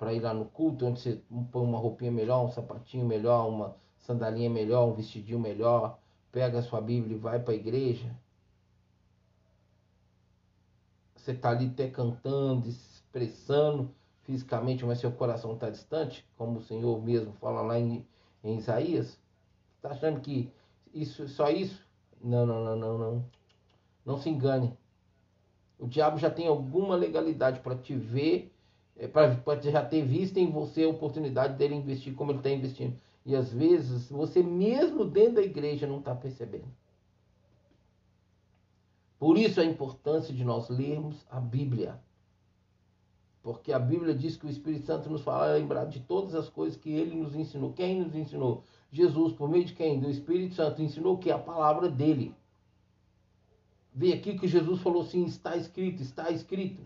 para 0.00 0.14
ir 0.14 0.20
lá 0.20 0.32
no 0.32 0.46
culto, 0.46 0.86
onde 0.86 0.98
você 0.98 1.20
põe 1.52 1.62
uma 1.62 1.78
roupinha 1.78 2.10
melhor, 2.10 2.42
um 2.42 2.50
sapatinho 2.50 3.04
melhor, 3.04 3.46
uma 3.46 3.76
sandalinha 3.98 4.48
melhor, 4.48 4.88
um 4.88 4.94
vestidinho 4.94 5.38
melhor, 5.38 5.98
pega 6.32 6.58
a 6.58 6.62
sua 6.62 6.80
Bíblia 6.80 7.18
e 7.18 7.20
vai 7.20 7.38
para 7.38 7.52
a 7.52 7.56
igreja. 7.56 8.10
Você 11.14 11.32
está 11.32 11.50
ali 11.50 11.66
até 11.66 11.86
cantando, 11.86 12.66
expressando 12.66 13.94
fisicamente, 14.22 14.86
mas 14.86 15.00
seu 15.00 15.12
coração 15.12 15.52
está 15.52 15.68
distante, 15.68 16.26
como 16.34 16.60
o 16.60 16.62
Senhor 16.62 16.98
mesmo 17.04 17.34
fala 17.34 17.60
lá 17.60 17.78
em, 17.78 18.06
em 18.42 18.56
Isaías. 18.56 19.20
Está 19.76 19.90
achando 19.90 20.18
que 20.22 20.50
isso 20.94 21.28
só 21.28 21.50
isso? 21.50 21.86
Não, 22.24 22.46
não, 22.46 22.64
não, 22.64 22.76
não, 22.76 22.98
não. 22.98 23.24
Não 24.06 24.16
se 24.16 24.30
engane. 24.30 24.74
O 25.78 25.86
diabo 25.86 26.16
já 26.16 26.30
tem 26.30 26.46
alguma 26.46 26.96
legalidade 26.96 27.60
para 27.60 27.76
te 27.76 27.94
ver 27.94 28.50
é, 29.00 29.08
para 29.08 29.60
já 29.62 29.82
ter 29.82 30.04
visto 30.04 30.36
em 30.36 30.50
você 30.50 30.84
a 30.84 30.88
oportunidade 30.88 31.56
dele 31.56 31.74
investir 31.74 32.14
como 32.14 32.32
ele 32.32 32.38
está 32.40 32.50
investindo. 32.50 32.94
E 33.24 33.34
às 33.34 33.50
vezes 33.50 34.10
você 34.10 34.42
mesmo 34.42 35.06
dentro 35.06 35.36
da 35.36 35.42
igreja 35.42 35.86
não 35.86 36.00
está 36.00 36.14
percebendo. 36.14 36.68
Por 39.18 39.38
isso 39.38 39.58
a 39.58 39.64
importância 39.64 40.34
de 40.34 40.44
nós 40.44 40.68
lermos 40.68 41.16
a 41.30 41.40
Bíblia. 41.40 41.98
Porque 43.42 43.72
a 43.72 43.78
Bíblia 43.78 44.14
diz 44.14 44.36
que 44.36 44.46
o 44.46 44.50
Espírito 44.50 44.84
Santo 44.84 45.08
nos 45.08 45.22
fala 45.22 45.54
lembrar 45.54 45.86
de 45.86 46.00
todas 46.00 46.34
as 46.34 46.50
coisas 46.50 46.76
que 46.76 46.90
ele 46.90 47.14
nos 47.14 47.34
ensinou. 47.34 47.72
Quem 47.72 48.02
nos 48.02 48.14
ensinou? 48.14 48.64
Jesus, 48.92 49.32
por 49.32 49.48
meio 49.48 49.64
de 49.64 49.72
quem? 49.72 49.98
Do 49.98 50.10
Espírito 50.10 50.54
Santo, 50.54 50.82
ensinou 50.82 51.16
que 51.16 51.30
a 51.30 51.38
palavra 51.38 51.88
dele. 51.88 52.34
Vê 53.94 54.12
aqui 54.12 54.38
que 54.38 54.46
Jesus 54.46 54.82
falou 54.82 55.02
assim: 55.02 55.24
está 55.24 55.56
escrito, 55.56 56.02
está 56.02 56.30
escrito. 56.30 56.82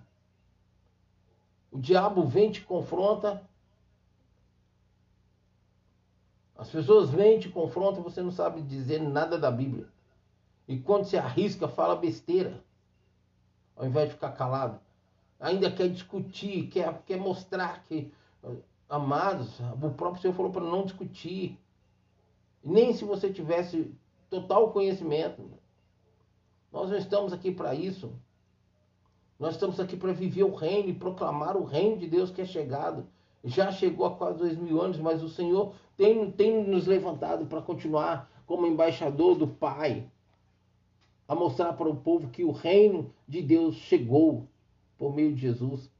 O 1.74 1.78
diabo 1.80 2.24
vem 2.24 2.52
te 2.52 2.60
confronta. 2.60 3.42
As 6.56 6.70
pessoas 6.70 7.10
vêm 7.10 7.40
te 7.40 7.48
confrontam, 7.48 8.00
você 8.00 8.22
não 8.22 8.30
sabe 8.30 8.62
dizer 8.62 9.02
nada 9.02 9.36
da 9.36 9.50
Bíblia. 9.50 9.88
E 10.68 10.78
quando 10.78 11.06
se 11.06 11.16
arrisca, 11.16 11.66
fala 11.66 11.96
besteira. 11.96 12.62
Ao 13.74 13.84
invés 13.84 14.08
de 14.08 14.14
ficar 14.14 14.30
calado. 14.30 14.78
Ainda 15.40 15.68
quer 15.68 15.88
discutir, 15.88 16.68
quer, 16.68 17.02
quer 17.02 17.16
mostrar 17.16 17.82
que, 17.82 18.14
amados, 18.88 19.58
o 19.82 19.90
próprio 19.90 20.22
Senhor 20.22 20.34
falou 20.34 20.52
para 20.52 20.62
não 20.62 20.84
discutir. 20.84 21.58
Nem 22.62 22.94
se 22.94 23.04
você 23.04 23.32
tivesse 23.32 23.92
total 24.30 24.70
conhecimento. 24.70 25.42
Nós 26.70 26.88
não 26.88 26.96
estamos 26.96 27.32
aqui 27.32 27.50
para 27.50 27.74
isso. 27.74 28.12
Nós 29.38 29.54
estamos 29.54 29.80
aqui 29.80 29.96
para 29.96 30.12
viver 30.12 30.44
o 30.44 30.54
reino 30.54 30.88
e 30.88 30.94
proclamar 30.94 31.56
o 31.56 31.64
reino 31.64 31.98
de 31.98 32.06
Deus 32.06 32.30
que 32.30 32.40
é 32.40 32.44
chegado. 32.44 33.06
Já 33.42 33.70
chegou 33.70 34.06
há 34.06 34.10
quase 34.14 34.38
dois 34.38 34.56
mil 34.56 34.80
anos, 34.80 34.98
mas 34.98 35.22
o 35.22 35.28
Senhor 35.28 35.74
tem, 35.96 36.30
tem 36.30 36.64
nos 36.64 36.86
levantado 36.86 37.46
para 37.46 37.60
continuar 37.60 38.30
como 38.46 38.66
embaixador 38.66 39.36
do 39.36 39.48
Pai 39.48 40.08
a 41.26 41.34
mostrar 41.34 41.72
para 41.72 41.88
o 41.88 41.96
povo 41.96 42.28
que 42.28 42.44
o 42.44 42.52
reino 42.52 43.10
de 43.26 43.42
Deus 43.42 43.76
chegou 43.76 44.46
por 44.98 45.14
meio 45.14 45.34
de 45.34 45.40
Jesus. 45.40 45.90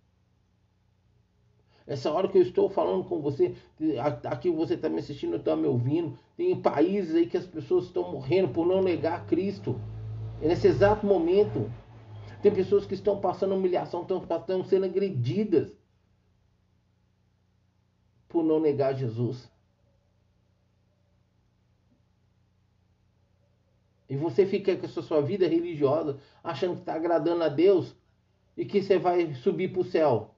Essa 1.86 2.10
hora 2.10 2.28
que 2.28 2.38
eu 2.38 2.42
estou 2.42 2.70
falando 2.70 3.04
com 3.04 3.20
você, 3.20 3.54
aqui 4.24 4.50
você 4.50 4.74
está 4.74 4.88
me 4.88 5.00
assistindo, 5.00 5.36
está 5.36 5.54
me 5.54 5.66
ouvindo, 5.66 6.18
tem 6.36 6.58
países 6.58 7.14
aí 7.14 7.26
que 7.26 7.36
as 7.36 7.44
pessoas 7.44 7.84
estão 7.84 8.10
morrendo 8.10 8.48
por 8.48 8.66
não 8.66 8.82
negar 8.82 9.26
Cristo. 9.26 9.78
É 10.40 10.48
nesse 10.48 10.66
exato 10.66 11.06
momento. 11.06 11.70
Tem 12.44 12.52
pessoas 12.52 12.84
que 12.84 12.92
estão 12.92 13.22
passando 13.22 13.54
humilhação, 13.54 14.02
estão, 14.02 14.22
estão 14.22 14.62
sendo 14.64 14.84
agredidas 14.84 15.72
por 18.28 18.44
não 18.44 18.60
negar 18.60 18.92
Jesus. 18.94 19.50
E 24.10 24.14
você 24.14 24.44
fica 24.44 24.76
com 24.76 24.84
a 24.84 24.88
sua 24.90 25.22
vida 25.22 25.48
religiosa, 25.48 26.20
achando 26.42 26.74
que 26.74 26.80
está 26.80 26.92
agradando 26.92 27.42
a 27.42 27.48
Deus 27.48 27.96
e 28.54 28.66
que 28.66 28.82
você 28.82 28.98
vai 28.98 29.32
subir 29.36 29.72
para 29.72 29.80
o 29.80 29.84
céu. 29.84 30.34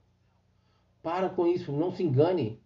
Para 1.03 1.29
com 1.29 1.45
isso, 1.45 1.73
não 1.73 1.93
se 1.93 2.05
engane. 2.05 2.63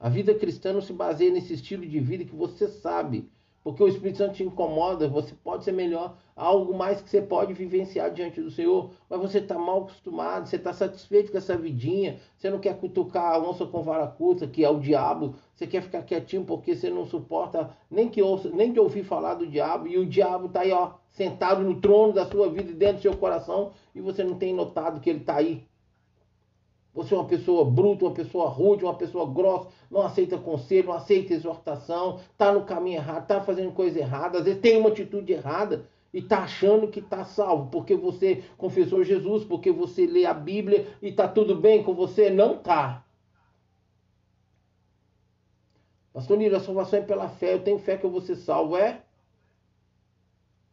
A 0.00 0.08
vida 0.08 0.34
cristã 0.34 0.72
não 0.72 0.80
se 0.80 0.94
baseia 0.94 1.30
nesse 1.30 1.52
estilo 1.52 1.86
de 1.86 2.00
vida 2.00 2.24
que 2.24 2.34
você 2.34 2.66
sabe 2.66 3.30
porque 3.62 3.82
o 3.82 3.88
Espírito 3.88 4.18
Santo 4.18 4.34
te 4.34 4.42
incomoda, 4.42 5.08
você 5.08 5.34
pode 5.34 5.64
ser 5.64 5.72
melhor, 5.72 6.16
algo 6.34 6.74
mais 6.74 7.00
que 7.00 7.08
você 7.08 7.22
pode 7.22 7.52
vivenciar 7.52 8.10
diante 8.10 8.40
do 8.40 8.50
Senhor, 8.50 8.90
mas 9.08 9.20
você 9.20 9.38
está 9.38 9.58
mal 9.58 9.82
acostumado, 9.82 10.48
você 10.48 10.56
está 10.56 10.72
satisfeito 10.72 11.30
com 11.30 11.38
essa 11.38 11.56
vidinha, 11.56 12.18
você 12.36 12.50
não 12.50 12.58
quer 12.58 12.78
cutucar 12.78 13.34
a 13.34 13.38
onça 13.38 13.64
com 13.64 13.82
vara 13.82 14.06
curta, 14.06 14.46
que 14.46 14.64
é 14.64 14.70
o 14.70 14.80
diabo, 14.80 15.34
você 15.54 15.66
quer 15.66 15.82
ficar 15.82 16.02
quietinho 16.02 16.44
porque 16.44 16.74
você 16.74 16.90
não 16.90 17.06
suporta 17.06 17.70
nem 17.90 18.08
que 18.08 18.22
ouça, 18.22 18.50
nem 18.50 18.72
de 18.72 18.80
ouvir 18.80 19.04
falar 19.04 19.34
do 19.34 19.46
diabo, 19.46 19.86
e 19.86 19.98
o 19.98 20.06
diabo 20.06 20.46
está 20.46 20.60
aí, 20.60 20.72
ó, 20.72 20.92
sentado 21.10 21.62
no 21.62 21.80
trono 21.80 22.12
da 22.12 22.26
sua 22.26 22.48
vida 22.48 22.72
dentro 22.72 22.96
do 22.96 23.02
seu 23.02 23.16
coração, 23.16 23.72
e 23.94 24.00
você 24.00 24.24
não 24.24 24.36
tem 24.36 24.52
notado 24.54 25.00
que 25.00 25.10
ele 25.10 25.20
está 25.20 25.36
aí. 25.36 25.64
Você 26.94 27.14
é 27.14 27.16
uma 27.16 27.26
pessoa 27.26 27.64
bruta, 27.64 28.04
uma 28.04 28.14
pessoa 28.14 28.48
rude, 28.48 28.84
uma 28.84 28.94
pessoa 28.94 29.26
grossa, 29.26 29.68
não 29.90 30.02
aceita 30.02 30.36
conselho, 30.36 30.88
não 30.88 30.94
aceita 30.94 31.32
exortação, 31.32 32.20
está 32.30 32.52
no 32.52 32.64
caminho 32.64 32.96
errado, 32.96 33.22
está 33.22 33.40
fazendo 33.40 33.72
coisa 33.72 33.98
errada, 33.98 34.38
às 34.38 34.44
vezes 34.44 34.60
tem 34.60 34.76
uma 34.76 34.90
atitude 34.90 35.32
errada 35.32 35.86
e 36.12 36.18
está 36.18 36.40
achando 36.40 36.88
que 36.88 37.00
está 37.00 37.24
salvo 37.24 37.70
porque 37.70 37.96
você 37.96 38.44
confessou 38.58 39.02
Jesus, 39.02 39.44
porque 39.44 39.72
você 39.72 40.06
lê 40.06 40.26
a 40.26 40.34
Bíblia 40.34 40.86
e 41.00 41.08
está 41.08 41.26
tudo 41.26 41.56
bem 41.56 41.82
com 41.82 41.94
você. 41.94 42.28
Não 42.28 42.56
está. 42.56 43.02
Pastor 46.12 46.36
Nilo, 46.36 46.56
a 46.56 46.60
salvação 46.60 46.98
é 46.98 47.02
pela 47.02 47.28
fé. 47.28 47.54
Eu 47.54 47.64
tenho 47.64 47.78
fé 47.78 47.96
que 47.96 48.04
eu 48.04 48.10
vou 48.10 48.20
ser 48.20 48.36
salvo. 48.36 48.76
É? 48.76 49.02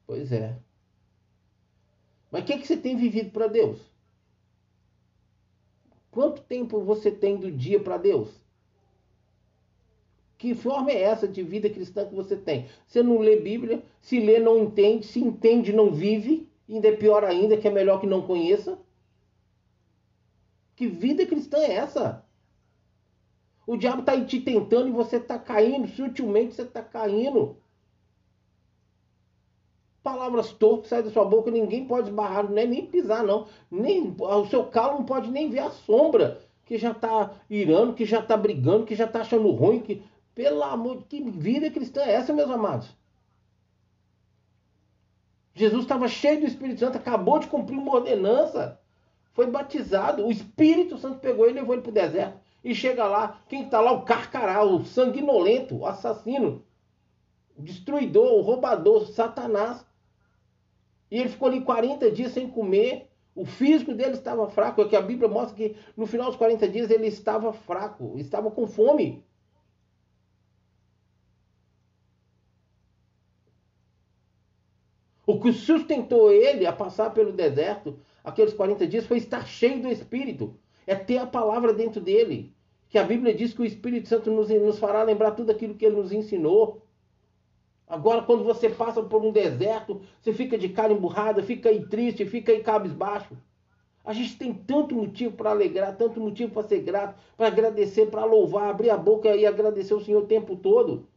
Pois 0.05 0.31
é. 0.33 0.57
Mas 2.29 2.43
o 2.43 2.45
que, 2.45 2.57
que 2.57 2.67
você 2.67 2.75
tem 2.75 2.97
vivido 2.97 3.31
para 3.31 3.47
Deus? 3.47 3.88
Quanto 6.11 6.41
tempo 6.41 6.81
você 6.81 7.11
tem 7.11 7.37
do 7.37 7.51
dia 7.51 7.79
para 7.79 7.97
Deus? 7.97 8.29
Que 10.37 10.55
forma 10.55 10.89
é 10.89 11.01
essa 11.01 11.27
de 11.27 11.43
vida 11.43 11.69
cristã 11.69 12.07
que 12.07 12.15
você 12.15 12.35
tem? 12.35 12.67
Você 12.87 13.03
não 13.03 13.19
lê 13.19 13.35
Bíblia, 13.35 13.83
se 14.01 14.19
lê 14.19 14.39
não 14.39 14.57
entende, 14.57 15.05
se 15.05 15.19
entende 15.19 15.73
não 15.73 15.91
vive, 15.91 16.49
ainda 16.67 16.87
é 16.87 16.95
pior 16.95 17.23
ainda, 17.23 17.57
que 17.57 17.67
é 17.67 17.71
melhor 17.71 17.99
que 17.99 18.07
não 18.07 18.25
conheça. 18.25 18.79
Que 20.75 20.87
vida 20.87 21.25
cristã 21.25 21.57
é 21.57 21.73
essa? 21.73 22.25
O 23.67 23.75
diabo 23.75 23.99
está 23.99 24.19
te 24.25 24.39
tentando 24.39 24.87
e 24.87 24.91
você 24.91 25.17
está 25.17 25.37
caindo, 25.37 25.87
sutilmente 25.89 26.55
você 26.55 26.63
está 26.63 26.81
caindo 26.81 27.58
palavras 30.09 30.51
torpes 30.51 30.89
saem 30.89 31.03
da 31.03 31.11
sua 31.11 31.23
boca, 31.23 31.51
ninguém 31.51 31.85
pode 31.85 32.09
esbarrar, 32.09 32.49
não 32.49 32.57
é 32.57 32.65
nem 32.65 32.85
pisar, 32.85 33.23
não. 33.23 33.47
Nem, 33.69 34.15
o 34.17 34.45
seu 34.47 34.63
calo 34.65 34.99
não 34.99 35.05
pode 35.05 35.29
nem 35.29 35.49
ver 35.49 35.59
a 35.59 35.69
sombra, 35.69 36.41
que 36.65 36.77
já 36.77 36.91
está 36.91 37.31
irando, 37.49 37.93
que 37.93 38.05
já 38.05 38.19
está 38.19 38.35
brigando, 38.35 38.85
que 38.85 38.95
já 38.95 39.05
está 39.05 39.21
achando 39.21 39.49
ruim, 39.51 39.79
que. 39.79 40.03
Pelo 40.33 40.63
amor 40.63 40.99
de 40.99 41.03
que 41.03 41.21
vida 41.31 41.69
cristã 41.69 42.01
é 42.01 42.13
essa, 42.13 42.31
meus 42.31 42.49
amados? 42.49 42.87
Jesus 45.53 45.81
estava 45.81 46.07
cheio 46.07 46.39
do 46.39 46.45
Espírito 46.47 46.79
Santo, 46.79 46.97
acabou 46.97 47.39
de 47.39 47.47
cumprir 47.47 47.77
uma 47.77 47.95
ordenança, 47.95 48.79
foi 49.33 49.47
batizado, 49.47 50.25
o 50.25 50.31
Espírito 50.31 50.97
Santo 50.97 51.19
pegou 51.19 51.45
ele 51.45 51.57
e 51.57 51.59
levou 51.59 51.75
ele 51.75 51.81
para 51.81 51.89
o 51.89 51.93
deserto. 51.93 52.39
E 52.63 52.73
chega 52.73 53.05
lá, 53.05 53.41
quem 53.49 53.65
está 53.65 53.81
lá? 53.81 53.91
O 53.91 54.03
carcará, 54.03 54.63
o 54.63 54.85
sanguinolento, 54.85 55.75
o 55.75 55.85
assassino, 55.85 56.63
o 57.57 57.61
destruidor, 57.61 58.33
o 58.33 58.41
roubador, 58.41 59.07
Satanás. 59.07 59.85
E 61.11 61.19
ele 61.19 61.29
ficou 61.29 61.47
ali 61.47 61.61
40 61.61 62.11
dias 62.11 62.31
sem 62.31 62.49
comer. 62.49 63.09
O 63.35 63.45
físico 63.45 63.93
dele 63.93 64.13
estava 64.13 64.47
fraco. 64.49 64.81
É 64.81 64.87
que 64.87 64.95
a 64.95 65.01
Bíblia 65.01 65.29
mostra 65.29 65.55
que 65.55 65.75
no 65.95 66.05
final 66.05 66.27
dos 66.27 66.35
40 66.35 66.67
dias 66.67 66.89
ele 66.89 67.07
estava 67.07 67.53
fraco, 67.53 68.17
estava 68.17 68.51
com 68.51 68.67
fome. 68.67 69.23
O 75.25 75.39
que 75.39 75.53
sustentou 75.53 76.31
ele 76.31 76.65
a 76.65 76.73
passar 76.73 77.11
pelo 77.11 77.31
deserto 77.31 77.99
aqueles 78.23 78.51
40 78.51 78.87
dias 78.87 79.05
foi 79.05 79.17
estar 79.17 79.45
cheio 79.45 79.81
do 79.81 79.87
Espírito. 79.87 80.55
É 80.87 80.95
ter 80.95 81.19
a 81.19 81.27
palavra 81.27 81.71
dentro 81.71 82.01
dele. 82.01 82.51
Que 82.89 82.97
a 82.97 83.03
Bíblia 83.03 83.33
diz 83.33 83.53
que 83.53 83.61
o 83.61 83.65
Espírito 83.65 84.07
Santo 84.07 84.31
nos, 84.31 84.49
nos 84.49 84.79
fará 84.79 85.03
lembrar 85.03 85.31
tudo 85.31 85.51
aquilo 85.51 85.75
que 85.75 85.85
ele 85.85 85.97
nos 85.97 86.11
ensinou. 86.11 86.81
Agora, 87.89 88.21
quando 88.21 88.43
você 88.43 88.69
passa 88.69 89.01
por 89.01 89.25
um 89.25 89.31
deserto, 89.31 89.99
você 90.21 90.31
fica 90.31 90.55
de 90.59 90.69
cara 90.69 90.93
emburrada, 90.93 91.41
fica 91.41 91.69
aí 91.69 91.83
triste, 91.87 92.23
fica 92.23 92.51
aí 92.51 92.61
cabisbaixo. 92.61 93.35
A 94.05 94.13
gente 94.13 94.37
tem 94.37 94.53
tanto 94.53 94.93
motivo 94.93 95.35
para 95.35 95.49
alegrar, 95.49 95.97
tanto 95.97 96.21
motivo 96.21 96.53
para 96.53 96.67
ser 96.67 96.81
grato, 96.81 97.19
para 97.35 97.47
agradecer, 97.47 98.05
para 98.05 98.23
louvar, 98.25 98.69
abrir 98.69 98.91
a 98.91 98.97
boca 98.97 99.35
e 99.35 99.43
agradecer 99.43 99.95
o 99.95 99.99
Senhor 99.99 100.21
o 100.21 100.27
tempo 100.27 100.55
todo. 100.55 101.07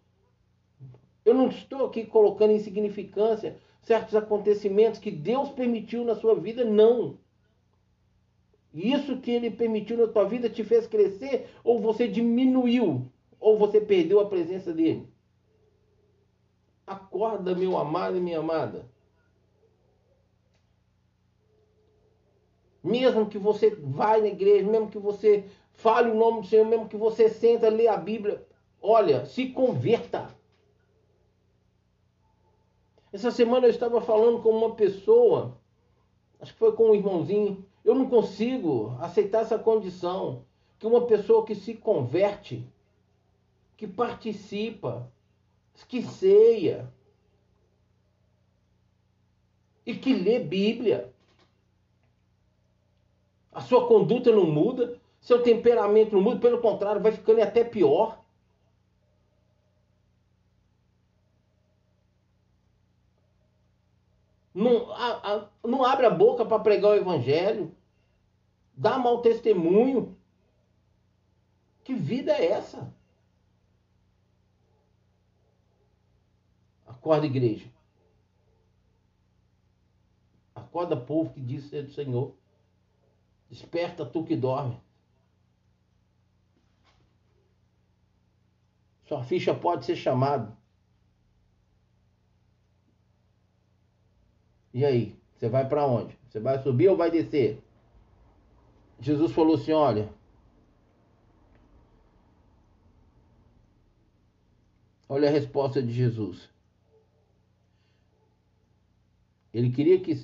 Eu 1.26 1.34
não 1.34 1.48
estou 1.48 1.84
aqui 1.84 2.04
colocando 2.04 2.52
em 2.52 2.58
significância 2.58 3.58
certos 3.82 4.16
acontecimentos 4.16 4.98
que 4.98 5.10
Deus 5.10 5.50
permitiu 5.50 6.04
na 6.04 6.14
sua 6.14 6.34
vida, 6.34 6.64
não. 6.64 7.18
Isso 8.72 9.18
que 9.18 9.30
Ele 9.30 9.50
permitiu 9.50 9.98
na 9.98 10.06
tua 10.06 10.24
vida 10.24 10.48
te 10.48 10.64
fez 10.64 10.86
crescer, 10.86 11.50
ou 11.62 11.78
você 11.80 12.08
diminuiu, 12.08 13.06
ou 13.38 13.58
você 13.58 13.78
perdeu 13.78 14.20
a 14.20 14.26
presença 14.26 14.72
dele. 14.72 15.11
Acorda, 16.92 17.54
meu 17.54 17.76
amado 17.76 18.16
e 18.16 18.20
minha 18.20 18.38
amada. 18.38 18.86
Mesmo 22.82 23.26
que 23.26 23.38
você 23.38 23.70
vá 23.70 24.18
na 24.18 24.26
igreja, 24.26 24.68
mesmo 24.68 24.90
que 24.90 24.98
você 24.98 25.44
fale 25.72 26.10
o 26.10 26.14
nome 26.14 26.40
do 26.40 26.46
Senhor, 26.46 26.66
mesmo 26.66 26.88
que 26.88 26.96
você 26.96 27.28
senta 27.28 27.68
lê 27.68 27.86
a 27.88 27.96
Bíblia, 27.96 28.46
olha, 28.80 29.24
se 29.26 29.48
converta. 29.48 30.34
Essa 33.12 33.30
semana 33.30 33.66
eu 33.66 33.70
estava 33.70 34.00
falando 34.00 34.42
com 34.42 34.50
uma 34.50 34.74
pessoa, 34.74 35.58
acho 36.40 36.52
que 36.52 36.58
foi 36.58 36.72
com 36.72 36.90
um 36.90 36.94
irmãozinho, 36.94 37.64
eu 37.84 37.94
não 37.94 38.08
consigo 38.08 38.96
aceitar 39.00 39.42
essa 39.42 39.58
condição 39.58 40.44
que 40.78 40.86
uma 40.86 41.06
pessoa 41.06 41.44
que 41.44 41.54
se 41.54 41.74
converte 41.74 42.66
que 43.82 43.86
participa, 43.88 45.10
que 45.84 46.02
ceia 46.02 46.92
e 49.84 49.94
que 49.94 50.14
lê 50.14 50.38
Bíblia. 50.38 51.12
A 53.52 53.60
sua 53.60 53.86
conduta 53.86 54.32
não 54.32 54.46
muda, 54.46 54.98
seu 55.20 55.42
temperamento 55.42 56.14
não 56.14 56.22
muda, 56.22 56.40
pelo 56.40 56.60
contrário, 56.60 57.02
vai 57.02 57.12
ficando 57.12 57.42
até 57.42 57.62
pior. 57.62 58.22
Não, 64.54 64.90
a, 64.92 65.34
a, 65.34 65.48
não 65.66 65.84
abre 65.84 66.06
a 66.06 66.10
boca 66.10 66.44
para 66.44 66.62
pregar 66.62 66.92
o 66.92 66.96
evangelho. 66.96 67.74
Dá 68.74 68.98
mau 68.98 69.22
testemunho. 69.22 70.16
Que 71.84 71.94
vida 71.94 72.32
é 72.32 72.46
essa? 72.52 72.92
Acorda, 77.02 77.26
igreja. 77.26 77.68
Acorda, 80.54 80.96
povo 80.96 81.34
que 81.34 81.40
diz 81.40 81.64
ser 81.64 81.82
do 81.82 81.92
Senhor. 81.92 82.32
Desperta 83.50 84.06
tu 84.06 84.22
que 84.24 84.36
dorme. 84.36 84.80
Sua 89.08 89.24
ficha 89.24 89.52
pode 89.52 89.84
ser 89.84 89.96
chamada. 89.96 90.56
E 94.72 94.84
aí? 94.84 95.20
Você 95.34 95.48
vai 95.48 95.68
para 95.68 95.84
onde? 95.84 96.16
Você 96.28 96.38
vai 96.38 96.62
subir 96.62 96.88
ou 96.88 96.96
vai 96.96 97.10
descer? 97.10 97.60
Jesus 99.00 99.32
falou 99.32 99.56
assim: 99.56 99.72
olha. 99.72 100.08
Olha 105.08 105.28
a 105.28 105.32
resposta 105.32 105.82
de 105.82 105.92
Jesus. 105.92 106.51
Ele 109.52 109.70
queria 109.70 110.00
que, 110.00 110.14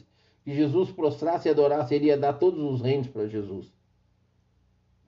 que 0.44 0.54
Jesus 0.54 0.90
prostrasse 0.90 1.48
e 1.48 1.50
adorasse, 1.50 1.94
ele 1.94 2.06
ia 2.06 2.16
dar 2.16 2.34
todos 2.34 2.60
os 2.62 2.80
reinos 2.80 3.08
para 3.08 3.26
Jesus. 3.26 3.72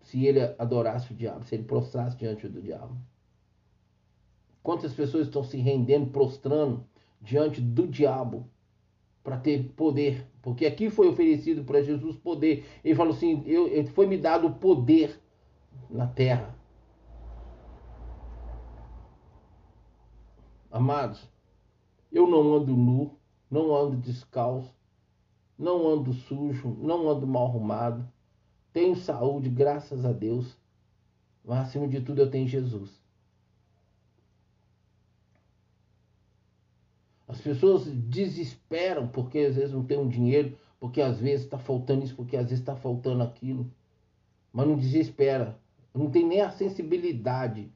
Se 0.03 0.27
ele 0.27 0.41
adorasse 0.59 1.12
o 1.12 1.16
diabo, 1.16 1.45
se 1.45 1.55
ele 1.55 1.64
prostrasse 1.64 2.16
diante 2.16 2.49
do 2.49 2.61
diabo. 2.61 2.97
Quantas 4.62 4.93
pessoas 4.93 5.27
estão 5.27 5.43
se 5.43 5.57
rendendo, 5.57 6.11
prostrando 6.11 6.85
diante 7.21 7.61
do 7.61 7.87
diabo 7.87 8.49
para 9.23 9.39
ter 9.39 9.64
poder? 9.77 10.27
Porque 10.43 10.66
aqui 10.66 10.91
foi 10.91 11.09
oferecido 11.09 11.64
para 11.64 11.83
Jesus 11.83 12.16
poder. 12.16 12.66
Ele 12.85 12.95
falou 12.95 13.14
assim: 13.14 13.43
eu, 13.47 13.87
foi 13.89 14.07
me 14.07 14.18
dado 14.18 14.51
poder 14.55 15.18
na 15.89 16.07
terra. 16.07 16.55
Amados, 20.71 21.29
eu 22.12 22.29
não 22.29 22.55
ando 22.55 22.77
nu, 22.77 23.18
não 23.51 23.74
ando 23.74 23.96
descalço, 23.96 24.72
não 25.59 25.88
ando 25.88 26.12
sujo, 26.12 26.76
não 26.80 27.09
ando 27.09 27.26
mal 27.26 27.46
arrumado. 27.46 28.09
Tenho 28.72 28.94
saúde, 28.94 29.51
graças 29.51 30.05
a 30.05 30.12
Deus. 30.12 30.57
Mas 31.44 31.68
acima 31.68 31.88
de 31.88 32.01
tudo 32.01 32.20
eu 32.20 32.30
tenho 32.30 32.46
Jesus. 32.46 33.01
As 37.26 37.40
pessoas 37.40 37.86
desesperam 37.86 39.09
porque 39.09 39.38
às 39.38 39.57
vezes 39.57 39.72
não 39.72 39.84
tem 39.84 39.98
um 39.98 40.09
dinheiro, 40.09 40.57
porque 40.78 41.01
às 41.01 41.18
vezes 41.18 41.44
está 41.44 41.59
faltando 41.59 42.05
isso, 42.05 42.16
porque 42.16 42.36
às 42.36 42.44
vezes 42.44 42.61
está 42.61 42.76
faltando 42.76 43.22
aquilo. 43.22 43.70
Mas 44.53 44.66
não 44.66 44.76
desespera. 44.76 45.59
Não 45.94 46.11
tem 46.11 46.26
nem 46.26 46.40
a 46.40 46.51
sensibilidade 46.51 47.70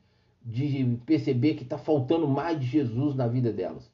de 0.44 0.98
perceber 1.06 1.54
que 1.54 1.62
está 1.62 1.78
faltando 1.78 2.28
mais 2.28 2.58
de 2.60 2.66
Jesus 2.66 3.14
na 3.14 3.26
vida 3.26 3.52
delas. 3.52 3.90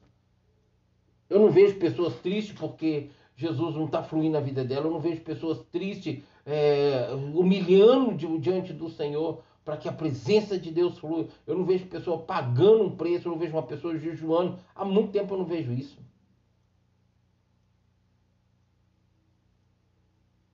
Eu 1.31 1.39
não 1.39 1.49
vejo 1.49 1.79
pessoas 1.79 2.13
tristes 2.15 2.53
porque 2.59 3.09
Jesus 3.37 3.73
não 3.73 3.85
está 3.85 4.03
fluindo 4.03 4.33
na 4.33 4.41
vida 4.41 4.65
dela. 4.65 4.87
Eu 4.87 4.91
não 4.91 4.99
vejo 4.99 5.21
pessoas 5.21 5.63
tristes, 5.71 6.21
é, 6.45 7.07
humilhando 7.33 8.13
diante 8.37 8.73
do 8.73 8.89
Senhor 8.89 9.41
para 9.63 9.77
que 9.77 9.87
a 9.87 9.93
presença 9.93 10.59
de 10.59 10.69
Deus 10.69 10.97
flua. 10.99 11.29
Eu 11.47 11.57
não 11.57 11.63
vejo 11.63 11.85
pessoa 11.85 12.17
pagando 12.17 12.83
um 12.83 12.97
preço, 12.97 13.29
eu 13.29 13.31
não 13.31 13.39
vejo 13.39 13.53
uma 13.53 13.63
pessoa 13.63 13.97
jejuando. 13.97 14.59
Há 14.75 14.83
muito 14.83 15.13
tempo 15.13 15.33
eu 15.33 15.37
não 15.37 15.45
vejo 15.45 15.71
isso. 15.71 15.97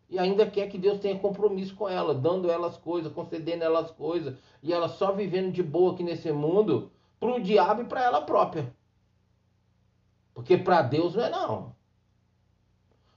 E 0.08 0.20
ainda 0.20 0.46
quer 0.46 0.70
que 0.70 0.78
Deus 0.78 1.00
tenha 1.00 1.18
compromisso 1.18 1.76
com 1.76 1.90
ela, 1.90 2.14
dando 2.14 2.52
elas 2.52 2.78
coisas, 2.78 3.12
concedendo 3.12 3.64
elas 3.64 3.90
coisas, 3.90 4.38
e 4.62 4.72
ela 4.72 4.88
só 4.88 5.12
vivendo 5.12 5.52
de 5.52 5.64
boa 5.64 5.94
aqui 5.94 6.04
nesse 6.04 6.32
mundo 6.32 6.92
para 7.20 7.34
o 7.34 7.42
diabo 7.42 7.82
e 7.82 7.86
para 7.86 8.04
ela 8.04 8.22
própria. 8.22 8.77
Porque 10.38 10.56
para 10.56 10.84
Deus 10.84 11.16
não 11.16 11.24
é 11.24 11.30
não. 11.32 11.76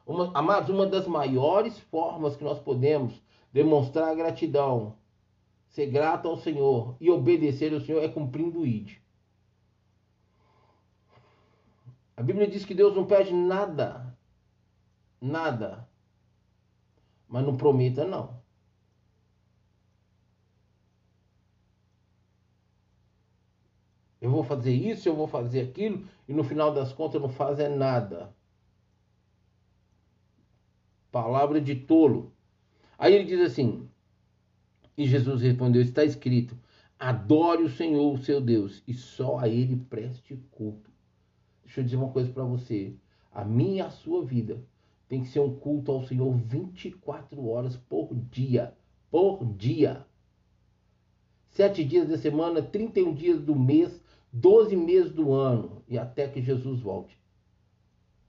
Uma, 0.06 0.32
amados, 0.32 0.70
uma 0.70 0.86
das 0.86 1.06
maiores 1.06 1.78
formas 1.78 2.34
que 2.34 2.42
nós 2.42 2.58
podemos 2.58 3.22
demonstrar 3.52 4.16
gratidão 4.16 4.96
ser 5.68 5.88
grato 5.88 6.26
ao 6.26 6.38
Senhor 6.38 6.96
e 6.98 7.10
obedecer 7.10 7.74
ao 7.74 7.80
Senhor 7.82 8.02
é 8.02 8.08
cumprindo 8.08 8.60
o 8.60 8.66
ID. 8.66 8.96
A 12.16 12.22
Bíblia 12.22 12.48
diz 12.48 12.64
que 12.64 12.72
Deus 12.74 12.96
não 12.96 13.04
pede 13.04 13.34
nada, 13.34 14.16
nada, 15.20 15.86
mas 17.28 17.44
não 17.44 17.54
prometa 17.54 18.06
não. 18.06 18.40
Eu 24.20 24.30
vou 24.30 24.42
fazer 24.42 24.72
isso, 24.72 25.08
eu 25.08 25.16
vou 25.16 25.26
fazer 25.26 25.62
aquilo, 25.62 26.06
e 26.30 26.32
no 26.32 26.44
final 26.44 26.72
das 26.72 26.92
contas 26.92 27.20
não 27.20 27.28
faz 27.28 27.58
é 27.58 27.68
nada. 27.68 28.32
Palavra 31.10 31.60
de 31.60 31.74
tolo. 31.74 32.32
Aí 32.96 33.12
ele 33.12 33.24
diz 33.24 33.40
assim: 33.40 33.90
e 34.96 35.08
Jesus 35.08 35.42
respondeu: 35.42 35.82
Está 35.82 36.04
escrito: 36.04 36.56
Adore 36.96 37.64
o 37.64 37.68
Senhor, 37.68 38.14
o 38.14 38.22
seu 38.22 38.40
Deus, 38.40 38.80
e 38.86 38.94
só 38.94 39.38
a 39.40 39.48
Ele 39.48 39.74
preste 39.74 40.36
culto. 40.52 40.88
Deixa 41.64 41.80
eu 41.80 41.84
dizer 41.84 41.96
uma 41.96 42.12
coisa 42.12 42.30
para 42.30 42.44
você: 42.44 42.94
a 43.32 43.44
minha 43.44 43.78
e 43.78 43.80
a 43.80 43.90
sua 43.90 44.24
vida 44.24 44.64
tem 45.08 45.22
que 45.24 45.28
ser 45.30 45.40
um 45.40 45.52
culto 45.56 45.90
ao 45.90 46.04
Senhor 46.04 46.32
24 46.32 47.44
horas 47.44 47.76
por 47.76 48.14
dia. 48.14 48.72
Por 49.10 49.44
dia. 49.44 50.06
Sete 51.48 51.82
dias 51.82 52.08
da 52.08 52.16
semana, 52.16 52.62
31 52.62 53.12
dias 53.14 53.40
do 53.40 53.56
mês, 53.56 53.99
12 54.32 54.76
meses 54.76 55.12
do 55.12 55.32
ano, 55.32 55.82
e 55.88 55.98
até 55.98 56.28
que 56.28 56.40
Jesus 56.40 56.80
volte. 56.80 57.18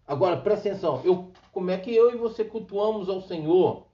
Agora, 0.07 0.37
presta 0.37 0.69
atenção, 0.69 1.01
eu, 1.03 1.31
como 1.51 1.71
é 1.71 1.77
que 1.77 1.93
eu 1.95 2.13
e 2.13 2.17
você 2.17 2.43
cultuamos 2.43 3.07
ao 3.07 3.21
Senhor? 3.21 3.85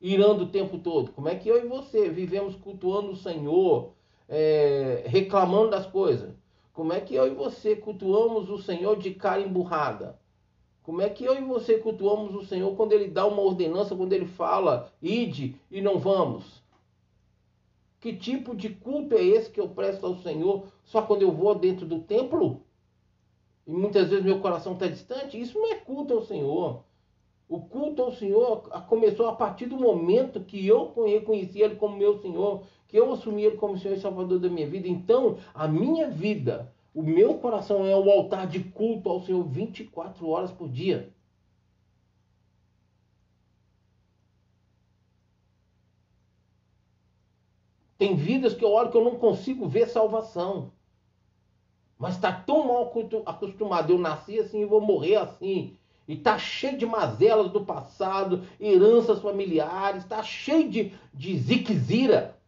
irando 0.00 0.44
o 0.44 0.48
tempo 0.48 0.78
todo? 0.78 1.12
Como 1.12 1.28
é 1.28 1.34
que 1.34 1.48
eu 1.48 1.62
e 1.64 1.68
você 1.68 2.08
vivemos 2.08 2.54
cultuando 2.56 3.10
o 3.10 3.16
Senhor, 3.16 3.92
é, 4.28 5.04
reclamando 5.06 5.70
das 5.70 5.86
coisas? 5.86 6.34
Como 6.72 6.92
é 6.92 7.00
que 7.00 7.14
eu 7.14 7.26
e 7.26 7.34
você 7.34 7.74
cultuamos 7.74 8.48
o 8.48 8.58
Senhor 8.58 8.96
de 8.96 9.12
cara 9.12 9.40
emburrada? 9.40 10.18
Como 10.82 11.02
é 11.02 11.08
que 11.08 11.24
eu 11.24 11.36
e 11.36 11.44
você 11.44 11.78
cultuamos 11.78 12.34
o 12.34 12.44
Senhor 12.46 12.74
quando 12.76 12.92
Ele 12.92 13.08
dá 13.08 13.26
uma 13.26 13.42
ordenança, 13.42 13.96
quando 13.96 14.12
Ele 14.12 14.26
fala, 14.26 14.90
ide 15.02 15.56
e 15.70 15.82
não 15.82 15.98
vamos? 15.98 16.57
Que 18.00 18.14
tipo 18.14 18.54
de 18.54 18.68
culto 18.68 19.16
é 19.16 19.22
esse 19.22 19.50
que 19.50 19.60
eu 19.60 19.68
presto 19.68 20.06
ao 20.06 20.16
Senhor 20.16 20.68
só 20.84 21.02
quando 21.02 21.22
eu 21.22 21.32
vou 21.32 21.54
dentro 21.54 21.84
do 21.84 22.00
templo? 22.00 22.62
E 23.66 23.72
muitas 23.72 24.08
vezes 24.08 24.24
meu 24.24 24.40
coração 24.40 24.74
está 24.74 24.86
distante? 24.86 25.40
Isso 25.40 25.58
não 25.58 25.72
é 25.72 25.74
culto 25.74 26.14
ao 26.14 26.22
Senhor. 26.22 26.84
O 27.48 27.60
culto 27.60 28.02
ao 28.02 28.12
Senhor 28.12 28.68
começou 28.88 29.26
a 29.26 29.34
partir 29.34 29.66
do 29.66 29.76
momento 29.76 30.44
que 30.44 30.66
eu 30.66 30.92
reconheci 31.04 31.60
Ele 31.60 31.76
como 31.76 31.96
meu 31.96 32.20
Senhor, 32.20 32.62
que 32.86 32.98
eu 32.98 33.12
assumi 33.12 33.44
Ele 33.44 33.56
como 33.56 33.78
Senhor 33.78 33.96
e 33.96 34.00
Salvador 34.00 34.38
da 34.38 34.48
minha 34.48 34.68
vida. 34.68 34.86
Então, 34.86 35.38
a 35.52 35.66
minha 35.66 36.08
vida, 36.08 36.72
o 36.94 37.02
meu 37.02 37.34
coração 37.34 37.84
é 37.84 37.96
o 37.96 38.10
altar 38.10 38.46
de 38.46 38.60
culto 38.60 39.08
ao 39.08 39.22
Senhor 39.22 39.42
24 39.42 40.28
horas 40.28 40.50
por 40.50 40.68
dia. 40.68 41.10
Tem 47.98 48.14
vidas 48.14 48.54
que 48.54 48.64
eu 48.64 48.70
olho 48.70 48.90
que 48.90 48.96
eu 48.96 49.04
não 49.04 49.16
consigo 49.16 49.68
ver 49.68 49.88
salvação. 49.88 50.70
Mas 51.98 52.14
está 52.14 52.32
tão 52.32 52.64
mal 52.64 52.92
acostumado. 53.26 53.92
Eu 53.92 53.98
nasci 53.98 54.38
assim 54.38 54.62
e 54.62 54.66
vou 54.66 54.80
morrer 54.80 55.16
assim. 55.16 55.76
E 56.06 56.14
está 56.14 56.38
cheio 56.38 56.78
de 56.78 56.86
mazelas 56.86 57.50
do 57.50 57.64
passado, 57.66 58.46
heranças 58.58 59.20
familiares, 59.20 60.04
está 60.04 60.22
cheio 60.22 60.70
de, 60.70 60.94
de 61.12 61.36
ziquezira. 61.36 62.38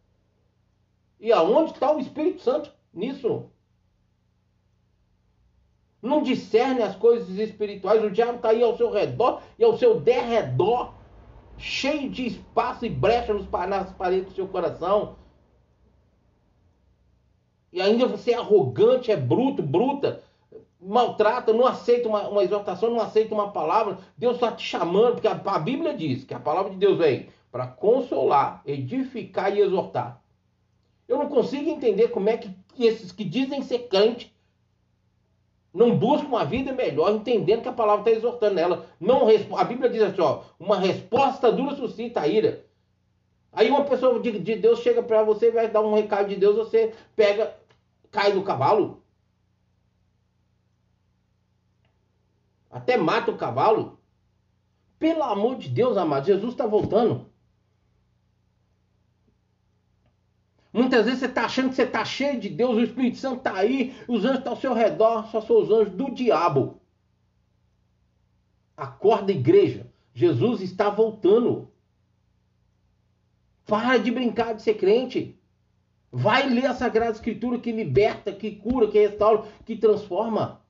E 1.19 1.31
aonde 1.31 1.73
está 1.73 1.95
o 1.95 1.99
Espírito 1.99 2.41
Santo 2.41 2.71
nisso? 2.91 3.45
Não 6.01 6.23
discerne 6.23 6.81
as 6.81 6.95
coisas 6.95 7.29
espirituais. 7.37 8.03
O 8.03 8.09
diabo 8.09 8.37
está 8.37 8.49
aí 8.49 8.63
ao 8.63 8.75
seu 8.75 8.89
redor 8.89 9.43
e 9.59 9.63
ao 9.63 9.77
seu 9.77 9.99
derredor, 9.99 10.93
cheio 11.57 12.09
de 12.09 12.25
espaço 12.25 12.85
e 12.85 12.89
brecha 12.89 13.31
nas 13.67 13.91
paredes 13.91 14.29
do 14.29 14.35
seu 14.35 14.47
coração. 14.47 15.17
E 17.71 17.81
ainda 17.81 18.05
você 18.05 18.31
é 18.31 18.37
arrogante, 18.37 19.11
é 19.11 19.15
bruto, 19.15 19.61
bruta, 19.63 20.21
maltrata, 20.79 21.53
não 21.53 21.65
aceita 21.65 22.09
uma, 22.09 22.27
uma 22.27 22.43
exortação, 22.43 22.89
não 22.89 22.99
aceita 22.99 23.33
uma 23.33 23.51
palavra, 23.51 23.99
Deus 24.17 24.35
está 24.35 24.51
te 24.51 24.65
chamando, 24.65 25.13
porque 25.13 25.27
a, 25.27 25.39
a 25.45 25.59
Bíblia 25.59 25.93
diz 25.93 26.23
que 26.23 26.33
a 26.33 26.39
palavra 26.39 26.71
de 26.71 26.77
Deus 26.77 26.97
vem 26.97 27.29
para 27.51 27.67
consolar, 27.67 28.61
edificar 28.65 29.55
e 29.55 29.61
exortar. 29.61 30.21
Eu 31.07 31.17
não 31.17 31.27
consigo 31.27 31.69
entender 31.69 32.07
como 32.07 32.29
é 32.29 32.37
que 32.37 32.49
esses 32.79 33.11
que 33.11 33.23
dizem 33.23 33.61
ser 33.61 33.87
crente 33.87 34.33
não 35.73 35.97
buscam 35.97 36.27
uma 36.27 36.45
vida 36.45 36.73
melhor, 36.73 37.13
entendendo 37.13 37.61
que 37.61 37.69
a 37.69 37.73
palavra 37.73 38.01
está 38.01 38.11
exortando 38.11 38.59
ela. 38.59 38.85
Não, 38.99 39.27
a 39.57 39.63
Bíblia 39.63 39.89
diz 39.89 40.01
assim: 40.01 40.21
ó, 40.21 40.41
uma 40.59 40.77
resposta 40.77 41.51
dura 41.51 41.75
suscita 41.75 42.21
a 42.21 42.27
ira. 42.27 42.65
Aí 43.53 43.69
uma 43.69 43.83
pessoa 43.83 44.17
de, 44.19 44.39
de 44.39 44.55
Deus 44.55 44.79
chega 44.79 45.03
para 45.03 45.23
você 45.23 45.51
vai 45.51 45.69
dar 45.69 45.81
um 45.81 45.93
recado 45.93 46.29
de 46.29 46.37
Deus, 46.37 46.55
você 46.55 46.93
pega, 47.15 47.53
cai 48.11 48.33
do 48.33 48.43
cavalo. 48.43 49.03
Até 52.69 52.97
mata 52.97 53.31
o 53.31 53.37
cavalo. 53.37 53.99
Pelo 54.99 55.23
amor 55.23 55.57
de 55.57 55.67
Deus, 55.67 55.97
amado, 55.97 56.27
Jesus 56.27 56.51
está 56.53 56.67
voltando. 56.67 57.31
Muitas 60.73 61.05
vezes 61.05 61.19
você 61.19 61.25
está 61.25 61.45
achando 61.45 61.69
que 61.69 61.75
você 61.75 61.83
está 61.83 62.05
cheio 62.05 62.39
de 62.39 62.47
Deus, 62.47 62.77
o 62.77 62.81
Espírito 62.81 63.17
Santo 63.17 63.39
está 63.39 63.55
aí, 63.55 63.93
os 64.07 64.23
anjos 64.23 64.37
estão 64.37 64.53
ao 64.53 64.59
seu 64.59 64.73
redor, 64.73 65.27
só 65.27 65.41
são 65.41 65.61
os 65.61 65.69
anjos 65.69 65.93
do 65.93 66.13
diabo. 66.13 66.79
Acorda, 68.77 69.31
igreja. 69.31 69.91
Jesus 70.13 70.61
está 70.61 70.89
voltando. 70.89 71.69
Para 73.65 73.97
de 73.97 74.11
brincar 74.11 74.53
de 74.53 74.61
ser 74.61 74.75
crente. 74.75 75.40
Vai 76.11 76.49
ler 76.49 76.65
a 76.65 76.73
Sagrada 76.73 77.11
Escritura 77.11 77.59
que 77.59 77.71
liberta, 77.71 78.33
que 78.33 78.55
cura, 78.57 78.87
que 78.87 78.99
restaura, 78.99 79.45
que 79.65 79.77
transforma. 79.77 80.61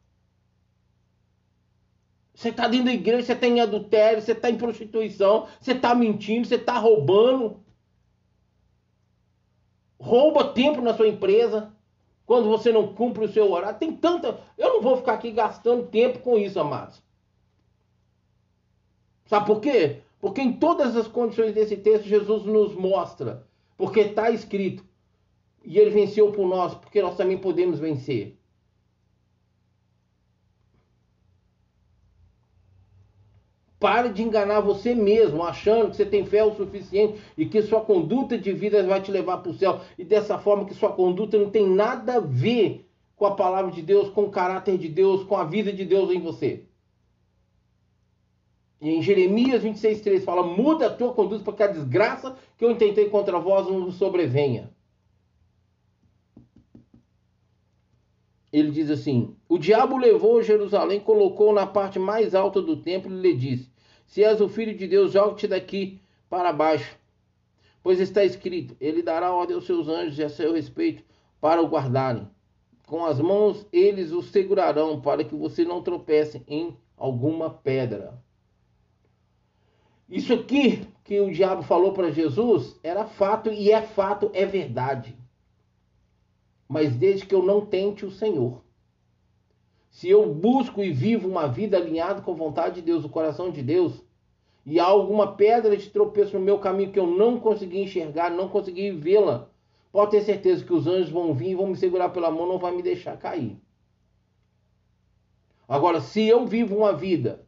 Você 2.34 2.50
está 2.50 2.68
dentro 2.68 2.86
da 2.86 2.94
igreja, 2.94 3.24
você 3.24 3.34
está 3.34 3.48
em 3.48 3.60
adultério, 3.60 4.22
você 4.22 4.34
está 4.34 4.50
em 4.50 4.58
prostituição, 4.58 5.48
você 5.60 5.72
está 5.72 5.96
mentindo, 5.96 6.48
você 6.48 6.56
está 6.56 6.78
roubando. 6.78 7.60
Rouba 10.00 10.54
tempo 10.54 10.82
na 10.82 10.94
sua 10.94 11.08
empresa 11.08 11.74
quando 12.26 12.48
você 12.48 12.72
não 12.72 12.94
cumpre 12.94 13.26
o 13.26 13.32
seu 13.32 13.52
horário. 13.52 13.80
Tem 13.80 13.96
tanta. 13.96 14.40
Eu 14.58 14.76
não 14.76 14.82
vou 14.82 14.98
ficar 14.98 15.14
aqui 15.14 15.32
gastando 15.32 15.88
tempo 15.88 16.20
com 16.20 16.38
isso, 16.38 16.60
amados. 16.60 17.02
Sabe 19.26 19.46
por 19.46 19.60
quê? 19.60 20.02
Porque 20.20 20.42
em 20.42 20.54
todas 20.54 20.96
as 20.96 21.08
condições 21.08 21.54
desse 21.54 21.78
texto, 21.78 22.08
Jesus 22.08 22.44
nos 22.46 22.76
mostra. 22.76 23.48
Porque 23.76 24.02
está 24.02 24.30
escrito. 24.30 24.91
E 25.64 25.78
ele 25.78 25.92
venceu 25.92 26.32
por 26.32 26.48
nós, 26.48 26.74
porque 26.76 27.02
nós 27.02 27.16
também 27.16 27.38
podemos 27.38 27.80
vencer. 27.80 28.38
Pare 33.80 34.10
de 34.10 34.22
enganar 34.22 34.60
você 34.60 34.94
mesmo, 34.94 35.44
achando 35.44 35.90
que 35.90 35.96
você 35.96 36.06
tem 36.06 36.24
fé 36.24 36.44
o 36.44 36.56
suficiente 36.56 37.20
e 37.36 37.48
que 37.48 37.64
sua 37.64 37.82
conduta 37.82 38.38
de 38.38 38.54
vida 38.54 38.86
vai 38.86 39.02
te 39.02 39.12
levar 39.12 39.38
para 39.38 39.52
o 39.52 39.56
céu. 39.56 39.82
E 39.98 40.04
dessa 40.04 40.38
forma 40.38 40.66
que 40.66 40.76
sua 40.76 40.92
conduta 40.92 41.38
não 41.38 41.50
tem 41.50 41.68
nada 41.68 42.18
a 42.18 42.20
ver 42.20 42.88
com 43.16 43.26
a 43.26 43.36
palavra 43.36 43.72
de 43.72 43.82
Deus, 43.82 44.10
com 44.10 44.26
o 44.26 44.30
caráter 44.30 44.78
de 44.78 44.88
Deus, 44.88 45.24
com 45.24 45.36
a 45.36 45.44
vida 45.44 45.74
de 45.74 45.84
Deus 45.84 46.12
em 46.12 46.20
você. 46.20 46.66
E 48.80 48.90
em 48.90 49.02
Jeremias 49.02 49.64
26,3 49.64 50.24
fala: 50.24 50.44
muda 50.44 50.88
a 50.88 50.96
tua 50.96 51.14
conduta 51.14 51.44
para 51.44 51.54
que 51.54 51.64
a 51.64 51.68
desgraça 51.68 52.36
que 52.58 52.66
eu 52.66 52.72
intentei 52.72 53.10
contra 53.10 53.40
vós 53.40 53.68
não 53.68 53.92
sobrevenha. 53.92 54.72
Ele 58.52 58.72
diz 58.72 58.90
assim: 58.90 59.36
O 59.48 59.58
diabo 59.58 59.98
levou 59.98 60.44
Jerusalém, 60.44 61.00
colocou 61.00 61.54
na 61.54 61.66
parte 61.66 61.98
mais 61.98 62.36
alta 62.36 62.62
do 62.62 62.76
templo 62.78 63.12
e 63.12 63.22
lhe 63.22 63.34
disse: 63.36 63.70
Se 64.06 64.24
és 64.24 64.42
o 64.42 64.50
filho 64.50 64.76
de 64.78 64.88
Deus, 64.88 65.14
jogue-te 65.14 65.48
daqui 65.48 66.00
para 66.30 66.52
baixo. 66.52 66.98
Pois 67.82 68.00
está 68.00 68.24
escrito: 68.26 68.76
Ele 68.80 69.02
dará 69.02 69.34
ordem 69.34 69.56
aos 69.56 69.66
seus 69.66 69.88
anjos 69.88 70.20
a 70.20 70.30
seu 70.30 70.54
respeito 70.54 71.04
para 71.40 71.62
o 71.62 71.68
guardarem. 71.68 72.28
Com 72.86 73.06
as 73.06 73.22
mãos 73.22 73.66
eles 73.72 74.12
o 74.12 74.22
segurarão 74.22 75.00
para 75.00 75.24
que 75.24 75.34
você 75.34 75.64
não 75.64 75.82
tropece 75.82 76.44
em 76.46 76.76
alguma 76.98 77.50
pedra. 77.50 78.22
Isso 80.10 80.34
aqui 80.34 80.86
que 81.06 81.22
o 81.22 81.32
diabo 81.32 81.64
falou 81.64 81.94
para 81.94 82.12
Jesus 82.12 82.78
era 82.84 83.06
fato 83.06 83.50
e 83.50 83.72
é 83.72 83.82
fato, 83.82 84.30
é 84.34 84.46
verdade. 84.46 85.16
Mas 86.72 86.96
desde 86.96 87.26
que 87.26 87.36
eu 87.36 87.44
não 87.44 87.66
tente 87.66 88.06
o 88.06 88.10
Senhor. 88.10 88.62
Se 89.90 90.10
eu 90.10 90.34
busco 90.34 90.82
e 90.82 90.90
vivo 90.90 91.28
uma 91.28 91.46
vida 91.46 91.76
alinhada 91.76 92.22
com 92.22 92.32
a 92.32 92.36
vontade 92.36 92.76
de 92.76 92.82
Deus, 92.82 93.04
o 93.04 93.10
coração 93.10 93.52
de 93.52 93.62
Deus, 93.62 94.02
e 94.66 94.80
há 94.80 94.86
alguma 94.86 95.36
pedra 95.36 95.76
de 95.76 95.90
tropeço 95.90 96.40
no 96.40 96.46
meu 96.46 96.60
caminho 96.60 96.94
que 96.94 96.98
eu 96.98 97.06
não 97.06 97.38
consegui 97.38 97.82
enxergar, 97.82 98.32
não 98.32 98.48
consegui 98.48 98.90
vê-la, 98.90 99.50
pode 99.92 100.12
ter 100.12 100.22
certeza 100.22 100.64
que 100.64 100.72
os 100.72 100.88
anjos 100.88 101.10
vão 101.10 101.34
vir 101.34 101.50
e 101.50 101.56
vão 101.56 101.68
me 101.68 101.76
segurar 101.76 102.08
pela 102.08 102.32
mão, 102.32 102.48
não 102.48 102.58
vai 102.58 102.74
me 102.74 102.82
deixar 102.82 103.18
cair. 103.18 103.58
Agora, 105.68 106.00
se 106.00 106.26
eu 106.26 106.46
vivo 106.46 106.78
uma 106.78 106.94
vida 106.94 107.46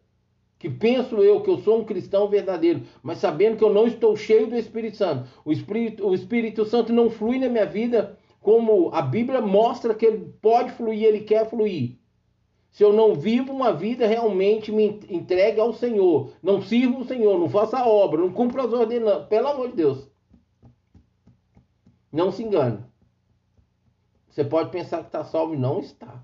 que 0.59 0.69
penso 0.69 1.15
eu 1.24 1.39
que 1.39 1.49
eu 1.49 1.59
sou 1.59 1.80
um 1.80 1.86
cristão 1.86 2.28
verdadeiro, 2.28 2.82
mas 3.01 3.19
sabendo 3.19 3.55
que 3.55 3.63
eu 3.63 3.74
não 3.74 3.88
estou 3.88 4.17
cheio 4.17 4.47
do 4.47 4.57
Espírito 4.57 4.97
Santo, 4.97 5.30
o 5.45 5.51
Espírito, 5.53 6.05
o 6.05 6.13
Espírito 6.13 6.65
Santo 6.65 6.91
não 6.91 7.09
flui 7.09 7.39
na 7.39 7.47
minha 7.47 7.65
vida 7.65 8.17
como 8.44 8.94
a 8.94 9.02
Bíblia 9.02 9.41
mostra 9.41 9.96
que 9.96 10.06
ele 10.06 10.36
pode 10.41 10.74
fluir, 10.74 11.04
ele 11.04 11.22
quer 11.22 11.50
fluir. 11.50 11.98
Se 12.70 12.84
eu 12.84 12.91
não 12.91 13.16
vivo 13.16 13.54
uma 13.54 13.72
vida 13.72 14.06
realmente 14.06 14.72
me 14.72 15.00
entregue 15.10 15.60
ao 15.60 15.72
Senhor, 15.74 16.34
não 16.41 16.62
sirvo 16.62 17.02
o 17.02 17.06
Senhor, 17.06 17.39
não 17.39 17.48
faço 17.48 17.76
a 17.76 17.88
obra, 17.88 18.20
não 18.20 18.34
cumpro 18.34 18.62
as 18.62 18.74
ordenanças, 18.74 19.28
pelo 19.28 19.48
amor 19.48 19.70
de 19.70 19.76
Deus. 19.78 20.10
Não 22.12 22.32
se 22.32 22.44
engane. 22.44 22.84
Você 24.30 24.44
pode 24.44 24.72
pensar 24.72 25.00
que 25.00 25.06
está 25.06 25.24
salvo 25.24 25.56
não 25.56 25.80
está. 25.80 26.24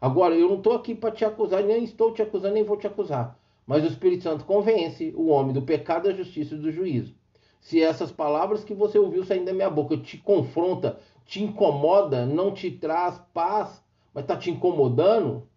Agora, 0.00 0.34
eu 0.34 0.48
não 0.48 0.56
estou 0.56 0.74
aqui 0.74 0.94
para 0.94 1.10
te 1.10 1.24
acusar, 1.24 1.62
nem 1.62 1.84
estou 1.84 2.12
te 2.12 2.20
acusando, 2.20 2.54
nem 2.54 2.64
vou 2.64 2.76
te 2.76 2.86
acusar. 2.86 3.38
Mas 3.66 3.84
o 3.84 3.86
Espírito 3.86 4.24
Santo 4.24 4.44
convence 4.44 5.14
o 5.16 5.28
homem 5.28 5.52
do 5.52 5.62
pecado, 5.62 6.08
da 6.08 6.14
justiça 6.14 6.54
e 6.54 6.58
do 6.58 6.72
juízo. 6.72 7.14
Se 7.60 7.82
essas 7.82 8.12
palavras 8.12 8.62
que 8.62 8.74
você 8.74 8.98
ouviu 8.98 9.24
saindo 9.24 9.46
da 9.46 9.54
minha 9.54 9.70
boca 9.70 9.96
te 9.96 10.18
confronta, 10.18 10.98
te 11.24 11.42
incomoda, 11.42 12.26
não 12.26 12.52
te 12.52 12.70
traz 12.70 13.20
paz, 13.32 13.82
mas 14.12 14.24
está 14.24 14.36
te 14.36 14.50
incomodando, 14.50 15.48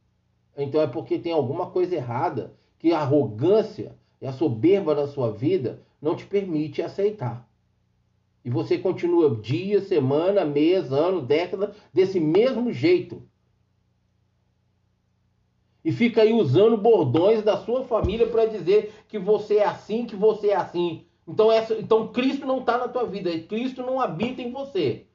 então 0.56 0.82
é 0.82 0.88
porque 0.88 1.20
tem 1.20 1.32
alguma 1.32 1.70
coisa 1.70 1.96
errada, 1.96 2.56
que 2.80 2.92
a 2.92 3.00
arrogância 3.00 3.96
e 4.22 4.28
a 4.28 4.32
soberba 4.32 4.96
da 4.96 5.08
sua 5.08 5.32
vida 5.32 5.82
não 6.02 6.16
te 6.16 6.26
permite 6.26 6.82
aceitar. 6.82 7.48
E 8.44 8.50
você 8.50 8.78
continua 8.78 9.36
dia, 9.36 9.82
semana, 9.82 10.46
mês, 10.46 10.92
ano, 10.92 11.22
década 11.22 11.76
desse 11.94 12.20
mesmo 12.20 12.72
jeito 12.72 13.22
e 15.88 15.92
fica 15.94 16.22
aí 16.22 16.34
usando 16.34 16.76
bordões 16.76 17.42
da 17.42 17.56
sua 17.56 17.86
família 17.86 18.28
para 18.28 18.46
dizer 18.46 18.94
que 19.08 19.18
você 19.18 19.60
é 19.60 19.66
assim, 19.66 20.06
que 20.06 20.18
você 20.18 20.50
é 20.50 20.56
assim. 20.58 21.06
Então, 21.26 21.50
essa, 21.50 21.76
então 21.76 22.10
Cristo 22.10 22.46
não 22.46 22.60
está 22.60 22.78
na 22.78 22.90
tua 22.90 23.06
vida, 23.06 23.32
Cristo 23.44 23.82
não 23.82 24.02
habita 24.02 24.42
em 24.42 24.52
você. 24.52 25.06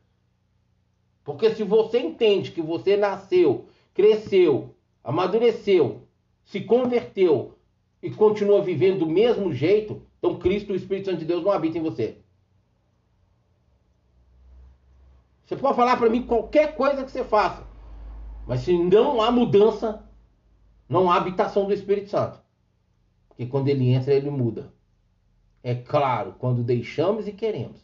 Porque 1.25 1.55
se 1.55 1.63
você 1.63 2.01
entende 2.01 2.51
que 2.51 2.61
você 2.61 2.97
nasceu, 2.97 3.67
cresceu, 3.95 4.75
amadureceu, 5.05 6.07
se 6.45 6.61
converteu 6.61 7.57
e 8.03 8.11
continua 8.11 8.63
vivendo 8.63 9.01
do 9.01 9.07
mesmo 9.07 9.53
jeito, 9.53 10.03
então 10.19 10.39
Cristo, 10.39 10.73
o 10.73 10.77
Espírito 10.77 11.07
Santo 11.07 11.21
de 11.21 11.25
Deus, 11.25 11.43
não 11.43 11.53
habita 11.53 11.79
em 11.79 11.83
você. 11.83 12.19
Você 15.45 15.57
pode 15.57 15.77
falar 15.77 15.97
para 15.97 16.11
mim 16.11 16.27
qualquer 16.27 16.75
coisa 16.75 17.05
que 17.05 17.11
você 17.11 17.25
faça, 17.25 17.67
mas 18.47 18.61
se 18.61 18.77
não 18.77 19.21
há 19.21 19.31
mudança, 19.31 20.03
não 20.89 21.11
há 21.11 21.17
habitação 21.17 21.67
do 21.67 21.73
Espírito 21.73 22.11
Santo. 22.11 22.41
Porque 23.29 23.47
quando 23.47 23.69
ele 23.69 23.91
entra, 23.91 24.13
ele 24.13 24.31
muda. 24.31 24.73
É 25.63 25.75
claro, 25.75 26.35
quando 26.39 26.65
deixamos 26.65 27.29
e 27.29 27.33
queremos. 27.33 27.81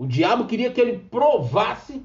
O 0.00 0.06
diabo 0.06 0.46
queria 0.46 0.72
que 0.72 0.80
ele 0.80 0.98
provasse 0.98 2.02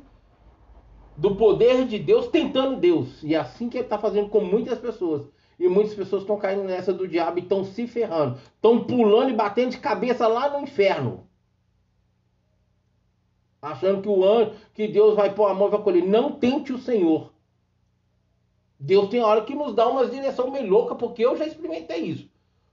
do 1.15 1.33
poder 1.35 1.87
de 1.87 1.97
Deus 1.97 2.27
tentando 2.27 2.75
Deus. 2.75 3.23
E 3.23 3.33
é 3.33 3.37
assim 3.37 3.69
que 3.69 3.77
ele 3.77 3.85
está 3.85 3.97
fazendo 3.97 4.27
com 4.27 4.41
muitas 4.41 4.77
pessoas. 4.77 5.25
E 5.57 5.69
muitas 5.69 5.93
pessoas 5.93 6.23
estão 6.23 6.37
caindo 6.37 6.65
nessa 6.65 6.91
do 6.91 7.07
diabo 7.07 7.39
e 7.39 7.43
estão 7.43 7.63
se 7.63 7.87
ferrando. 7.87 8.37
Estão 8.53 8.83
pulando 8.83 9.29
e 9.29 9.33
batendo 9.33 9.71
de 9.71 9.77
cabeça 9.77 10.27
lá 10.27 10.49
no 10.49 10.59
inferno 10.59 11.25
achando 13.65 14.01
que 14.01 14.09
o 14.09 14.23
anjo, 14.23 14.51
que 14.73 14.87
Deus 14.87 15.15
vai 15.15 15.33
pôr 15.33 15.47
a 15.47 15.53
mão 15.53 15.67
e 15.67 15.71
vai 15.71 15.81
colher. 15.81 16.05
Não 16.05 16.31
tente 16.31 16.71
o 16.71 16.77
Senhor. 16.77 17.33
Deus 18.79 19.09
tem 19.09 19.21
hora 19.21 19.41
que 19.41 19.55
nos 19.55 19.73
dá 19.73 19.87
uma 19.87 20.05
direção 20.05 20.51
meio 20.51 20.69
louca, 20.69 20.95
porque 20.95 21.25
eu 21.25 21.35
já 21.35 21.47
experimentei 21.47 22.01
isso. 22.01 22.29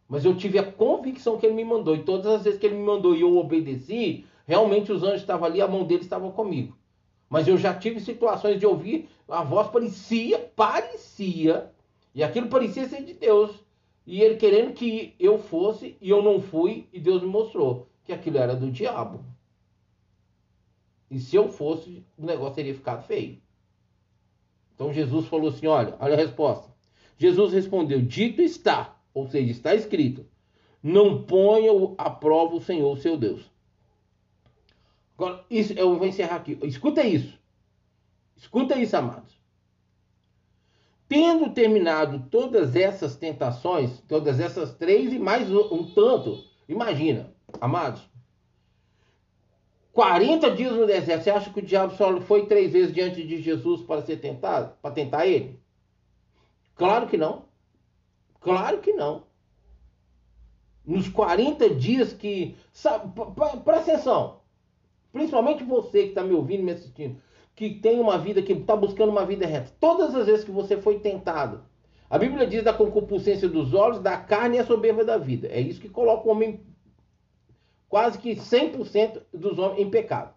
Mas 0.08 0.24
eu 0.24 0.36
tive 0.36 0.58
a 0.58 0.72
convicção 0.72 1.38
que 1.38 1.46
ele 1.46 1.54
me 1.54 1.64
mandou. 1.64 1.96
E 1.96 2.02
todas 2.02 2.26
as 2.26 2.42
vezes 2.42 2.58
que 2.58 2.66
ele 2.66 2.74
me 2.74 2.84
mandou 2.84 3.14
e 3.14 3.22
eu 3.22 3.36
obedeci, 3.36 4.26
realmente 4.46 4.92
os 4.92 5.02
anjos 5.02 5.20
estavam 5.20 5.46
ali, 5.46 5.60
a 5.60 5.68
mão 5.68 5.84
deles 5.84 6.04
estava 6.04 6.30
comigo. 6.30 6.76
Mas 7.28 7.48
eu 7.48 7.56
já 7.56 7.74
tive 7.74 8.00
situações 8.00 8.58
de 8.60 8.66
ouvir 8.66 9.08
a 9.32 9.42
voz 9.42 9.68
parecia, 9.68 10.38
parecia, 10.54 11.72
e 12.14 12.22
aquilo 12.22 12.48
parecia 12.48 12.86
ser 12.86 13.02
de 13.02 13.14
Deus. 13.14 13.50
E 14.06 14.20
ele 14.20 14.36
querendo 14.36 14.74
que 14.74 15.14
eu 15.18 15.38
fosse 15.38 15.96
e 16.00 16.10
eu 16.10 16.22
não 16.22 16.40
fui, 16.40 16.86
e 16.92 17.00
Deus 17.00 17.22
me 17.22 17.28
mostrou 17.28 17.88
que 18.04 18.12
aquilo 18.12 18.36
era 18.36 18.54
do 18.54 18.70
diabo. 18.70 19.24
E 21.10 21.18
se 21.18 21.36
eu 21.36 21.48
fosse, 21.48 22.04
o 22.18 22.26
negócio 22.26 22.56
teria 22.56 22.74
ficado 22.74 23.06
feio. 23.06 23.40
Então 24.74 24.92
Jesus 24.92 25.26
falou 25.26 25.48
assim: 25.48 25.66
olha, 25.66 25.96
olha 25.98 26.14
a 26.14 26.18
resposta. 26.18 26.70
Jesus 27.16 27.52
respondeu: 27.52 28.02
Dito 28.02 28.42
está, 28.42 28.98
ou 29.14 29.28
seja, 29.28 29.50
está 29.50 29.74
escrito: 29.74 30.26
Não 30.82 31.22
ponha 31.22 31.70
à 31.96 32.10
prova 32.10 32.56
o 32.56 32.60
Senhor, 32.60 32.98
seu 32.98 33.16
Deus. 33.16 33.50
Isso, 35.50 35.72
eu 35.74 35.96
vou 35.96 36.06
encerrar 36.06 36.36
aqui. 36.36 36.58
Escuta 36.62 37.02
isso. 37.02 37.38
Escuta 38.36 38.78
isso, 38.78 38.96
amados. 38.96 39.40
Tendo 41.08 41.50
terminado 41.50 42.26
todas 42.30 42.74
essas 42.74 43.16
tentações, 43.16 44.00
todas 44.08 44.40
essas 44.40 44.74
três 44.74 45.12
e 45.12 45.18
mais 45.18 45.50
um 45.50 45.84
tanto, 45.92 46.42
imagina, 46.68 47.34
amados, 47.60 48.02
40 49.92 50.50
dias 50.52 50.72
no 50.72 50.86
deserto, 50.86 51.22
você 51.22 51.30
acha 51.30 51.50
que 51.52 51.58
o 51.58 51.64
diabo 51.64 51.94
só 51.94 52.18
foi 52.22 52.46
três 52.46 52.72
vezes 52.72 52.94
diante 52.94 53.26
de 53.26 53.42
Jesus 53.42 53.82
para 53.82 54.00
ser 54.02 54.16
tentado, 54.16 54.74
para 54.80 54.94
tentar 54.94 55.26
ele? 55.26 55.60
Claro 56.74 57.06
que 57.06 57.18
não. 57.18 57.44
Claro 58.40 58.80
que 58.80 58.92
não. 58.92 59.24
Nos 60.84 61.08
40 61.08 61.74
dias 61.74 62.12
que. 62.12 62.56
Presta 63.64 63.92
atenção. 63.92 64.41
Principalmente 65.12 65.62
você 65.62 66.04
que 66.04 66.08
está 66.10 66.22
me 66.22 66.34
ouvindo 66.34 66.62
me 66.62 66.72
assistindo. 66.72 67.20
Que 67.54 67.74
tem 67.74 68.00
uma 68.00 68.18
vida, 68.18 68.42
que 68.42 68.52
está 68.52 68.74
buscando 68.74 69.10
uma 69.10 69.26
vida 69.26 69.46
reta. 69.46 69.72
Todas 69.78 70.14
as 70.14 70.26
vezes 70.26 70.44
que 70.44 70.50
você 70.50 70.76
foi 70.76 71.00
tentado. 71.00 71.62
A 72.08 72.18
Bíblia 72.18 72.46
diz 72.46 72.62
da 72.62 72.72
concupiscência 72.72 73.48
dos 73.48 73.74
olhos, 73.74 74.00
da 74.00 74.16
carne 74.16 74.56
e 74.56 74.60
a 74.60 74.66
soberba 74.66 75.04
da 75.04 75.18
vida. 75.18 75.48
É 75.48 75.60
isso 75.60 75.80
que 75.80 75.88
coloca 75.88 76.26
o 76.26 76.30
homem, 76.30 76.60
quase 77.88 78.18
que 78.18 78.34
100% 78.34 79.22
dos 79.32 79.58
homens, 79.58 79.80
em 79.80 79.90
pecado. 79.90 80.34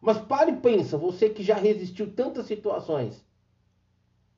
Mas 0.00 0.18
pare 0.18 0.52
e 0.52 0.56
pensa, 0.56 0.96
você 0.96 1.28
que 1.28 1.42
já 1.42 1.54
resistiu 1.54 2.12
tantas 2.12 2.46
situações 2.46 3.24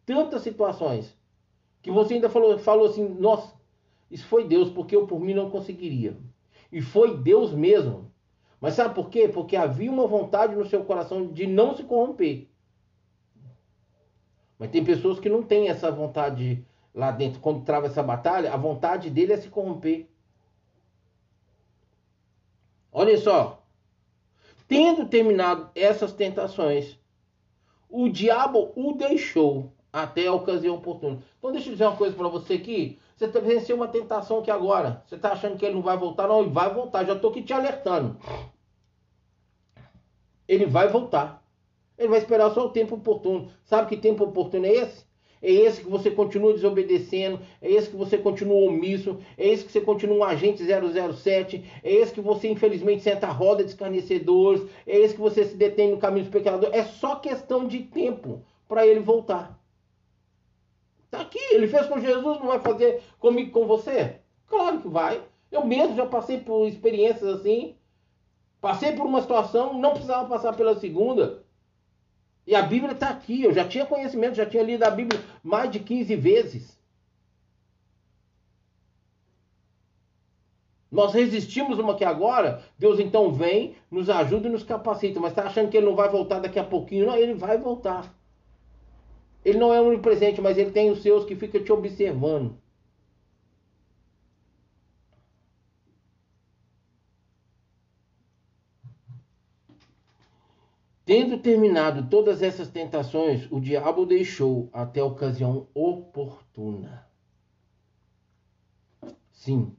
tantas 0.05 0.43
situações 0.43 1.17
que 1.81 1.91
você 1.91 2.15
ainda 2.15 2.29
falou, 2.29 2.59
falou 2.59 2.87
assim: 2.87 3.09
nossa, 3.09 3.55
isso 4.11 4.27
foi 4.27 4.47
Deus, 4.47 4.71
porque 4.71 4.95
eu 4.95 5.07
por 5.07 5.21
mim 5.21 5.35
não 5.35 5.51
conseguiria. 5.51 6.17
E 6.71 6.81
foi 6.81 7.17
Deus 7.17 7.53
mesmo. 7.53 8.11
Mas 8.63 8.75
sabe 8.75 8.95
por 8.95 9.11
quê? 9.11 9.27
Porque 9.27 9.57
havia 9.57 9.91
uma 9.91 10.07
vontade 10.07 10.55
no 10.55 10.65
seu 10.65 10.85
coração 10.85 11.27
de 11.27 11.49
não 11.49 11.75
se 11.75 11.83
corromper. 11.83 12.47
Mas 14.57 14.71
tem 14.71 14.85
pessoas 14.85 15.19
que 15.19 15.29
não 15.29 15.43
têm 15.43 15.69
essa 15.69 15.91
vontade 15.91 16.65
lá 16.95 17.11
dentro. 17.11 17.41
Quando 17.41 17.65
trava 17.65 17.89
essa 17.89 18.05
batalha, 18.05 18.55
a 18.55 18.57
vontade 18.57 19.11
dele 19.11 19.33
é 19.33 19.37
se 19.37 19.49
corromper. 19.49 20.07
Olha 22.93 23.19
só. 23.19 23.67
Tendo 24.69 25.09
terminado 25.09 25.69
essas 25.75 26.13
tentações, 26.13 26.97
o 27.91 28.09
diabo 28.09 28.73
o 28.77 28.93
deixou 28.93 29.73
até 29.93 30.29
a 30.29 30.33
ocasião 30.33 30.77
oportuna. 30.77 31.19
Então 31.37 31.51
deixa 31.51 31.69
eu 31.69 31.73
dizer 31.73 31.85
uma 31.85 31.97
coisa 31.97 32.15
para 32.15 32.29
você 32.29 32.55
aqui. 32.55 32.97
Você 33.17 33.29
tá 33.29 33.41
venceu 33.41 33.77
uma 33.77 33.87
tentação 33.89 34.39
aqui 34.39 34.51
agora. 34.51 35.03
Você 35.07 35.17
está 35.17 35.33
achando 35.33 35.57
que 35.57 35.65
ele 35.65 35.75
não 35.75 35.83
vai 35.83 35.97
voltar? 35.97 36.27
Não, 36.27 36.41
ele 36.41 36.51
vai 36.51 36.73
voltar. 36.73 37.05
Já 37.05 37.15
estou 37.15 37.31
aqui 37.31 37.43
te 37.43 37.53
alertando. 37.53 38.17
Ele 40.53 40.67
vai 40.67 40.87
voltar. 40.87 41.43
Ele 41.97 42.09
vai 42.09 42.19
esperar 42.19 42.51
só 42.51 42.67
o 42.67 42.71
tempo 42.71 42.97
oportuno. 42.97 43.51
Sabe 43.65 43.89
que 43.89 43.97
tempo 43.97 44.25
oportuno 44.25 44.67
é 44.67 44.73
esse? 44.75 45.07
É 45.41 45.51
esse 45.51 45.81
que 45.81 45.89
você 45.89 46.11
continua 46.11 46.53
desobedecendo, 46.53 47.41
é 47.61 47.73
esse 47.73 47.89
que 47.89 47.97
você 47.97 48.19
continua 48.19 48.69
omisso, 48.69 49.19
é 49.39 49.49
esse 49.49 49.65
que 49.65 49.73
você 49.73 49.81
continua 49.81 50.19
um 50.19 50.25
agente 50.25 50.63
007, 50.63 51.65
é 51.83 51.91
esse 51.91 52.13
que 52.13 52.21
você 52.21 52.49
infelizmente 52.49 53.03
senta 53.03 53.29
a 53.29 53.33
roda 53.33 53.65
de 53.65 53.71
escarnecedores, 53.71 54.63
é 54.87 54.99
esse 54.99 55.15
que 55.15 55.21
você 55.23 55.43
se 55.45 55.57
detém 55.57 55.91
no 55.91 55.97
caminho 55.97 56.27
dos 56.27 56.33
pecadores. 56.33 56.77
É 56.77 56.85
só 56.85 57.17
questão 57.17 57.67
de 57.67 57.81
tempo 57.85 58.45
para 58.69 58.87
ele 58.87 59.01
voltar. 59.01 59.59
Está 61.07 61.23
aqui, 61.23 61.41
ele 61.51 61.67
fez 61.67 61.87
com 61.87 61.99
Jesus, 61.99 62.39
não 62.39 62.49
vai 62.49 62.61
fazer 62.61 63.01
comigo 63.19 63.53
com 63.53 63.67
você? 63.67 64.17
Claro 64.47 64.81
que 64.81 64.89
vai. 64.89 65.23
Eu 65.51 65.65
mesmo 65.65 65.97
já 65.97 66.05
passei 66.05 66.39
por 66.39 66.69
experiências 66.69 67.41
assim. 67.41 67.75
Passei 68.63 68.93
por 68.93 69.05
uma 69.05 69.21
situação, 69.21 69.75
não 69.75 69.91
precisava 69.91 70.29
passar 70.29 70.55
pela 70.55 70.79
segunda. 70.79 71.43
E 72.47 72.55
a 72.55 72.63
Bíblia 72.63 72.93
está 72.93 73.09
aqui. 73.09 73.43
Eu 73.43 73.53
já 73.53 73.67
tinha 73.67 73.85
conhecimento, 73.85 74.37
já 74.37 74.47
tinha 74.47 74.63
lido 74.63 74.85
a 74.85 74.91
Bíblia 74.91 75.21
mais 75.43 75.69
de 75.69 75.81
15 75.81 76.15
vezes. 76.15 76.81
Nós 80.89 81.13
resistimos 81.13 81.81
uma 81.81 81.97
que 81.97 82.05
agora, 82.05 82.63
Deus 82.79 83.01
então 83.01 83.33
vem, 83.33 83.75
nos 83.91 84.09
ajuda 84.09 84.47
e 84.47 84.53
nos 84.53 84.63
capacita. 84.63 85.19
Mas 85.19 85.33
está 85.33 85.43
achando 85.43 85.69
que 85.69 85.77
ele 85.77 85.87
não 85.87 85.97
vai 85.97 86.09
voltar 86.09 86.39
daqui 86.39 86.61
a 86.61 86.65
pouquinho? 86.65 87.07
Não, 87.07 87.17
ele 87.17 87.35
vai 87.35 87.59
voltar. 87.59 88.15
Ele 89.45 89.59
não 89.59 89.75
é 89.75 89.81
onipresente, 89.81 90.41
mas 90.41 90.57
ele 90.57 90.71
tem 90.71 90.89
os 90.89 91.03
seus 91.03 91.25
que 91.25 91.35
ficam 91.35 91.65
te 91.65 91.73
observando. 91.73 92.62
Tendo 101.05 101.39
terminado 101.39 102.09
todas 102.09 102.43
essas 102.43 102.69
tentações, 102.69 103.51
o 103.51 103.61
diabo 103.61 104.07
deixou 104.07 104.71
até 104.73 105.01
a 105.01 105.05
ocasião 105.05 105.67
oportuna. 105.75 107.07
Sim, 109.33 109.75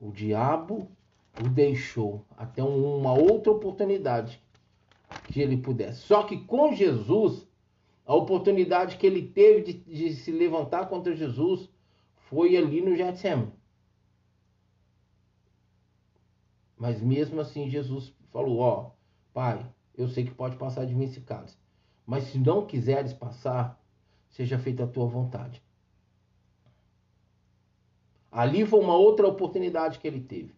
o 0.00 0.12
diabo 0.12 0.88
o 1.42 1.48
deixou 1.48 2.24
até 2.36 2.62
uma 2.62 3.12
outra 3.12 3.50
oportunidade 3.50 4.40
que 5.32 5.40
ele 5.40 5.56
pudesse. 5.56 6.02
Só 6.02 6.22
que 6.22 6.38
com 6.44 6.72
Jesus 6.72 7.46
a 8.06 8.14
oportunidade 8.14 8.96
que 8.96 9.06
ele 9.06 9.26
teve 9.26 9.62
de, 9.62 9.72
de 9.72 10.14
se 10.14 10.30
levantar 10.30 10.88
contra 10.88 11.16
Jesus 11.16 11.68
foi 12.28 12.56
ali 12.56 12.80
no 12.80 12.94
Getsemane. 12.94 13.52
Mas 16.76 17.00
mesmo 17.00 17.40
assim 17.40 17.68
Jesus 17.68 18.12
falou, 18.30 18.58
ó, 18.58 18.90
Pai, 19.32 19.66
eu 19.96 20.08
sei 20.08 20.24
que 20.24 20.34
pode 20.34 20.56
passar 20.56 20.84
de 20.84 20.94
mim 20.94 21.04
esse 21.04 21.22
mas 22.06 22.24
se 22.24 22.38
não 22.38 22.66
quiseres 22.66 23.12
passar, 23.12 23.80
seja 24.30 24.58
feita 24.58 24.84
a 24.84 24.88
tua 24.88 25.06
vontade. 25.06 25.62
Ali 28.30 28.66
foi 28.66 28.80
uma 28.80 28.96
outra 28.96 29.28
oportunidade 29.28 29.98
que 29.98 30.08
ele 30.08 30.20
teve. 30.20 30.54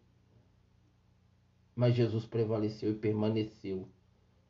Mas 1.74 1.94
Jesus 1.94 2.24
prevaleceu 2.24 2.90
e 2.90 2.94
permaneceu. 2.94 3.86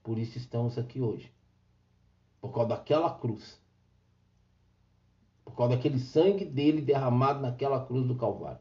Por 0.03 0.17
isso 0.17 0.39
estamos 0.39 0.79
aqui 0.79 1.01
hoje. 1.01 1.33
Por 2.41 2.53
causa 2.53 2.69
daquela 2.69 3.11
cruz. 3.11 3.61
Por 5.45 5.57
causa 5.57 5.75
daquele 5.75 5.99
sangue 5.99 6.45
dele 6.45 6.81
derramado 6.81 7.41
naquela 7.41 7.85
cruz 7.85 8.07
do 8.07 8.15
Calvário. 8.15 8.61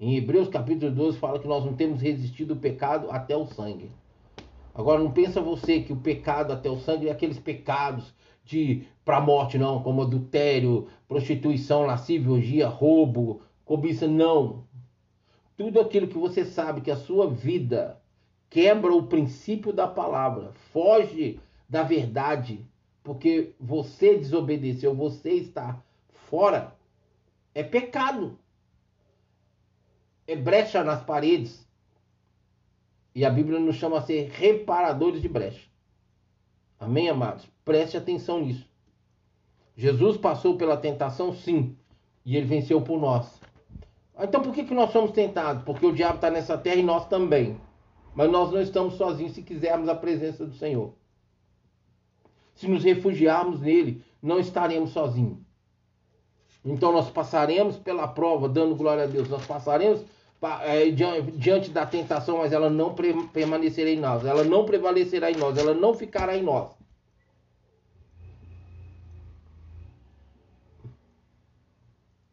Em 0.00 0.16
Hebreus 0.16 0.48
capítulo 0.48 0.90
12 0.90 1.18
fala 1.18 1.38
que 1.38 1.46
nós 1.46 1.62
não 1.62 1.76
temos 1.76 2.00
resistido 2.00 2.54
o 2.54 2.58
pecado 2.58 3.10
até 3.10 3.36
o 3.36 3.46
sangue. 3.46 3.92
Agora 4.74 5.02
não 5.02 5.10
pensa 5.10 5.40
você 5.40 5.80
que 5.80 5.92
o 5.92 6.00
pecado 6.00 6.52
até 6.52 6.70
o 6.70 6.78
sangue 6.78 7.08
é 7.08 7.12
aqueles 7.12 7.38
pecados 7.38 8.14
de 8.44 8.86
para 9.04 9.20
morte 9.20 9.58
não, 9.58 9.82
como 9.82 10.02
adultério, 10.02 10.88
prostituição, 11.08 11.82
lascívia, 11.82 12.68
roubo, 12.68 13.42
cobiça 13.64 14.06
não. 14.06 14.64
Tudo 15.56 15.80
aquilo 15.80 16.08
que 16.08 16.18
você 16.18 16.44
sabe 16.44 16.80
que 16.80 16.90
a 16.90 16.96
sua 16.96 17.28
vida 17.28 18.00
quebra 18.48 18.94
o 18.94 19.06
princípio 19.06 19.72
da 19.72 19.86
palavra, 19.86 20.52
foge 20.72 21.40
da 21.68 21.82
verdade, 21.82 22.66
porque 23.02 23.52
você 23.58 24.16
desobedeceu, 24.16 24.94
você 24.94 25.32
está 25.32 25.82
fora, 26.28 26.74
é 27.54 27.62
pecado. 27.62 28.38
É 30.26 30.36
brecha 30.36 30.84
nas 30.84 31.02
paredes. 31.02 31.68
E 33.14 33.24
a 33.24 33.30
Bíblia 33.30 33.58
nos 33.58 33.76
chama 33.76 33.98
a 33.98 34.02
ser 34.02 34.30
reparadores 34.30 35.20
de 35.20 35.28
brecha. 35.28 35.68
Amém, 36.78 37.08
amados? 37.08 37.46
Preste 37.64 37.96
atenção 37.96 38.40
nisso. 38.40 38.68
Jesus 39.76 40.16
passou 40.16 40.56
pela 40.56 40.76
tentação, 40.76 41.32
sim, 41.32 41.76
e 42.24 42.36
ele 42.36 42.46
venceu 42.46 42.80
por 42.80 43.00
nós. 43.00 43.40
Então 44.18 44.42
por 44.42 44.52
que, 44.52 44.64
que 44.64 44.74
nós 44.74 44.90
somos 44.90 45.12
tentados? 45.12 45.64
Porque 45.64 45.86
o 45.86 45.92
diabo 45.92 46.16
está 46.16 46.30
nessa 46.30 46.56
terra 46.56 46.76
e 46.76 46.82
nós 46.82 47.06
também. 47.08 47.58
Mas 48.14 48.30
nós 48.30 48.52
não 48.52 48.60
estamos 48.60 48.94
sozinhos 48.94 49.32
se 49.32 49.42
quisermos 49.42 49.88
a 49.88 49.94
presença 49.94 50.44
do 50.44 50.54
Senhor. 50.54 50.92
Se 52.54 52.68
nos 52.68 52.84
refugiarmos 52.84 53.60
nele, 53.60 54.02
não 54.22 54.38
estaremos 54.38 54.90
sozinhos. 54.90 55.38
Então 56.64 56.92
nós 56.92 57.08
passaremos 57.10 57.78
pela 57.78 58.06
prova, 58.06 58.48
dando 58.48 58.76
glória 58.76 59.04
a 59.04 59.06
Deus. 59.06 59.28
Nós 59.28 59.46
passaremos 59.46 60.04
diante 61.36 61.70
da 61.70 61.84
tentação, 61.84 62.38
mas 62.38 62.52
ela 62.52 62.70
não 62.70 62.94
permanecerá 62.94 63.90
em 63.90 63.98
nós, 64.00 64.24
ela 64.24 64.42
não 64.42 64.64
prevalecerá 64.64 65.30
em 65.30 65.36
nós, 65.36 65.58
ela 65.58 65.74
não 65.74 65.94
ficará 65.94 66.36
em 66.36 66.42
nós. 66.42 66.72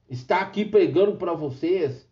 Está 0.10 0.39
aqui 0.39 0.64
pregando 0.64 1.18
para 1.18 1.34
vocês 1.34 2.07